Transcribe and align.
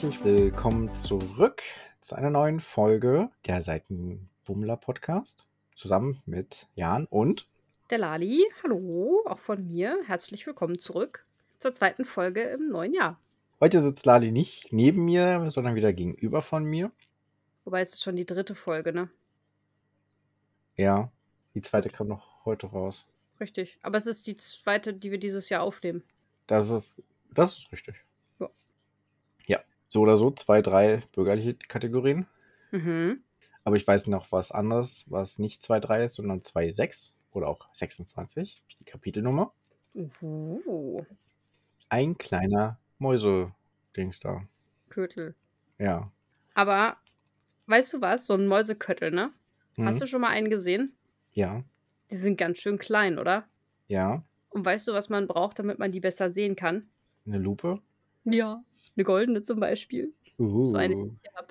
herzlich 0.00 0.24
willkommen 0.24 0.94
zurück 0.94 1.62
zu 2.00 2.14
einer 2.14 2.30
neuen 2.30 2.60
Folge 2.60 3.28
der 3.46 3.60
Seitenbummler 3.60 4.78
Podcast. 4.78 5.44
Zusammen 5.74 6.22
mit 6.24 6.68
Jan 6.74 7.04
und 7.04 7.46
der 7.90 7.98
Lali. 7.98 8.42
Hallo, 8.62 9.22
auch 9.26 9.38
von 9.38 9.66
mir. 9.66 10.00
Herzlich 10.06 10.46
willkommen 10.46 10.78
zurück 10.78 11.26
zur 11.58 11.74
zweiten 11.74 12.06
Folge 12.06 12.44
im 12.44 12.70
neuen 12.70 12.94
Jahr. 12.94 13.20
Heute 13.60 13.82
sitzt 13.82 14.06
Lali 14.06 14.30
nicht 14.30 14.72
neben 14.72 15.04
mir, 15.04 15.50
sondern 15.50 15.74
wieder 15.74 15.92
gegenüber 15.92 16.40
von 16.40 16.64
mir. 16.64 16.90
Wobei 17.66 17.82
es 17.82 17.92
ist 17.92 18.02
schon 18.02 18.16
die 18.16 18.24
dritte 18.24 18.54
Folge, 18.54 18.94
ne? 18.94 19.10
Ja, 20.78 21.12
die 21.54 21.60
zweite 21.60 21.90
kam 21.90 22.08
noch 22.08 22.46
heute 22.46 22.68
raus. 22.68 23.04
Richtig. 23.38 23.78
Aber 23.82 23.98
es 23.98 24.06
ist 24.06 24.26
die 24.28 24.38
zweite, 24.38 24.94
die 24.94 25.10
wir 25.10 25.18
dieses 25.18 25.50
Jahr 25.50 25.62
aufnehmen. 25.62 26.02
Das 26.46 26.70
ist, 26.70 27.02
das 27.34 27.58
ist 27.58 27.70
richtig. 27.70 27.96
So 29.90 30.02
oder 30.02 30.16
so, 30.16 30.30
zwei, 30.30 30.62
drei 30.62 31.02
bürgerliche 31.12 31.54
Kategorien. 31.54 32.26
Mhm. 32.70 33.24
Aber 33.64 33.76
ich 33.76 33.86
weiß 33.86 34.06
noch 34.06 34.30
was 34.30 34.52
anderes, 34.52 35.04
was 35.08 35.38
nicht 35.40 35.60
2,3 35.62 36.04
ist, 36.04 36.14
sondern 36.14 36.40
2,6 36.40 37.10
oder 37.32 37.48
auch 37.48 37.68
26, 37.74 38.62
die 38.78 38.84
Kapitelnummer. 38.84 39.52
Uh. 40.22 41.04
Ein 41.88 42.16
kleiner 42.16 42.78
Mäuse-Dings 42.98 44.20
da. 44.20 44.44
Kötel. 44.90 45.34
Ja. 45.78 46.12
Aber 46.54 46.96
weißt 47.66 47.92
du 47.92 48.00
was? 48.00 48.28
So 48.28 48.34
ein 48.34 48.46
Mäuseköttel, 48.46 49.10
ne? 49.10 49.32
Mhm. 49.76 49.86
Hast 49.86 50.00
du 50.00 50.06
schon 50.06 50.20
mal 50.20 50.28
einen 50.28 50.50
gesehen? 50.50 50.94
Ja. 51.32 51.64
Die 52.12 52.16
sind 52.16 52.38
ganz 52.38 52.58
schön 52.58 52.78
klein, 52.78 53.18
oder? 53.18 53.48
Ja. 53.88 54.22
Und 54.50 54.64
weißt 54.64 54.86
du, 54.86 54.92
was 54.92 55.08
man 55.08 55.26
braucht, 55.26 55.58
damit 55.58 55.80
man 55.80 55.90
die 55.90 56.00
besser 56.00 56.30
sehen 56.30 56.54
kann? 56.54 56.88
Eine 57.26 57.38
Lupe? 57.38 57.80
Ja. 58.32 58.62
Eine 58.96 59.04
goldene 59.04 59.42
zum 59.42 59.60
Beispiel. 59.60 60.12
Uh. 60.38 60.66
So 60.66 60.76
eine, 60.76 60.94
die 60.94 61.16
ich 61.22 61.34
habe. 61.34 61.48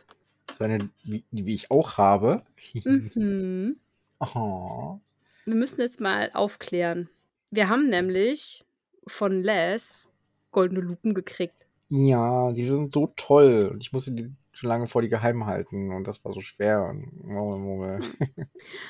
So 0.53 0.63
eine, 0.63 0.89
wie, 1.03 1.23
wie 1.31 1.53
ich 1.53 1.71
auch 1.71 1.97
habe. 1.97 2.43
mhm. 2.83 3.77
Oh. 4.21 4.99
Wir 5.45 5.55
müssen 5.55 5.79
jetzt 5.79 6.01
mal 6.01 6.29
aufklären. 6.33 7.07
Wir 7.51 7.69
haben 7.69 7.87
nämlich 7.87 8.65
von 9.07 9.41
Les 9.41 10.11
goldene 10.51 10.81
Lupen 10.81 11.13
gekriegt. 11.13 11.55
Ja, 11.87 12.51
die 12.51 12.65
sind 12.65 12.93
so 12.93 13.13
toll. 13.15 13.69
Und 13.71 13.81
ich 13.81 13.93
musste 13.93 14.11
die 14.11 14.29
schon 14.51 14.69
lange 14.69 14.87
vor 14.87 15.01
die 15.01 15.07
geheim 15.07 15.45
halten 15.45 15.91
und 15.91 16.05
das 16.05 16.23
war 16.25 16.33
so 16.33 16.41
schwer. 16.41 16.93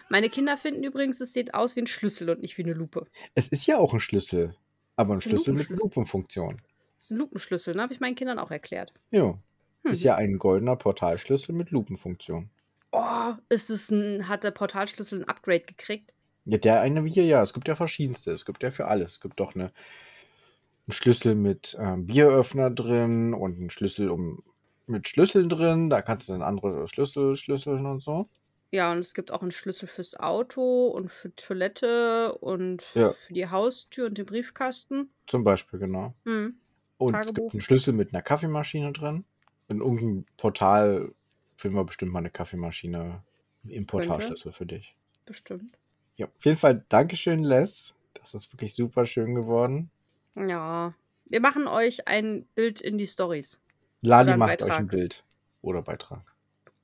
Meine 0.10 0.30
Kinder 0.30 0.58
finden 0.58 0.84
übrigens, 0.84 1.22
es 1.22 1.34
sieht 1.34 1.54
aus 1.54 1.76
wie 1.76 1.82
ein 1.82 1.88
Schlüssel 1.88 2.30
und 2.30 2.42
nicht 2.42 2.58
wie 2.58 2.64
eine 2.64 2.74
Lupe. 2.74 3.06
Es 3.36 3.50
ist 3.50 3.68
ja 3.68 3.78
auch 3.78 3.94
ein 3.94 4.00
Schlüssel, 4.00 4.56
aber 4.96 5.14
ein 5.14 5.22
Schlüssel 5.22 5.54
mit 5.54 5.70
Lupenfunktion. 5.70 6.62
Das 7.00 7.06
ist 7.06 7.12
ein 7.12 7.18
Lupenschlüssel, 7.18 7.76
ne? 7.76 7.82
Habe 7.82 7.94
ich 7.94 8.02
meinen 8.02 8.16
Kindern 8.16 8.40
auch 8.40 8.52
erklärt. 8.52 8.94
Ja. 9.12 9.38
Hm. 9.84 9.92
Ist 9.92 10.04
ja 10.04 10.16
ein 10.16 10.38
goldener 10.38 10.76
Portalschlüssel 10.76 11.56
mit 11.56 11.72
Lupenfunktion. 11.72 12.50
Oh, 12.92 13.34
ist 13.48 13.70
es 13.70 13.90
ein, 13.90 14.28
hat 14.28 14.44
der 14.44 14.52
Portalschlüssel 14.52 15.22
ein 15.22 15.28
Upgrade 15.28 15.62
gekriegt? 15.62 16.14
Ja, 16.46 16.58
der 16.58 16.82
eine 16.82 17.04
hier, 17.06 17.26
ja. 17.26 17.42
Es 17.42 17.54
gibt 17.54 17.68
ja 17.68 17.76
verschiedenste. 17.76 18.32
Es 18.32 18.46
gibt 18.46 18.64
ja 18.64 18.72
für 18.72 18.88
alles. 18.88 19.12
Es 19.14 19.20
gibt 19.22 19.40
doch 19.40 19.56
eine, 19.56 19.66
einen 19.66 20.92
Schlüssel 20.92 21.36
mit 21.36 21.78
ähm, 21.80 22.06
Bieröffner 22.06 22.70
drin 22.70 23.34
und 23.34 23.58
einen 23.58 23.70
Schlüssel 23.70 24.10
um, 24.10 24.44
mit 24.86 25.08
Schlüsseln 25.08 25.48
drin. 25.48 25.90
Da 25.90 26.02
kannst 26.02 26.28
du 26.28 26.34
dann 26.34 26.42
andere 26.42 26.88
Schlüssel 26.90 27.38
schlüsseln 27.38 27.86
und 27.86 28.02
so. 28.02 28.28
Ja, 28.72 28.92
und 28.92 29.00
es 29.00 29.14
gibt 29.14 29.32
auch 29.32 29.42
einen 29.42 29.52
Schlüssel 29.52 29.88
fürs 29.88 30.20
Auto 30.20 30.88
und 30.88 31.10
für 31.10 31.34
Toilette 31.36 32.38
und 32.38 32.84
ja. 32.94 33.12
für 33.12 33.34
die 33.34 33.48
Haustür 33.48 34.08
und 34.08 34.18
den 34.18 34.26
Briefkasten. 34.26 35.10
Zum 35.26 35.44
Beispiel, 35.44 35.80
genau. 35.80 36.14
Mhm. 36.24 36.60
Und 37.00 37.14
Tagebuch. 37.14 37.30
es 37.30 37.34
gibt 37.34 37.54
einen 37.54 37.62
Schlüssel 37.62 37.94
mit 37.94 38.14
einer 38.14 38.22
Kaffeemaschine 38.22 38.92
drin. 38.92 39.24
In 39.70 39.80
irgendeinem 39.80 40.26
Portal 40.38 41.14
finden 41.56 41.78
wir 41.78 41.86
bestimmt 41.86 42.12
mal 42.12 42.20
eine 42.20 42.30
Kaffeemaschine 42.30 43.24
im 43.64 43.88
Portalschlüssel 43.88 44.52
für 44.52 44.66
dich. 44.66 44.96
Bestimmt. 45.26 45.72
Ja, 46.18 46.28
auf 46.28 46.46
jeden 46.46 46.58
Fall 46.58 46.84
Dankeschön, 46.90 47.44
Les. 47.44 47.96
Das 48.14 48.34
ist 48.34 48.52
wirklich 48.54 48.76
super 48.76 49.06
schön 49.06 49.34
geworden. 49.34 49.90
Ja. 50.36 50.94
Wir 51.26 51.40
machen 51.40 51.68
euch 51.68 52.08
ein 52.08 52.46
Bild 52.56 52.82
in 52.82 52.98
die 52.98 53.08
Stories. 53.08 53.60
Lali 54.02 54.36
macht 54.36 54.60
Beitrag. 54.60 54.70
euch 54.70 54.78
ein 54.78 54.88
Bild 54.88 55.24
oder 55.62 55.82
Beitrag. 55.82 56.36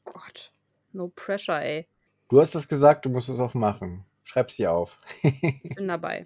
Gott. 0.06 0.52
No 0.94 1.12
pressure, 1.14 1.62
ey. 1.62 1.88
Du 2.30 2.40
hast 2.40 2.56
es 2.56 2.68
gesagt, 2.68 3.06
du 3.06 3.10
musst 3.10 3.28
es 3.28 3.40
auch 3.40 3.54
machen. 3.54 4.06
Schreib 4.24 4.50
sie 4.50 4.68
auf. 4.68 4.98
ich 5.22 5.76
bin 5.76 5.88
dabei. 5.88 6.26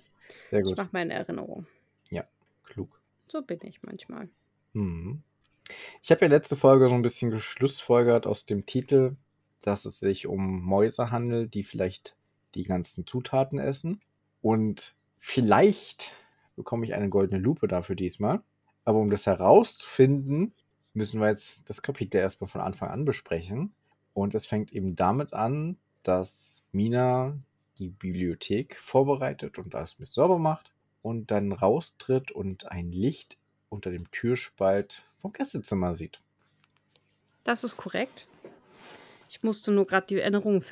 Sehr 0.51 0.61
gut. 0.61 0.73
Ich 0.73 0.78
mache 0.78 0.89
meine 0.91 1.13
Erinnerung. 1.13 1.66
So 3.29 3.41
bin 3.44 3.59
ich 3.63 3.84
manchmal. 3.84 4.29
Mhm. 4.73 5.22
Ich 6.01 6.09
habe 6.12 6.22
ja 6.22 6.28
letzte 6.28 6.56
Folge 6.56 6.88
so 6.88 6.95
ein 6.95 7.03
bisschen 7.03 7.29
geschlussfolgert 7.29 8.25
aus 8.25 8.45
dem 8.45 8.66
Titel, 8.66 9.16
dass 9.62 9.85
es 9.85 10.00
sich 10.00 10.25
um 10.25 10.62
Mäuse 10.63 11.12
handelt, 11.12 11.53
die 11.53 11.63
vielleicht 11.63 12.16
die 12.56 12.63
ganzen 12.63 13.06
Zutaten 13.06 13.59
essen. 13.59 14.01
Und 14.41 14.95
vielleicht 15.19 16.13
bekomme 16.56 16.85
ich 16.85 16.95
eine 16.95 17.09
goldene 17.09 17.40
Lupe 17.40 17.67
dafür 17.67 17.95
diesmal. 17.95 18.41
Aber 18.84 19.00
um 19.00 19.12
das 19.12 19.28
herauszufinden, 19.28 20.53
müssen 20.94 21.22
wir 21.22 21.28
jetzt 21.28 21.69
das 21.69 21.84
Kapitel 21.84 22.17
erstmal 22.17 22.50
von 22.50 22.61
Anfang 22.61 22.90
an 22.90 23.06
besprechen. 23.06 23.73
Und 24.13 24.34
es 24.34 24.47
fängt 24.47 24.73
eben 24.73 24.96
damit 24.96 25.34
an, 25.34 25.78
dass 26.01 26.63
Mina 26.72 27.38
die 27.78 27.90
Bibliothek 27.90 28.75
vorbereitet 28.78 29.59
und 29.59 29.73
das 29.75 30.00
mit 30.00 30.07
sauber 30.07 30.40
macht 30.40 30.73
und 31.01 31.31
dann 31.31 31.51
raustritt 31.51 32.31
und 32.31 32.71
ein 32.71 32.91
Licht 32.91 33.37
unter 33.69 33.91
dem 33.91 34.09
Türspalt 34.11 35.03
vom 35.19 35.33
Gästezimmer 35.33 35.93
sieht. 35.93 36.19
Das 37.43 37.63
ist 37.63 37.77
korrekt. 37.77 38.27
Ich 39.29 39.43
musste 39.43 39.71
nur 39.71 39.85
gerade 39.85 40.07
die 40.07 40.19
Erinnerung, 40.19 40.63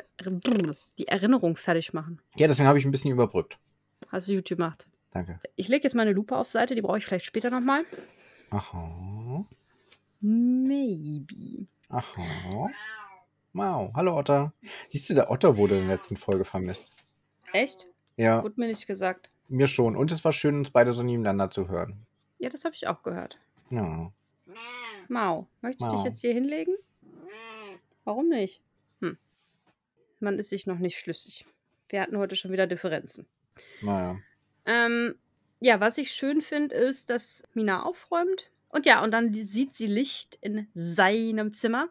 die 0.97 1.07
Erinnerung 1.07 1.55
fertig 1.55 1.93
machen. 1.93 2.19
Ja, 2.35 2.47
deswegen 2.47 2.67
habe 2.67 2.79
ich 2.79 2.85
ein 2.85 2.91
bisschen 2.91 3.11
überbrückt. 3.11 3.57
Hast 4.09 4.27
du 4.27 4.35
gut 4.35 4.45
gemacht. 4.47 4.88
Danke. 5.11 5.39
Ich 5.55 5.67
lege 5.67 5.83
jetzt 5.83 5.93
meine 5.93 6.11
Lupe 6.11 6.35
auf 6.35 6.49
Seite, 6.51 6.75
die 6.75 6.81
brauche 6.81 6.97
ich 6.97 7.05
vielleicht 7.05 7.25
später 7.25 7.49
nochmal. 7.49 7.85
Aha. 8.49 9.45
Maybe. 10.21 11.67
Aha. 11.89 12.69
Wow. 13.53 13.91
Hallo 13.94 14.17
Otter. 14.17 14.53
Siehst 14.89 15.09
du, 15.09 15.13
der 15.13 15.31
Otter 15.31 15.57
wurde 15.57 15.77
in 15.77 15.88
der 15.88 15.97
letzten 15.97 16.17
Folge 16.17 16.45
vermisst. 16.45 16.91
Echt? 17.53 17.88
Ja. 18.17 18.44
Wurde 18.44 18.59
mir 18.59 18.67
nicht 18.67 18.88
gesagt. 18.88 19.29
Mir 19.47 19.68
schon. 19.68 19.96
Und 19.96 20.12
es 20.12 20.24
war 20.24 20.34
schön, 20.34 20.58
uns 20.58 20.72
beide 20.72 20.94
so 20.94 21.03
nebeneinander 21.03 21.50
zu 21.50 21.68
hören. 21.68 22.06
Ja, 22.40 22.50
das 22.50 22.66
habe 22.66 22.75
ich 22.75 22.88
auch 22.88 23.03
gehört. 23.03 23.38
Ja. 23.69 24.12
Mau, 25.08 25.47
möchtest 25.62 25.91
du 25.91 25.96
dich 25.96 26.06
jetzt 26.06 26.22
hier 26.22 26.34
hinlegen? 26.34 26.75
Warum 28.03 28.30
nicht? 28.30 28.62
Hm. 29.02 29.18
Man 30.19 30.40
ist 30.40 30.50
sich 30.50 30.68
noch 30.68 30.80
nicht 30.80 30.97
schlüssig. 31.00 31.46
Wir 31.90 32.02
hatten 32.02 32.18
heute 32.18 32.36
schon 32.36 32.52
wieder 32.52 32.68
Differenzen. 32.68 33.25
Naja. 33.81 34.18
Ähm, 34.66 35.16
ja, 35.59 35.80
was 35.80 35.97
ich 35.97 36.12
schön 36.12 36.41
finde, 36.41 36.75
ist, 36.75 37.09
dass 37.09 37.47
Mina 37.53 37.84
aufräumt. 37.84 38.52
Und 38.69 38.86
ja, 38.86 39.03
und 39.03 39.12
dann 39.12 39.34
sieht 39.34 39.74
sie 39.74 39.88
Licht 39.88 40.38
in 40.41 40.68
seinem 40.74 41.53
Zimmer. 41.53 41.90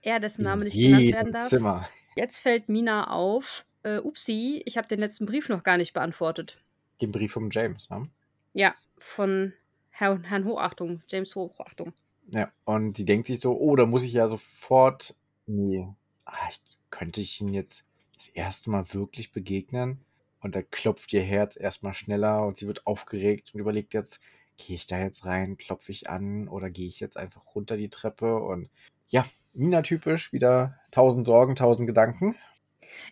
Er, 0.00 0.20
dessen 0.20 0.44
Name 0.44 0.64
nicht 0.64 0.76
genannt 0.76 1.12
werden 1.12 1.32
darf. 1.32 1.48
Zimmer. 1.48 1.88
Jetzt 2.16 2.38
fällt 2.38 2.68
Mina 2.68 3.10
auf. 3.10 3.64
Äh, 3.88 4.00
upsi, 4.00 4.62
ich 4.66 4.76
habe 4.76 4.86
den 4.86 5.00
letzten 5.00 5.24
Brief 5.24 5.48
noch 5.48 5.62
gar 5.62 5.78
nicht 5.78 5.94
beantwortet. 5.94 6.62
Den 7.00 7.12
Brief 7.12 7.32
von 7.32 7.48
James, 7.50 7.88
ne? 7.88 8.08
Ja, 8.52 8.74
von 8.98 9.54
Herrn, 9.90 10.24
Herrn 10.24 10.44
Hochachtung, 10.44 11.00
James 11.08 11.34
Hochachtung. 11.34 11.92
Ja, 12.30 12.52
und 12.64 12.96
sie 12.96 13.06
denkt 13.06 13.28
sich 13.28 13.40
so, 13.40 13.58
oh, 13.58 13.76
da 13.76 13.86
muss 13.86 14.02
ich 14.02 14.12
ja 14.12 14.28
sofort. 14.28 15.14
Nee, 15.46 15.88
ach, 16.26 16.50
könnte 16.90 17.20
ich 17.22 17.40
ihn 17.40 17.54
jetzt 17.54 17.84
das 18.16 18.28
erste 18.28 18.70
Mal 18.70 18.92
wirklich 18.92 19.32
begegnen? 19.32 20.00
Und 20.40 20.54
da 20.54 20.62
klopft 20.62 21.12
ihr 21.14 21.22
Herz 21.22 21.58
erstmal 21.58 21.94
schneller 21.94 22.46
und 22.46 22.58
sie 22.58 22.66
wird 22.66 22.86
aufgeregt 22.86 23.54
und 23.54 23.60
überlegt 23.60 23.94
jetzt, 23.94 24.20
gehe 24.58 24.76
ich 24.76 24.86
da 24.86 24.98
jetzt 24.98 25.24
rein, 25.24 25.56
klopfe 25.56 25.92
ich 25.92 26.10
an 26.10 26.48
oder 26.48 26.68
gehe 26.68 26.86
ich 26.86 27.00
jetzt 27.00 27.16
einfach 27.16 27.54
runter 27.54 27.76
die 27.76 27.88
Treppe? 27.88 28.36
Und 28.36 28.68
ja, 29.08 29.24
Mina-typisch, 29.54 30.32
wieder 30.32 30.78
tausend 30.90 31.24
Sorgen, 31.24 31.56
tausend 31.56 31.86
Gedanken. 31.86 32.36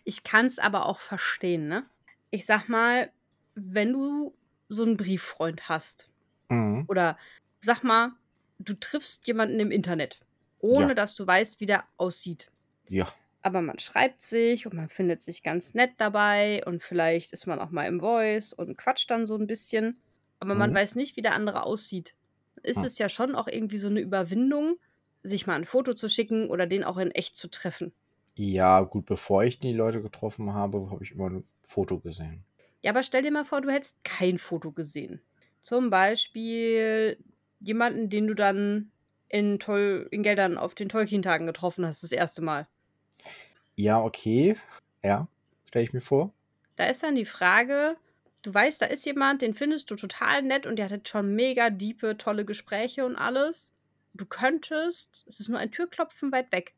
Ich 0.03 0.23
kann 0.23 0.45
es 0.45 0.59
aber 0.59 0.85
auch 0.85 0.99
verstehen, 0.99 1.67
ne? 1.67 1.85
Ich 2.29 2.45
sag 2.45 2.67
mal, 2.67 3.11
wenn 3.55 3.93
du 3.93 4.35
so 4.69 4.83
einen 4.83 4.97
Brieffreund 4.97 5.69
hast 5.69 6.09
mhm. 6.49 6.85
oder 6.87 7.17
sag 7.61 7.83
mal, 7.83 8.11
du 8.59 8.73
triffst 8.73 9.27
jemanden 9.27 9.59
im 9.59 9.71
Internet, 9.71 10.19
ohne 10.59 10.89
ja. 10.89 10.93
dass 10.93 11.15
du 11.15 11.25
weißt, 11.25 11.59
wie 11.59 11.65
der 11.65 11.85
aussieht. 11.97 12.51
Ja. 12.89 13.07
Aber 13.41 13.61
man 13.61 13.79
schreibt 13.79 14.21
sich 14.21 14.65
und 14.65 14.73
man 14.73 14.89
findet 14.89 15.21
sich 15.21 15.43
ganz 15.43 15.73
nett 15.73 15.91
dabei 15.97 16.63
und 16.65 16.81
vielleicht 16.81 17.33
ist 17.33 17.47
man 17.47 17.59
auch 17.59 17.69
mal 17.69 17.85
im 17.85 17.99
Voice 17.99 18.53
und 18.53 18.77
quatscht 18.77 19.09
dann 19.09 19.25
so 19.25 19.35
ein 19.35 19.47
bisschen. 19.47 20.01
Aber 20.39 20.53
mhm. 20.53 20.59
man 20.59 20.73
weiß 20.73 20.95
nicht, 20.95 21.15
wie 21.15 21.21
der 21.21 21.33
andere 21.33 21.63
aussieht. 21.63 22.13
Ist 22.63 22.79
mhm. 22.79 22.85
es 22.85 22.97
ja 22.97 23.09
schon 23.09 23.35
auch 23.35 23.47
irgendwie 23.47 23.77
so 23.77 23.87
eine 23.87 24.01
Überwindung, 24.01 24.77
sich 25.23 25.47
mal 25.47 25.55
ein 25.55 25.65
Foto 25.65 25.93
zu 25.93 26.09
schicken 26.09 26.49
oder 26.49 26.67
den 26.67 26.83
auch 26.83 26.97
in 26.97 27.11
echt 27.11 27.35
zu 27.35 27.49
treffen. 27.49 27.93
Ja, 28.37 28.81
gut, 28.81 29.07
bevor 29.07 29.43
ich 29.43 29.59
die 29.59 29.73
Leute 29.73 30.03
getroffen 30.03 30.53
habe, 30.53 30.91
habe 30.91 31.03
ich 31.03 31.11
immer 31.11 31.29
ein 31.31 31.43
Foto 31.63 31.97
gesehen. 31.97 32.45
Ja, 32.83 32.91
aber 32.91 33.01
stell 33.01 33.23
dir 33.23 33.31
mal 33.31 33.45
vor, 33.45 33.61
du 33.61 33.71
hättest 33.71 34.03
kein 34.03 34.37
Foto 34.37 34.71
gesehen. 34.71 35.21
Zum 35.61 35.89
Beispiel 35.89 37.17
jemanden, 37.59 38.11
den 38.11 38.27
du 38.27 38.35
dann 38.35 38.91
in, 39.27 39.57
Tol 39.57 40.07
in 40.11 40.21
Geldern 40.21 40.59
auf 40.59 40.75
den 40.75 40.87
Tolkien-Tagen 40.87 41.47
getroffen 41.47 41.83
hast, 41.83 42.03
das 42.03 42.11
erste 42.11 42.43
Mal. 42.43 42.67
Ja, 43.75 44.03
okay. 44.03 44.55
Ja, 45.03 45.27
stelle 45.65 45.85
ich 45.85 45.93
mir 45.93 46.01
vor. 46.01 46.31
Da 46.75 46.85
ist 46.85 47.01
dann 47.01 47.15
die 47.15 47.25
Frage, 47.25 47.97
du 48.43 48.53
weißt, 48.53 48.83
da 48.83 48.85
ist 48.85 49.05
jemand, 49.07 49.41
den 49.41 49.55
findest 49.55 49.89
du 49.89 49.95
total 49.95 50.43
nett 50.43 50.67
und 50.67 50.75
der 50.75 50.91
hat 50.91 51.09
schon 51.09 51.33
mega 51.33 51.71
diepe, 51.71 52.17
tolle 52.17 52.45
Gespräche 52.45 53.03
und 53.03 53.15
alles. 53.15 53.75
Du 54.13 54.27
könntest, 54.27 55.25
es 55.27 55.39
ist 55.39 55.49
nur 55.49 55.57
ein 55.57 55.71
Türklopfen 55.71 56.31
weit 56.31 56.51
weg. 56.51 56.75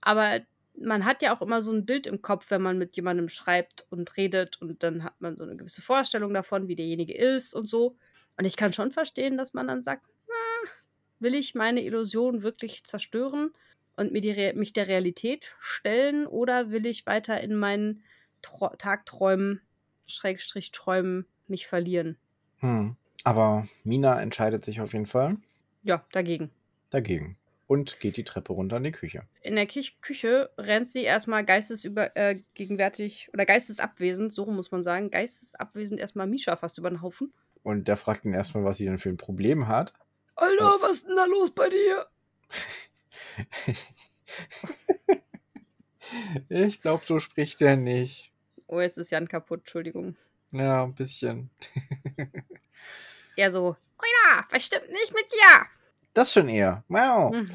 Aber 0.00 0.40
man 0.76 1.04
hat 1.04 1.22
ja 1.22 1.34
auch 1.34 1.42
immer 1.42 1.62
so 1.62 1.72
ein 1.72 1.86
Bild 1.86 2.06
im 2.06 2.22
Kopf, 2.22 2.50
wenn 2.50 2.62
man 2.62 2.78
mit 2.78 2.96
jemandem 2.96 3.28
schreibt 3.28 3.86
und 3.90 4.16
redet 4.16 4.60
und 4.60 4.82
dann 4.82 5.04
hat 5.04 5.20
man 5.20 5.36
so 5.36 5.44
eine 5.44 5.56
gewisse 5.56 5.82
Vorstellung 5.82 6.34
davon, 6.34 6.68
wie 6.68 6.76
derjenige 6.76 7.16
ist 7.16 7.54
und 7.54 7.66
so. 7.66 7.96
Und 8.36 8.44
ich 8.44 8.56
kann 8.56 8.72
schon 8.72 8.90
verstehen, 8.90 9.36
dass 9.36 9.54
man 9.54 9.68
dann 9.68 9.82
sagt, 9.82 10.06
ah, 10.28 10.68
will 11.20 11.34
ich 11.34 11.54
meine 11.54 11.82
Illusion 11.82 12.42
wirklich 12.42 12.84
zerstören 12.84 13.52
und 13.96 14.12
mir 14.12 14.20
die 14.20 14.52
mich 14.54 14.72
der 14.72 14.88
Realität 14.88 15.54
stellen 15.60 16.26
oder 16.26 16.70
will 16.70 16.86
ich 16.86 17.06
weiter 17.06 17.40
in 17.40 17.54
meinen 17.54 18.02
Tro 18.42 18.68
Tagträumen, 18.76 19.60
Schrägstrich 20.06 20.72
Träumen 20.72 21.26
mich 21.46 21.66
verlieren? 21.66 22.18
Hm. 22.58 22.96
Aber 23.22 23.66
Mina 23.84 24.20
entscheidet 24.20 24.64
sich 24.64 24.80
auf 24.80 24.92
jeden 24.92 25.06
Fall. 25.06 25.36
Ja, 25.82 26.04
dagegen. 26.12 26.50
Dagegen 26.90 27.38
und 27.66 28.00
geht 28.00 28.16
die 28.16 28.24
Treppe 28.24 28.52
runter 28.52 28.76
in 28.76 28.84
die 28.84 28.92
Küche. 28.92 29.22
In 29.40 29.56
der 29.56 29.66
Kich 29.66 30.00
Küche 30.00 30.50
rennt 30.58 30.88
sie 30.88 31.02
erstmal 31.02 31.44
geistesgegenwärtig 31.44 33.26
äh, 33.26 33.30
oder 33.32 33.46
geistesabwesend, 33.46 34.32
so 34.32 34.46
muss 34.46 34.70
man 34.70 34.82
sagen, 34.82 35.10
geistesabwesend 35.10 36.00
erstmal 36.00 36.26
Misha 36.26 36.56
fast 36.56 36.78
über 36.78 36.90
den 36.90 37.02
Haufen. 37.02 37.32
Und 37.62 37.88
der 37.88 37.96
fragt 37.96 38.24
ihn 38.24 38.34
erstmal, 38.34 38.64
was 38.64 38.78
sie 38.78 38.84
denn 38.84 38.98
für 38.98 39.08
ein 39.08 39.16
Problem 39.16 39.68
hat. 39.68 39.94
Alter, 40.36 40.76
oh. 40.76 40.82
was 40.82 40.92
ist 40.92 41.08
denn 41.08 41.16
da 41.16 41.24
los 41.24 41.52
bei 41.52 41.68
dir? 41.68 42.06
ich 46.48 46.82
glaube, 46.82 47.04
so 47.06 47.18
spricht 47.20 47.62
er 47.62 47.76
nicht. 47.76 48.32
Oh, 48.66 48.80
jetzt 48.80 48.98
ist 48.98 49.10
Jan 49.10 49.28
kaputt, 49.28 49.60
Entschuldigung. 49.60 50.16
Ja, 50.52 50.84
ein 50.84 50.94
bisschen. 50.94 51.50
ist 53.22 53.36
eher 53.36 53.50
so, 53.50 53.76
Oida, 53.98 54.46
was 54.50 54.66
stimmt 54.66 54.90
nicht 54.90 55.14
mit 55.14 55.24
dir? 55.32 55.66
Das 56.14 56.32
schon 56.32 56.48
eher. 56.48 56.84
Wow. 56.88 57.32
Mhm. 57.32 57.50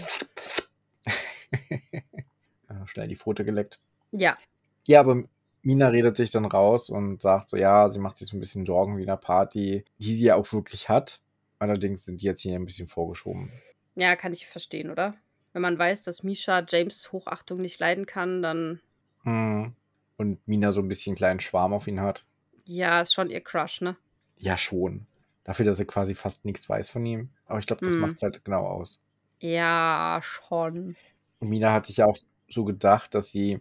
Schnell 2.85 3.07
die 3.07 3.15
Pfote 3.15 3.45
geleckt. 3.45 3.79
Ja. 4.11 4.37
Ja, 4.85 4.99
aber 4.99 5.23
Mina 5.61 5.89
redet 5.89 6.17
sich 6.17 6.31
dann 6.31 6.45
raus 6.45 6.89
und 6.89 7.21
sagt 7.21 7.49
so, 7.49 7.57
ja, 7.57 7.89
sie 7.89 7.99
macht 7.99 8.17
sich 8.17 8.27
so 8.27 8.37
ein 8.37 8.39
bisschen 8.39 8.65
Sorgen 8.65 8.97
wie 8.97 9.03
einer 9.03 9.17
Party, 9.17 9.85
die 9.99 10.13
sie 10.13 10.25
ja 10.25 10.35
auch 10.35 10.51
wirklich 10.51 10.89
hat. 10.89 11.21
Allerdings 11.59 12.05
sind 12.05 12.21
die 12.21 12.25
jetzt 12.25 12.41
hier 12.41 12.55
ein 12.55 12.65
bisschen 12.65 12.87
vorgeschoben. 12.87 13.51
Ja, 13.95 14.15
kann 14.15 14.33
ich 14.33 14.47
verstehen, 14.47 14.89
oder? 14.89 15.15
Wenn 15.53 15.61
man 15.61 15.77
weiß, 15.77 16.03
dass 16.03 16.23
Misha 16.23 16.63
James 16.67 17.11
Hochachtung 17.11 17.61
nicht 17.61 17.79
leiden 17.79 18.05
kann, 18.05 18.41
dann. 18.41 18.79
Hm. 19.23 19.73
Und 20.17 20.47
Mina 20.47 20.71
so 20.71 20.81
ein 20.81 20.87
bisschen 20.87 21.15
kleinen 21.15 21.39
Schwarm 21.39 21.73
auf 21.73 21.87
ihn 21.87 22.01
hat. 22.01 22.25
Ja, 22.65 23.01
ist 23.01 23.13
schon 23.13 23.29
ihr 23.29 23.41
Crush, 23.41 23.81
ne? 23.81 23.97
Ja, 24.37 24.57
schon. 24.57 25.07
Dafür, 25.49 25.65
dass 25.65 25.79
er 25.79 25.87
quasi 25.87 26.13
fast 26.13 26.45
nichts 26.45 26.69
weiß 26.69 26.91
von 26.91 27.03
ihm. 27.07 27.31
Aber 27.47 27.57
ich 27.57 27.65
glaube, 27.65 27.83
das 27.83 27.95
mhm. 27.95 28.01
macht 28.01 28.17
es 28.17 28.21
halt 28.21 28.45
genau 28.45 28.67
aus. 28.67 29.01
Ja, 29.39 30.19
schon. 30.21 30.95
Und 31.39 31.49
Mina 31.49 31.73
hat 31.73 31.87
sich 31.87 31.97
ja 31.97 32.05
auch 32.05 32.19
so 32.47 32.65
gedacht, 32.65 33.15
dass 33.15 33.31
sie 33.31 33.59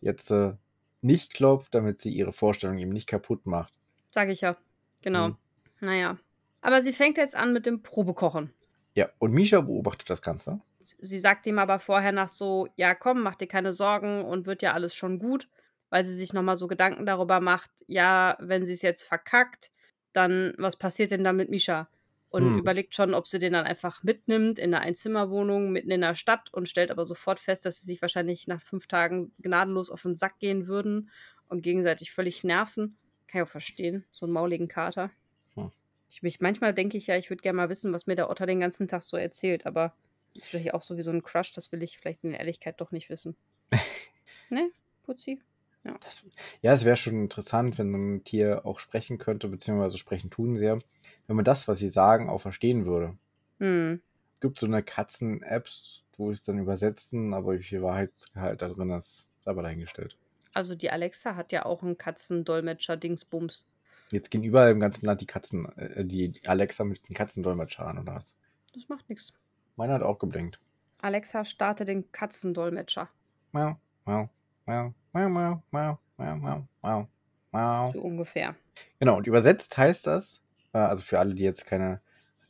jetzt 0.00 0.32
äh, 0.32 0.54
nicht 1.00 1.34
klopft, 1.34 1.76
damit 1.76 2.00
sie 2.00 2.12
ihre 2.12 2.32
Vorstellung 2.32 2.76
ihm 2.78 2.88
nicht 2.88 3.06
kaputt 3.06 3.46
macht. 3.46 3.72
Sag 4.10 4.30
ich 4.30 4.40
ja. 4.40 4.56
Genau. 5.00 5.28
Mhm. 5.28 5.36
Naja. 5.78 6.18
Aber 6.60 6.82
sie 6.82 6.92
fängt 6.92 7.18
jetzt 7.18 7.36
an 7.36 7.52
mit 7.52 7.66
dem 7.66 7.82
Probekochen. 7.82 8.52
Ja, 8.94 9.08
und 9.20 9.30
Misha 9.30 9.60
beobachtet 9.60 10.10
das 10.10 10.22
Ganze. 10.22 10.60
Sie 10.80 11.20
sagt 11.20 11.46
ihm 11.46 11.60
aber 11.60 11.78
vorher 11.78 12.10
nach 12.10 12.30
so, 12.30 12.66
ja 12.74 12.96
komm, 12.96 13.22
mach 13.22 13.36
dir 13.36 13.46
keine 13.46 13.72
Sorgen 13.72 14.24
und 14.24 14.46
wird 14.46 14.60
ja 14.60 14.72
alles 14.72 14.96
schon 14.96 15.20
gut, 15.20 15.48
weil 15.88 16.02
sie 16.02 16.16
sich 16.16 16.32
nochmal 16.32 16.56
so 16.56 16.66
Gedanken 16.66 17.06
darüber 17.06 17.38
macht, 17.38 17.70
ja, 17.86 18.36
wenn 18.40 18.64
sie 18.64 18.72
es 18.72 18.82
jetzt 18.82 19.04
verkackt, 19.04 19.70
dann, 20.18 20.52
was 20.58 20.76
passiert 20.76 21.12
denn 21.12 21.24
da 21.24 21.32
mit 21.32 21.48
Misha? 21.48 21.88
Und 22.30 22.44
hm. 22.44 22.58
überlegt 22.58 22.94
schon, 22.94 23.14
ob 23.14 23.26
sie 23.26 23.38
den 23.38 23.54
dann 23.54 23.64
einfach 23.64 24.02
mitnimmt 24.02 24.58
in 24.58 24.74
eine 24.74 24.84
Einzimmerwohnung 24.84 25.70
mitten 25.70 25.90
in 25.90 26.02
der 26.02 26.14
Stadt 26.14 26.52
und 26.52 26.68
stellt 26.68 26.90
aber 26.90 27.06
sofort 27.06 27.40
fest, 27.40 27.64
dass 27.64 27.80
sie 27.80 27.86
sich 27.86 28.02
wahrscheinlich 28.02 28.46
nach 28.46 28.60
fünf 28.60 28.86
Tagen 28.86 29.32
gnadenlos 29.38 29.90
auf 29.90 30.02
den 30.02 30.14
Sack 30.14 30.38
gehen 30.38 30.66
würden 30.66 31.10
und 31.48 31.62
gegenseitig 31.62 32.12
völlig 32.12 32.44
nerven. 32.44 32.98
Kann 33.28 33.40
ich 33.40 33.48
auch 33.48 33.50
verstehen, 33.50 34.04
so 34.10 34.26
einen 34.26 34.34
mauligen 34.34 34.68
Kater. 34.68 35.10
Hm. 35.54 35.70
Ich 36.10 36.22
mich, 36.22 36.40
manchmal 36.40 36.74
denke 36.74 36.98
ich 36.98 37.06
ja, 37.06 37.16
ich 37.16 37.30
würde 37.30 37.42
gerne 37.42 37.56
mal 37.56 37.70
wissen, 37.70 37.94
was 37.94 38.06
mir 38.06 38.16
der 38.16 38.28
Otter 38.28 38.44
den 38.44 38.60
ganzen 38.60 38.88
Tag 38.88 39.04
so 39.04 39.16
erzählt, 39.16 39.64
aber 39.64 39.94
das 40.34 40.44
ist 40.44 40.50
vielleicht 40.50 40.74
auch 40.74 40.82
so 40.82 40.98
wie 40.98 41.02
so 41.02 41.10
ein 41.10 41.22
Crush, 41.22 41.52
das 41.52 41.72
will 41.72 41.82
ich 41.82 41.96
vielleicht 41.96 42.24
in 42.24 42.34
Ehrlichkeit 42.34 42.80
doch 42.80 42.90
nicht 42.90 43.08
wissen. 43.08 43.36
ne, 44.50 44.70
Putzi? 45.04 45.40
Ja, 45.88 45.94
das, 46.04 46.26
ja 46.62 46.72
es 46.72 46.84
wäre 46.84 46.96
schon 46.96 47.14
interessant, 47.22 47.78
wenn 47.78 47.92
ein 47.92 48.24
Tier 48.24 48.64
auch 48.64 48.78
sprechen 48.78 49.18
könnte, 49.18 49.48
beziehungsweise 49.48 49.98
sprechen 49.98 50.30
tun 50.30 50.56
sie 50.56 50.66
ja, 50.66 50.78
wenn 51.26 51.36
man 51.36 51.44
das, 51.44 51.68
was 51.68 51.78
sie 51.78 51.88
sagen, 51.88 52.28
auch 52.28 52.40
verstehen 52.40 52.86
würde. 52.86 53.14
Hm. 53.58 54.00
Es 54.34 54.40
gibt 54.40 54.58
so 54.58 54.66
eine 54.66 54.82
Katzen-Apps, 54.82 56.04
wo 56.16 56.30
es 56.30 56.44
dann 56.44 56.58
übersetzen, 56.58 57.34
aber 57.34 57.54
wie 57.54 57.62
viel 57.62 57.82
Wahrheitsgehalt 57.82 58.62
da 58.62 58.68
drin 58.68 58.90
ist, 58.90 59.26
ist 59.40 59.48
aber 59.48 59.62
dahingestellt. 59.62 60.16
Also 60.54 60.74
die 60.74 60.90
Alexa 60.90 61.36
hat 61.36 61.52
ja 61.52 61.66
auch 61.66 61.82
einen 61.82 61.98
Katzendolmetscher-Dingsbums. 61.98 63.70
Jetzt 64.10 64.30
gehen 64.30 64.42
überall 64.42 64.70
im 64.70 64.80
ganzen 64.80 65.06
Land 65.06 65.20
die 65.20 65.26
Katzen, 65.26 65.66
äh, 65.76 66.04
die 66.04 66.40
Alexa 66.46 66.84
mit 66.84 67.08
den 67.08 67.14
Katzendolmetscher 67.14 67.86
an, 67.86 67.98
oder 67.98 68.14
was? 68.14 68.34
Das 68.74 68.88
macht 68.88 69.08
nichts. 69.08 69.32
Meiner 69.76 69.94
hat 69.94 70.02
auch 70.02 70.18
geblinkt. 70.18 70.58
Alexa, 71.00 71.44
starte 71.44 71.84
den 71.84 72.10
Katzendolmetscher. 72.10 73.08
Mau, 73.52 73.78
mau, 74.04 74.28
mau, 74.68 74.94
mau, 75.28 75.62
mau, 75.70 75.98
mau, 76.16 76.36
mau, 76.36 76.68
mau, 76.82 77.08
mau. 77.52 77.92
So 77.92 78.00
ungefähr. 78.00 78.54
Genau, 79.00 79.16
und 79.16 79.26
übersetzt 79.26 79.76
heißt 79.76 80.06
das, 80.06 80.40
äh, 80.72 80.78
also 80.78 81.04
für 81.04 81.18
alle, 81.18 81.34
die 81.34 81.42
jetzt 81.42 81.66
keine 81.66 82.00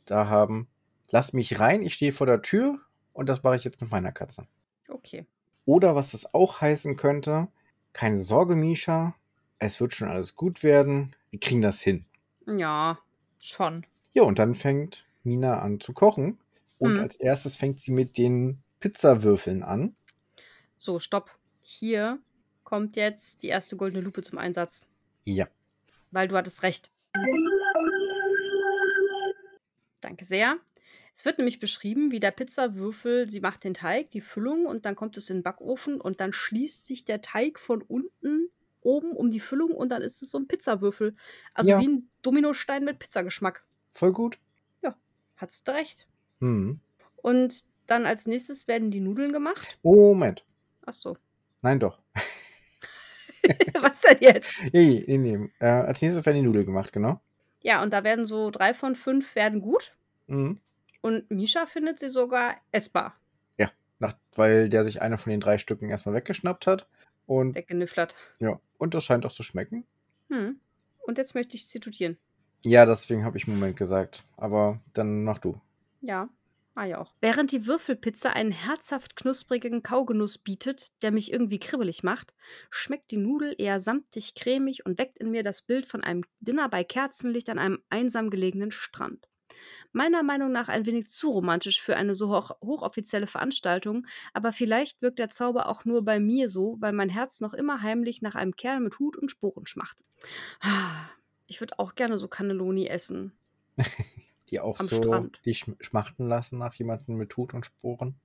da 0.05 0.27
haben, 0.27 0.67
lass 1.09 1.33
mich 1.33 1.59
rein, 1.59 1.81
ich 1.81 1.93
stehe 1.93 2.11
vor 2.11 2.25
der 2.25 2.41
Tür 2.41 2.79
und 3.13 3.27
das 3.27 3.43
mache 3.43 3.57
ich 3.57 3.63
jetzt 3.63 3.81
mit 3.81 3.91
meiner 3.91 4.11
Katze. 4.11 4.47
Okay. 4.87 5.25
Oder 5.65 5.95
was 5.95 6.11
das 6.11 6.33
auch 6.33 6.61
heißen 6.61 6.95
könnte, 6.95 7.47
keine 7.93 8.19
Sorge, 8.19 8.55
Misha, 8.55 9.13
es 9.59 9.79
wird 9.79 9.93
schon 9.93 10.07
alles 10.07 10.35
gut 10.35 10.63
werden, 10.63 11.15
wir 11.29 11.39
kriegen 11.39 11.61
das 11.61 11.81
hin. 11.81 12.05
Ja, 12.47 12.97
schon. 13.39 13.85
Ja, 14.13 14.23
und 14.23 14.39
dann 14.39 14.55
fängt 14.55 15.05
Mina 15.23 15.59
an 15.59 15.79
zu 15.79 15.93
kochen 15.93 16.39
und 16.79 16.95
hm. 16.95 17.01
als 17.01 17.17
erstes 17.17 17.55
fängt 17.55 17.79
sie 17.79 17.91
mit 17.91 18.17
den 18.17 18.63
Pizzawürfeln 18.79 19.63
an. 19.63 19.95
So, 20.77 20.97
stopp. 20.97 21.38
Hier 21.71 22.17
kommt 22.63 22.95
jetzt 22.95 23.43
die 23.43 23.47
erste 23.47 23.77
goldene 23.77 24.01
Lupe 24.01 24.23
zum 24.23 24.39
Einsatz. 24.39 24.81
Ja. 25.23 25.47
Weil 26.09 26.27
du 26.27 26.35
hattest 26.35 26.63
recht. 26.63 26.89
Danke 30.01 30.25
sehr. 30.25 30.57
Es 31.13 31.25
wird 31.25 31.37
nämlich 31.37 31.59
beschrieben, 31.59 32.09
wie 32.09 32.19
der 32.19 32.31
Pizzawürfel, 32.31 33.29
sie 33.29 33.39
macht 33.39 33.63
den 33.63 33.75
Teig, 33.75 34.09
die 34.09 34.21
Füllung 34.21 34.65
und 34.65 34.85
dann 34.85 34.95
kommt 34.95 35.15
es 35.17 35.29
in 35.29 35.37
den 35.37 35.43
Backofen 35.43 36.01
und 36.01 36.19
dann 36.19 36.33
schließt 36.33 36.87
sich 36.87 37.05
der 37.05 37.21
Teig 37.21 37.59
von 37.59 37.83
unten 37.83 38.49
oben 38.81 39.11
um 39.11 39.29
die 39.29 39.39
Füllung 39.39 39.69
und 39.75 39.89
dann 39.89 40.01
ist 40.01 40.23
es 40.23 40.31
so 40.31 40.39
ein 40.39 40.47
Pizzawürfel. 40.47 41.15
Also 41.53 41.69
ja. 41.69 41.79
wie 41.79 41.87
ein 41.87 42.09
Dominostein 42.23 42.83
mit 42.83 42.97
Pizzageschmack. 42.97 43.63
Voll 43.91 44.11
gut. 44.11 44.39
Ja, 44.81 44.97
hattest 45.35 45.67
du 45.67 45.73
recht. 45.73 46.07
Mhm. 46.39 46.79
Und 47.17 47.65
dann 47.85 48.07
als 48.07 48.25
nächstes 48.25 48.67
werden 48.67 48.89
die 48.89 49.01
Nudeln 49.01 49.31
gemacht. 49.31 49.77
Moment. 49.83 50.43
Ach 50.87 50.93
so. 50.93 51.15
Nein, 51.61 51.79
doch. 51.79 51.99
Was 53.81 54.01
denn 54.01 54.17
jetzt? 54.19 54.61
Nee, 54.73 55.03
nee, 55.07 55.17
nee. 55.17 55.49
Äh, 55.59 55.65
als 55.65 56.01
nächstes 56.01 56.25
werden 56.25 56.37
die 56.37 56.43
Nudeln 56.43 56.65
gemacht, 56.65 56.91
genau. 56.91 57.21
Ja, 57.61 57.81
und 57.83 57.91
da 57.91 58.03
werden 58.03 58.25
so 58.25 58.51
drei 58.51 58.73
von 58.73 58.95
fünf 58.95 59.35
werden 59.35 59.61
gut. 59.61 59.95
Mhm. 60.27 60.59
Und 61.01 61.29
Misha 61.31 61.65
findet 61.65 61.99
sie 61.99 62.09
sogar 62.09 62.55
essbar. 62.71 63.15
Ja, 63.57 63.71
nach, 63.99 64.13
weil 64.35 64.69
der 64.69 64.83
sich 64.83 65.01
eine 65.01 65.17
von 65.17 65.31
den 65.31 65.39
drei 65.39 65.57
Stücken 65.57 65.89
erstmal 65.89 66.15
weggeschnappt 66.15 66.67
hat. 66.67 66.87
Und, 67.25 67.55
Weggenüfflert. 67.55 68.15
Ja, 68.39 68.59
und 68.77 68.93
das 68.93 69.03
scheint 69.03 69.25
auch 69.25 69.31
zu 69.31 69.43
schmecken. 69.43 69.85
Hm. 70.29 70.59
Und 70.99 71.17
jetzt 71.17 71.35
möchte 71.35 71.55
ich 71.55 71.69
zitieren. 71.69 72.17
Ja, 72.63 72.85
deswegen 72.85 73.23
habe 73.23 73.37
ich 73.37 73.47
Moment 73.47 73.77
gesagt. 73.77 74.23
Aber 74.35 74.79
dann 74.93 75.23
mach 75.23 75.39
du. 75.39 75.59
Ja. 76.01 76.29
Ah 76.79 76.85
ja 76.85 77.01
auch. 77.01 77.13
Während 77.19 77.51
die 77.51 77.67
Würfelpizza 77.67 78.29
einen 78.29 78.53
herzhaft 78.53 79.17
knusprigen 79.17 79.83
Kaugenuss 79.83 80.37
bietet, 80.37 80.93
der 81.01 81.11
mich 81.11 81.29
irgendwie 81.29 81.59
kribbelig 81.59 82.03
macht, 82.03 82.33
schmeckt 82.69 83.11
die 83.11 83.17
Nudel 83.17 83.53
eher 83.57 83.81
samtig 83.81 84.33
cremig 84.33 84.85
und 84.85 84.97
weckt 84.97 85.17
in 85.17 85.29
mir 85.29 85.43
das 85.43 85.61
Bild 85.61 85.85
von 85.85 86.05
einem 86.05 86.23
Dinner 86.39 86.69
bei 86.69 86.85
Kerzenlicht 86.85 87.49
an 87.49 87.59
einem 87.59 87.83
einsam 87.89 88.29
gelegenen 88.29 88.71
Strand. 88.71 89.27
Meiner 89.91 90.23
Meinung 90.23 90.53
nach 90.53 90.69
ein 90.69 90.85
wenig 90.85 91.09
zu 91.09 91.31
romantisch 91.31 91.81
für 91.81 91.97
eine 91.97 92.15
so 92.15 92.29
hoch 92.29 92.51
hochoffizielle 92.61 93.27
Veranstaltung, 93.27 94.07
aber 94.31 94.53
vielleicht 94.53 95.01
wirkt 95.01 95.19
der 95.19 95.27
Zauber 95.27 95.67
auch 95.67 95.83
nur 95.83 96.05
bei 96.05 96.21
mir 96.21 96.47
so, 96.47 96.77
weil 96.79 96.93
mein 96.93 97.09
Herz 97.09 97.41
noch 97.41 97.53
immer 97.53 97.81
heimlich 97.81 98.21
nach 98.21 98.35
einem 98.35 98.55
Kerl 98.55 98.79
mit 98.79 98.99
Hut 98.99 99.17
und 99.17 99.31
Sporen 99.31 99.65
schmacht. 99.67 100.05
Ich 101.45 101.59
würde 101.59 101.77
auch 101.77 101.95
gerne 101.95 102.17
so 102.17 102.29
Cannelloni 102.29 102.87
essen. 102.87 103.33
Die 104.49 104.59
auch 104.59 104.79
Am 104.79 104.89
so 104.89 104.89
Strand. 104.89 105.43
dich 105.45 105.59
schm 105.59 105.75
schmachten 105.81 106.27
lassen 106.27 106.57
nach 106.59 106.73
jemandem 106.75 107.17
mit 107.17 107.37
Hut 107.37 107.53
und 107.53 107.65
Sporen? 107.65 108.19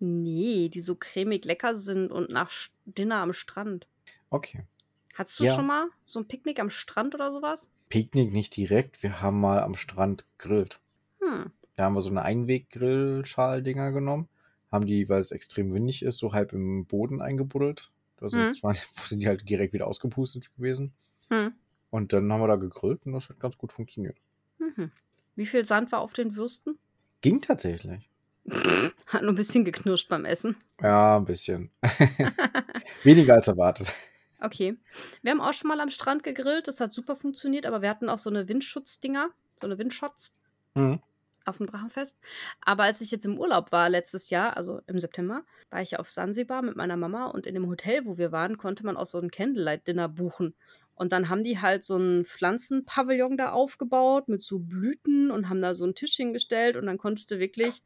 Ne, 0.00 0.68
die 0.68 0.80
so 0.80 0.96
cremig 0.96 1.44
lecker 1.44 1.76
sind 1.76 2.10
und 2.10 2.28
nach 2.30 2.50
Dinner 2.84 3.16
am 3.16 3.32
Strand. 3.32 3.86
Okay. 4.32 4.64
Hattest 5.14 5.38
du 5.40 5.44
Ja. 5.44 5.46
schon 5.46 5.66
mal 5.66 5.88
so 6.04 6.20
'n 6.20 6.28
Picknick 6.28 6.58
am 6.58 6.70
Strand 6.70 7.14
oder 7.14 7.32
so 7.32 7.42
was? 7.42 7.70
Picknick 7.90 8.32
nicht 8.32 8.56
direkt, 8.56 9.02
wir 9.02 9.20
haben 9.20 9.38
mal 9.40 9.60
am 9.60 9.74
Strand 9.74 10.26
gegrillt. 10.38 10.80
Hm. 11.20 11.52
Da 11.76 11.84
haben 11.84 11.94
wir 11.94 12.02
so 12.02 12.10
'ne 12.10 12.22
Einweg-Grillschal-Dinger 12.22 13.92
genommen, 13.92 14.28
haben 14.72 14.86
die, 14.86 15.08
weil 15.08 15.20
es 15.20 15.32
extrem 15.32 15.74
windig 15.74 16.02
ist, 16.02 16.18
so 16.18 16.32
halb 16.34 16.52
im 16.52 16.86
Boden 16.86 17.22
eingebuddelt. 17.22 17.92
Sonst 18.20 18.62
waren 18.62 18.76
sind 19.06 19.20
die 19.20 19.28
halt 19.28 19.48
direkt 19.48 19.74
wieder 19.74 19.86
ausgepustet 19.88 20.54
gewesen. 20.56 20.94
Mhm. 21.30 21.62
Und 21.90 22.12
dann 22.12 22.32
haben 22.32 22.40
wir 22.42 22.48
da 22.48 22.56
gegrillt 22.56 23.06
und 23.06 23.12
das 23.12 23.28
hat 23.28 23.40
ganz 23.40 23.58
gut 23.58 23.72
funktioniert. 23.72 24.18
Mhm. 24.60 24.92
Wie 25.36 25.46
viel 25.46 25.64
Sand 25.64 25.92
war 25.92 26.00
auf 26.00 26.12
den 26.12 26.36
Würsten? 26.36 26.78
Ging 27.24 27.40
tatsächlich. 27.40 28.08
Hat 29.06 29.22
nur 29.22 29.32
'n 29.32 29.36
bisschen 29.36 29.64
geknirscht 29.64 30.08
beim 30.08 30.24
Essen. 30.24 30.56
Ja, 30.80 31.16
'n 31.18 31.24
bisschen. 31.24 31.70
Weniger 33.02 33.34
als 33.34 33.48
erwartet. 33.48 33.88
Okay. 34.40 34.76
Wir 35.22 35.30
haben 35.32 35.40
auch 35.40 35.52
schon 35.52 35.68
mal 35.68 35.80
am 35.80 35.90
Strand 35.90 36.22
gegrillt, 36.24 36.66
das 36.68 36.80
hat 36.80 36.92
super 36.92 37.16
funktioniert, 37.16 37.66
aber 37.66 37.82
wir 37.82 37.88
hatten 37.90 38.08
auch 38.08 38.18
so 38.18 38.30
'ne 38.30 38.48
Windschutz-Dinger, 38.48 39.30
so 39.60 39.66
'ne 39.66 39.78
Windshots 39.78 40.30
Mhm. 40.76 41.02
auf'm 41.46 41.66
Drachenfest. 41.66 42.18
Aber 42.64 42.84
als 42.84 43.00
ich 43.00 43.10
jetzt 43.10 43.24
im 43.24 43.38
Urlaub 43.38 43.72
war 43.72 43.88
letztes 43.88 44.30
Jahr, 44.30 44.56
also 44.56 44.80
im 44.86 45.00
September, 45.00 45.42
war 45.70 45.82
ich 45.82 45.92
ja 45.92 45.98
auf 45.98 46.10
Sansibar 46.10 46.62
mit 46.62 46.76
meiner 46.76 46.96
Mama 46.96 47.26
und 47.26 47.46
in 47.46 47.54
dem 47.54 47.66
Hotel, 47.68 48.04
wo 48.06 48.16
wir 48.16 48.30
waren, 48.32 48.58
konnte 48.58 48.84
man 48.86 48.96
auch 48.96 49.06
so 49.06 49.18
'n 49.18 49.30
Candlelight-Dinner 49.30 50.08
buchen. 50.08 50.54
Und 50.94 51.12
dann 51.12 51.28
haben 51.28 51.42
die 51.44 51.60
halt 51.60 51.84
so 51.84 51.96
'n 51.96 52.24
Pflanzenpavillon 52.26 53.36
da 53.38 53.52
aufgebaut 53.52 54.28
mit 54.28 54.42
so 54.42 54.58
Blüten 54.60 55.30
und 55.30 55.48
haben 55.48 55.62
da 55.62 55.74
so 55.74 55.84
'n 55.84 55.94
Tisch 55.94 56.16
hingestellt 56.16 56.76
und 56.76 56.86
dann 56.86 56.98
konntest 56.98 57.30
du 57.30 57.38
wirklich 57.38 57.82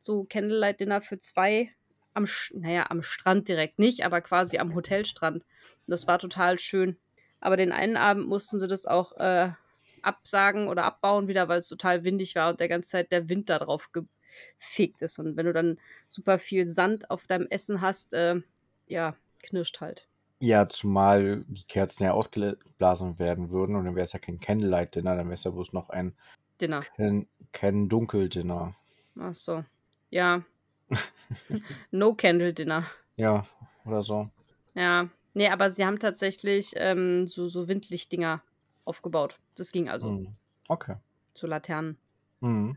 so 0.00 0.24
Candlelight-Dinner 0.24 1.00
für 1.02 1.18
2 1.18 1.70
am 2.14 2.26
Sch 2.26 2.52
na 2.56 2.70
ja, 2.70 2.90
am 2.90 3.02
Strand 3.02 3.48
direkt 3.48 3.78
nicht, 3.80 4.04
aber 4.04 4.20
quasi 4.20 4.58
am 4.58 4.74
Hotelstrand. 4.74 5.42
Und 5.44 5.90
das 5.90 6.06
war 6.06 6.18
total 6.18 6.58
schön. 6.60 6.96
Aber 7.40 7.56
den 7.56 7.72
einen 7.72 7.96
Abend 7.96 8.28
mussten 8.28 8.58
sie 8.60 8.68
das 8.68 8.86
auch, 8.86 9.16
äh, 9.18 9.50
absagen 10.02 10.68
oder 10.68 10.84
abbauen 10.84 11.28
wieder, 11.28 11.48
weil's 11.48 11.68
total 11.68 12.04
windig 12.04 12.34
war 12.36 12.50
und 12.50 12.60
der 12.60 12.68
ganze 12.68 12.90
Zeit 12.90 13.10
der 13.12 13.28
Wind 13.30 13.48
da 13.50 13.58
drauf 13.58 13.90
gefegt 13.92 15.02
ist. 15.02 15.18
Und 15.18 15.36
wenn 15.36 15.46
du 15.46 15.52
dann 15.54 15.78
super 16.08 16.38
viel 16.38 16.66
Sand 16.68 17.10
auf 17.10 17.26
deinem 17.26 17.46
Essen 17.50 17.80
hast, 17.80 18.14
äh, 18.14 18.40
ja, 18.86 19.16
knirscht 19.42 19.80
halt. 19.80 20.06
Ja, 20.40 20.68
zumal 20.68 21.44
die 21.48 21.64
Kerzen 21.64 22.04
ja 22.04 22.12
ausgeblasen 22.12 23.18
werden 23.18 23.50
würden 23.50 23.76
und 23.76 23.84
dann 23.84 23.94
wär's 23.94 24.12
ja 24.12 24.18
kein 24.18 24.38
Candlelight-Dinner, 24.38 25.16
dann 25.16 25.28
wär's 25.30 25.44
ja 25.44 25.50
bloß 25.50 25.72
noch 25.72 25.90
ein 25.90 26.14
Dinner. 26.60 26.80
Ken 26.96 27.26
Ken-Dunkel-Dinner. 27.52 28.74
Ach 29.20 29.34
so. 29.34 29.64
Ja. 30.10 30.42
No-Candle-Dinner. 31.90 32.84
Ja, 33.16 33.46
oder 33.84 34.02
so. 34.02 34.28
Ja. 34.74 35.08
Ne, 35.34 35.50
aber 35.50 35.70
sie 35.70 35.84
haben 35.84 35.98
tatsächlich, 35.98 36.72
ähm, 36.76 37.26
so 37.26 37.48
so 37.48 37.66
Windlichtdinger 37.68 38.42
aufgebaut. 38.84 39.38
Das 39.56 39.72
ging 39.72 39.88
also. 39.88 40.10
Mhm. 40.10 40.36
Okay. 40.68 40.96
So 41.32 41.46
Laternen. 41.46 41.96
Mhm. 42.40 42.76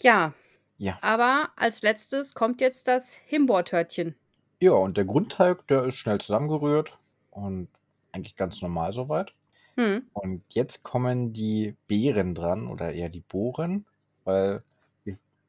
Ja. 0.00 0.32
Ja. 0.78 0.98
Aber 1.00 1.50
als 1.56 1.82
Letztes 1.82 2.34
kommt 2.34 2.60
jetzt 2.60 2.88
das 2.88 3.12
Himbeertörtchen. 3.14 4.16
Ja, 4.62 4.74
und 4.74 4.96
der 4.96 5.04
Grundteig, 5.04 5.66
der 5.66 5.82
ist 5.86 5.96
schnell 5.96 6.20
zusammengerührt 6.20 6.96
und 7.32 7.66
eigentlich 8.12 8.36
ganz 8.36 8.62
normal 8.62 8.92
so 8.92 9.08
weit. 9.08 9.34
Mhm. 9.76 10.06
Und 10.12 10.44
jetzt 10.54 10.84
kommen 10.84 11.32
die 11.32 11.76
Beeren 11.88 12.34
dran 12.34 12.68
oder 12.68 12.92
eher 12.92 13.08
die 13.08 13.22
Bohren, 13.22 13.86
weil 14.24 14.62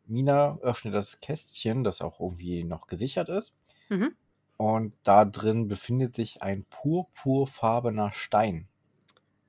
Mina 0.08 0.58
öffnet 0.62 0.96
das 0.96 1.22
Kästchen, 1.22 1.84
das 1.84 2.02
auch 2.02 2.20
irgendwie 2.20 2.64
noch 2.64 2.88
gesichert 2.88 3.30
ist. 3.30 3.54
Mhm. 3.90 4.14
Und 4.58 4.94
da 5.04 5.26
drin 5.26 5.68
befindet 5.68 6.16
sich 6.16 6.42
ein 6.42 6.66
purpurfarbener 6.66 8.12
Stein. 8.14 8.68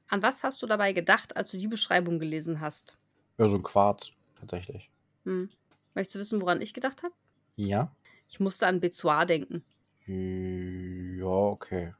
An 0.08 0.22
was 0.22 0.42
hast 0.44 0.62
du 0.62 0.66
dabei 0.66 0.94
gedacht, 0.94 1.36
als 1.36 1.50
du 1.50 1.58
die 1.58 1.68
Beschreibung 1.68 2.18
gelesen 2.18 2.60
hast? 2.60 2.96
Ja, 3.38 3.46
so 3.48 3.56
'n 3.56 3.62
Quarz 3.62 4.10
tatsächlich. 4.34 4.90
Mhm. 5.24 5.48
Möchtest 5.94 6.14
du 6.14 6.18
wissen, 6.20 6.40
woran 6.40 6.60
ich 6.62 6.72
gedacht 6.74 7.02
habe? 7.02 7.14
Ja. 7.58 7.94
Ich 8.30 8.40
musste 8.40 8.66
an 8.66 8.80
Bezoar 8.80 9.26
denken. 9.26 9.64
Ja, 10.06 11.26
okay. 11.52 11.94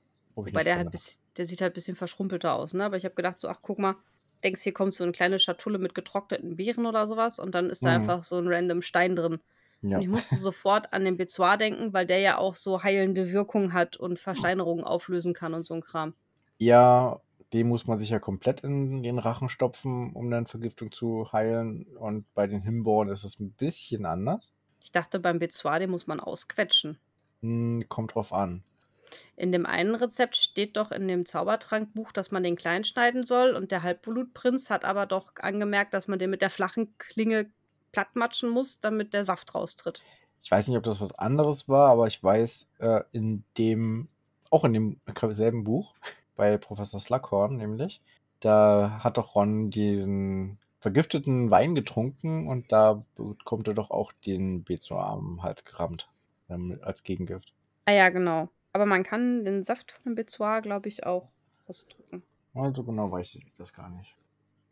Wobei 0.47 0.63
der 0.65 0.77
halt 0.77 0.89
der 1.37 1.47
sieht 1.47 1.61
halt 1.63 1.75
bisschen 1.75 1.97
verschrumpelter 1.97 2.55
aus, 2.55 2.75
ne? 2.75 2.85
Aber 2.85 2.97
ich 2.97 3.05
habe 3.05 3.15
gedacht 3.15 3.41
so: 3.41 3.49
„Ach, 3.49 3.61
guck 3.63 3.79
mal, 3.79 3.97
denkst, 4.45 4.63
hier 4.63 4.73
kommt 4.75 4.93
so 4.95 5.05
'ne 5.05 5.13
kleine 5.13 5.39
Schatulle 5.39 5.79
mit 5.79 5.95
getrockneten 5.95 6.57
Beeren 6.57 6.87
oder 6.87 7.07
so 7.09 7.17
was 7.17 7.39
und 7.39 7.55
dann 7.55 7.71
ist 7.71 7.85
da 7.87 7.91
Mhm. 7.91 7.95
einfach 7.95 8.25
so 8.25 8.37
'n 8.39 8.47
random 8.49 8.83
Stein 8.83 9.17
drin.“ 9.17 9.41
Ja. 9.83 9.97
Und 9.97 10.03
ich 10.03 10.09
musste 10.09 10.39
sofort 10.39 10.93
an 10.93 11.05
den 11.05 11.17
Bezoar 11.17 11.57
denken, 11.57 11.93
weil 11.93 12.07
der 12.07 12.19
ja 12.21 12.39
auch 12.39 12.57
so 12.57 12.83
heilende 12.83 13.33
Wirkung 13.33 13.73
hat 13.73 13.97
und 13.97 14.19
Versteinerungen 14.21 14.85
auflösen 14.85 15.35
kann 15.35 15.55
und 15.55 15.63
so 15.65 15.75
'n 15.75 15.81
Kram. 15.83 16.15
Ja, 16.61 17.21
den 17.53 17.69
muss 17.69 17.87
man 17.89 17.99
sich 17.99 18.11
ja 18.11 18.21
komplett 18.21 18.61
in 18.61 19.03
den 19.03 19.19
Rachen 19.19 19.49
stopfen, 19.49 20.13
um 20.15 20.31
dann 20.31 20.47
Vergiftung 20.47 20.93
zu 20.93 21.33
heilen. 21.33 21.97
Und 21.97 22.33
bei 22.35 22.47
den 22.47 22.63
Himbeeren 22.63 23.09
ist 23.09 23.25
es 23.25 23.41
'n 23.41 23.53
bisschen 23.55 24.07
anders. 24.07 24.53
Ich 24.85 24.93
dachte, 24.93 25.19
beim 25.19 25.41
Bezoar, 25.41 25.81
den 25.81 25.91
muss 25.91 26.07
man 26.07 26.21
ausquetschen. 26.21 26.99
Hm, 27.41 27.85
kommt 27.89 28.15
drauf 28.15 28.33
an. 28.33 28.63
In 29.37 29.51
dem 29.51 29.67
einen 29.67 29.95
Rezept 29.95 30.37
steht 30.37 30.77
doch 30.77 30.93
in 30.93 31.09
dem 31.09 31.27
Zaubertrankbuch, 31.27 32.13
dass 32.13 32.31
man 32.31 32.43
den 32.43 32.57
klein 32.57 32.85
schneiden 32.85 33.25
soll 33.25 33.55
und 33.57 33.73
der 33.73 33.83
Halbblutprinz 33.83 34.71
hat 34.71 34.85
aber 34.85 35.07
doch 35.07 35.33
angemerkt, 35.37 35.95
dass 35.95 36.09
man 36.09 36.19
den 36.19 36.31
mit 36.31 36.43
der 36.43 36.51
flachen 36.51 36.97
Klinge 36.99 37.51
plattmatschen 37.93 38.51
muss, 38.51 38.81
damit 38.81 39.15
der 39.15 39.25
Saft 39.25 39.55
raustritt. 39.55 40.03
Ich 40.43 40.51
weiß 40.51 40.69
nicht, 40.69 40.77
ob 40.77 40.85
das 40.85 41.01
was 41.01 41.13
anderes 41.13 41.69
war, 41.69 41.91
aber 41.91 42.07
ich 42.07 42.23
weiß, 42.23 42.71
äh, 42.79 43.01
in 43.13 43.45
dem 43.57 44.09
auch 44.51 44.65
in 44.65 44.73
dem 44.73 45.01
selben 45.31 45.65
Buch 45.65 45.95
bei 46.37 46.59
Professor 46.59 47.01
Slughorn 47.01 47.57
nämlich, 47.57 48.01
da 48.41 49.01
hat 49.03 49.17
doch 49.17 49.35
Ron 49.35 49.71
diesen 49.71 50.59
vergifteten 50.85 51.51
Wein 51.51 51.75
getrunken 51.75 52.47
und 52.47 52.71
da 52.71 53.07
bekommt 53.17 53.67
er 53.69 53.73
doch 53.75 53.91
auch 53.91 54.13
den 54.27 54.65
Bezoar 54.65 55.07
am 55.07 55.43
Hals 55.43 55.65
gerammt, 55.65 56.11
ähm, 56.51 56.79
als 56.83 57.03
Gegengift. 57.05 57.55
Ah 57.87 57.93
ja, 57.93 58.09
genau. 58.11 58.51
Aber 58.73 58.87
man 58.87 59.03
kann 59.03 59.45
den 59.45 59.63
Saft 59.63 59.93
von 59.93 60.03
dem 60.05 60.15
Bezoar, 60.15 60.61
glaube 60.63 60.89
ich, 60.89 61.05
auch 61.07 61.33
ausdrücken. 61.67 62.27
Also 62.55 62.85
genau 62.85 63.11
weiß 63.11 63.35
ich 63.35 63.53
das 63.59 63.73
gar 63.73 63.91
nicht. 63.91 64.17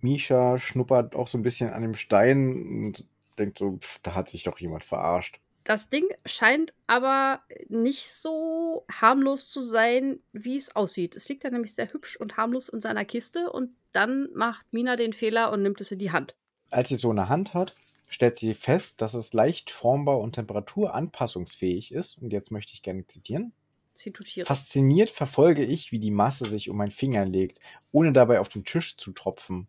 Misha 0.01 0.59
schnuppert 0.59 1.15
auch 1.17 1.29
so 1.29 1.39
'n 1.39 1.43
bisschen 1.43 1.71
an 1.71 1.83
dem 1.83 1.95
Stein 1.95 2.53
und 2.87 3.07
denkt 3.39 3.59
so: 3.59 3.79
„Pf, 3.79 3.99
da 4.03 4.15
hat 4.15 4.29
sich 4.29 4.45
doch 4.45 4.59
jemand 4.59 4.85
verarscht.“ 4.85 5.41
Das 5.67 5.89
Ding 5.91 6.05
scheint 6.27 6.75
aber 6.89 7.43
nicht 7.69 8.13
so 8.13 8.85
harmlos 8.91 9.49
zu 9.49 9.61
sein, 9.61 10.21
wie's 10.33 10.75
aussieht. 10.75 11.15
Es 11.17 11.29
liegt 11.29 11.45
da 11.45 11.51
nämlich 11.51 11.75
sehr 11.75 11.93
hübsch 11.93 12.17
und 12.17 12.37
harmlos 12.37 12.69
in 12.69 12.81
seiner 12.81 13.05
Kiste 13.05 13.51
und 13.53 13.77
dann 13.93 14.29
macht 14.35 14.73
Mina 14.73 14.97
den 14.97 15.13
Fehler 15.13 15.53
und 15.53 15.63
nimmt 15.63 15.81
es 15.81 15.91
in 15.93 15.99
die 15.99 16.13
Hand. 16.13 16.35
Als 16.73 16.89
sie's 16.89 17.03
so 17.03 17.11
in 17.11 17.17
der 17.17 17.29
Hand 17.29 17.53
hat, 17.55 17.75
stellt 18.09 18.39
sie 18.39 18.55
fest, 18.55 19.03
dass 19.03 19.13
es 19.15 19.35
leicht 19.35 19.71
formbar 19.71 20.19
und 20.21 20.33
temperaturanpassungsfähig 20.35 21.93
ist. 21.93 22.17
Und 22.19 22.33
jetzt 22.33 22.51
möchte 22.51 22.73
ich 22.73 22.83
gerne 22.83 23.07
zitieren. 23.07 23.53
Zitutiere. 23.97 24.49
„Fasziniert 24.49 25.11
verfolge 25.11 25.65
ich, 25.65 25.93
wie 25.93 26.01
die 26.01 26.11
Masse 26.11 26.47
sich 26.47 26.71
um 26.71 26.77
meinen 26.79 26.91
Finger 26.91 27.25
legt, 27.27 27.61
ohne 27.93 28.13
dabei 28.13 28.41
auf 28.41 28.49
den 28.49 28.65
Tisch 28.65 28.97
zu 28.97 29.13
tropfen. 29.13 29.69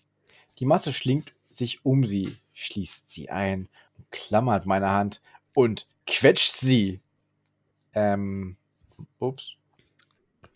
Die 0.60 0.66
Masse 0.66 0.94
schlingt 0.94 1.36
sich 1.52 1.86
um 1.86 2.06
sie, 2.06 2.38
schließt 2.54 3.10
sie 3.12 3.30
ein, 3.30 3.70
umklammert 4.00 4.66
meine 4.68 4.92
Hand 4.92 5.22
und 5.56 5.88
quetscht 6.08 6.58
sie.“ 6.58 7.02
Ähm, 7.94 8.58
ups. 9.20 9.58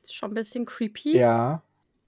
Ist 0.04 0.16
schon 0.16 0.32
'n 0.32 0.34
bisschen 0.34 0.66
creepy. 0.66 1.22
Ja. 1.22 1.62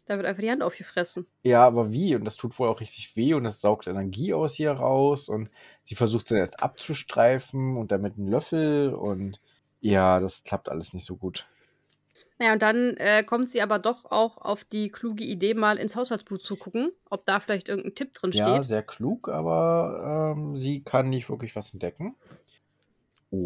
Da 0.10 0.16
wird 0.16 0.26
einfach 0.26 0.42
die 0.42 0.50
Hand 0.50 0.64
aufgefressen. 0.64 1.28
Ja, 1.46 1.66
aber 1.66 1.94
wie? 1.94 2.16
Und 2.16 2.26
das 2.26 2.36
tut 2.36 2.60
wohl 2.60 2.68
auch 2.68 2.82
richtig 2.82 3.16
weh 3.16 3.34
und 3.34 3.46
das 3.46 3.62
saugt 3.62 3.88
Energie 3.88 4.34
aus 4.34 4.60
ihr 4.60 4.72
raus 4.74 5.30
und 5.30 5.50
sie 5.84 5.96
versucht's 5.96 6.28
dann 6.30 6.38
erst 6.38 6.62
abzustreifen 6.62 7.78
und 7.78 7.94
dann 7.94 8.02
mit 8.02 8.18
'n 8.18 8.28
Löffel 8.28 8.94
und 8.94 9.40
ja, 9.80 10.20
das 10.20 10.44
klappt 10.44 10.68
alles 10.68 10.92
nicht 10.94 11.06
so 11.06 11.16
gut. 11.16 11.50
Na 12.42 12.46
ja, 12.48 12.54
und 12.54 12.62
dann, 12.62 12.96
äh, 12.96 13.22
kommt 13.26 13.50
sie 13.50 13.62
aber 13.62 13.80
doch 13.80 14.06
auch 14.06 14.38
auf 14.38 14.64
die 14.64 14.90
kluge 14.90 15.26
Idee, 15.26 15.54
mal 15.54 15.78
ins 15.78 15.98
Haushaltsbuch 15.98 16.38
zu 16.38 16.56
gucken, 16.56 16.94
ob 17.10 17.26
da 17.26 17.42
vielleicht 17.42 17.68
irgend 17.68 17.86
'n 17.88 17.96
Tipp 17.96 18.14
drin 18.14 18.32
Ja, 18.32 18.62
steht. 18.62 18.64
sehr 18.64 18.84
klug, 18.84 19.28
aber, 19.28 20.34
ähm, 20.38 20.56
sie 20.56 20.84
kann 20.84 21.10
nicht 21.10 21.30
wirklich 21.30 21.56
was 21.56 21.74
entdecken. 21.74 22.16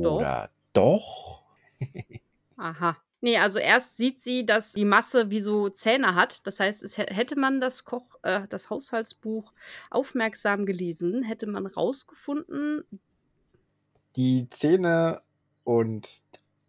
Doch. 0.04 0.28
Oder 0.28 0.52
doch? 0.74 1.44
Aha. 2.58 3.04
Ne, 3.24 3.38
also 3.38 3.58
erst 3.58 3.96
sieht 3.96 4.20
sie, 4.20 4.46
dass 4.46 4.74
die 4.74 4.84
Masse 4.84 5.30
wie 5.30 5.40
so 5.40 5.70
Zähne 5.70 6.14
hat. 6.14 6.46
Das 6.46 6.60
heißt, 6.60 6.84
es 6.84 6.98
hä 6.98 7.06
hätte 7.08 7.40
man 7.40 7.62
das 7.62 7.86
Koch 7.86 8.20
äh, 8.24 8.42
das 8.50 8.70
Haushaltsbuch 8.70 9.54
aufmerksam 9.90 10.66
gelesen, 10.66 11.24
hätte 11.24 11.48
man 11.48 11.66
rausgefunden 11.66 12.84
Die 14.18 14.50
Zähne 14.50 15.22
und 15.64 16.22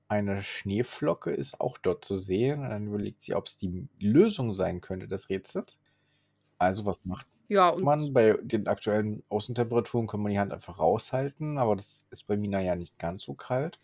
eine 0.06 0.44
Schneeflocke 0.44 1.32
ist 1.32 1.60
auch 1.60 1.76
dort 1.76 2.04
zu 2.04 2.16
sehen. 2.16 2.60
Und 2.62 2.70
dann 2.70 2.86
überlegt 2.86 3.24
sie, 3.24 3.34
ob's 3.34 3.56
die 3.56 3.88
Lösung 3.98 4.54
sein 4.54 4.80
könnte 4.80 5.08
des 5.08 5.30
Rätsels. 5.30 5.80
Also, 6.58 6.86
was 6.86 7.04
macht 7.04 7.26
Ja, 7.48 7.74
man. 7.76 8.12
Bei 8.12 8.38
den 8.42 8.68
aktuellen 8.68 9.24
Außentemperaturen 9.28 10.06
kann 10.06 10.22
man 10.22 10.30
die 10.30 10.38
Hand 10.38 10.52
einfach 10.52 10.78
raushalten, 10.78 11.58
aber 11.58 11.74
das 11.74 12.04
ist 12.10 12.28
bei 12.28 12.36
Mina 12.36 12.60
ja 12.60 12.76
nicht 12.76 12.96
ganz 12.96 13.24
so 13.24 13.34
kalt. 13.34 13.80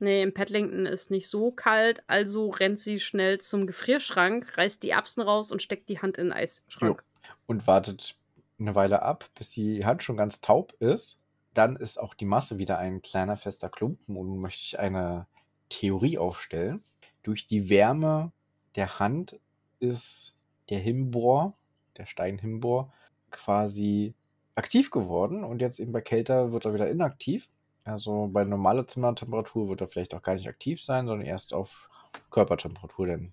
Nee, 0.00 0.22
im 0.22 0.32
Paddlington 0.32 0.86
ist 0.86 1.10
nicht 1.10 1.28
so 1.28 1.50
kalt, 1.50 2.02
also 2.06 2.48
rennt 2.48 2.78
sie 2.78 2.98
schnell 2.98 3.38
zum 3.38 3.66
Gefrierschrank, 3.66 4.56
reißt 4.56 4.82
die 4.82 4.90
Erbsen 4.90 5.22
raus 5.22 5.52
und 5.52 5.62
steckt 5.62 5.90
die 5.90 6.00
Hand 6.00 6.16
in 6.16 6.28
den 6.28 6.32
Eisschrank. 6.32 7.02
Jo. 7.02 7.30
Und 7.46 7.66
wartet 7.66 8.16
eine 8.58 8.74
Weile 8.74 9.02
ab, 9.02 9.28
bis 9.34 9.50
die 9.50 9.84
Hand 9.84 10.02
schon 10.02 10.16
ganz 10.16 10.40
taub 10.40 10.72
ist. 10.80 11.20
Dann 11.52 11.76
ist 11.76 11.98
auch 11.98 12.14
die 12.14 12.24
Masse 12.24 12.58
wieder 12.58 12.78
ein 12.78 13.02
kleiner 13.02 13.36
fester 13.36 13.68
Klumpen 13.68 14.16
und 14.16 14.38
möchte 14.38 14.62
ich 14.62 14.78
eine 14.78 15.26
Theorie 15.68 16.16
aufstellen. 16.16 16.82
Durch 17.22 17.46
die 17.46 17.68
Wärme 17.68 18.32
der 18.76 18.98
Hand 18.98 19.38
ist 19.80 20.34
der 20.70 20.78
Himbor, 20.78 21.58
der 21.98 22.06
Steinhimbor, 22.06 22.92
quasi 23.30 24.14
aktiv 24.54 24.90
geworden 24.90 25.44
und 25.44 25.60
jetzt 25.60 25.80
eben 25.80 25.92
bei 25.92 26.00
Kälter 26.00 26.52
wird 26.52 26.64
er 26.64 26.74
wieder 26.74 26.88
inaktiv. 26.88 27.48
Also 27.90 28.28
bei 28.32 28.44
normaler 28.44 28.86
Zimmertemperatur 28.86 29.68
wird 29.68 29.80
er 29.80 29.88
vielleicht 29.88 30.14
auch 30.14 30.22
gar 30.22 30.34
nicht 30.34 30.48
aktiv 30.48 30.82
sein, 30.82 31.06
sondern 31.06 31.26
erst 31.26 31.52
auf 31.52 31.88
Körpertemperatur 32.30 33.06
denn 33.06 33.32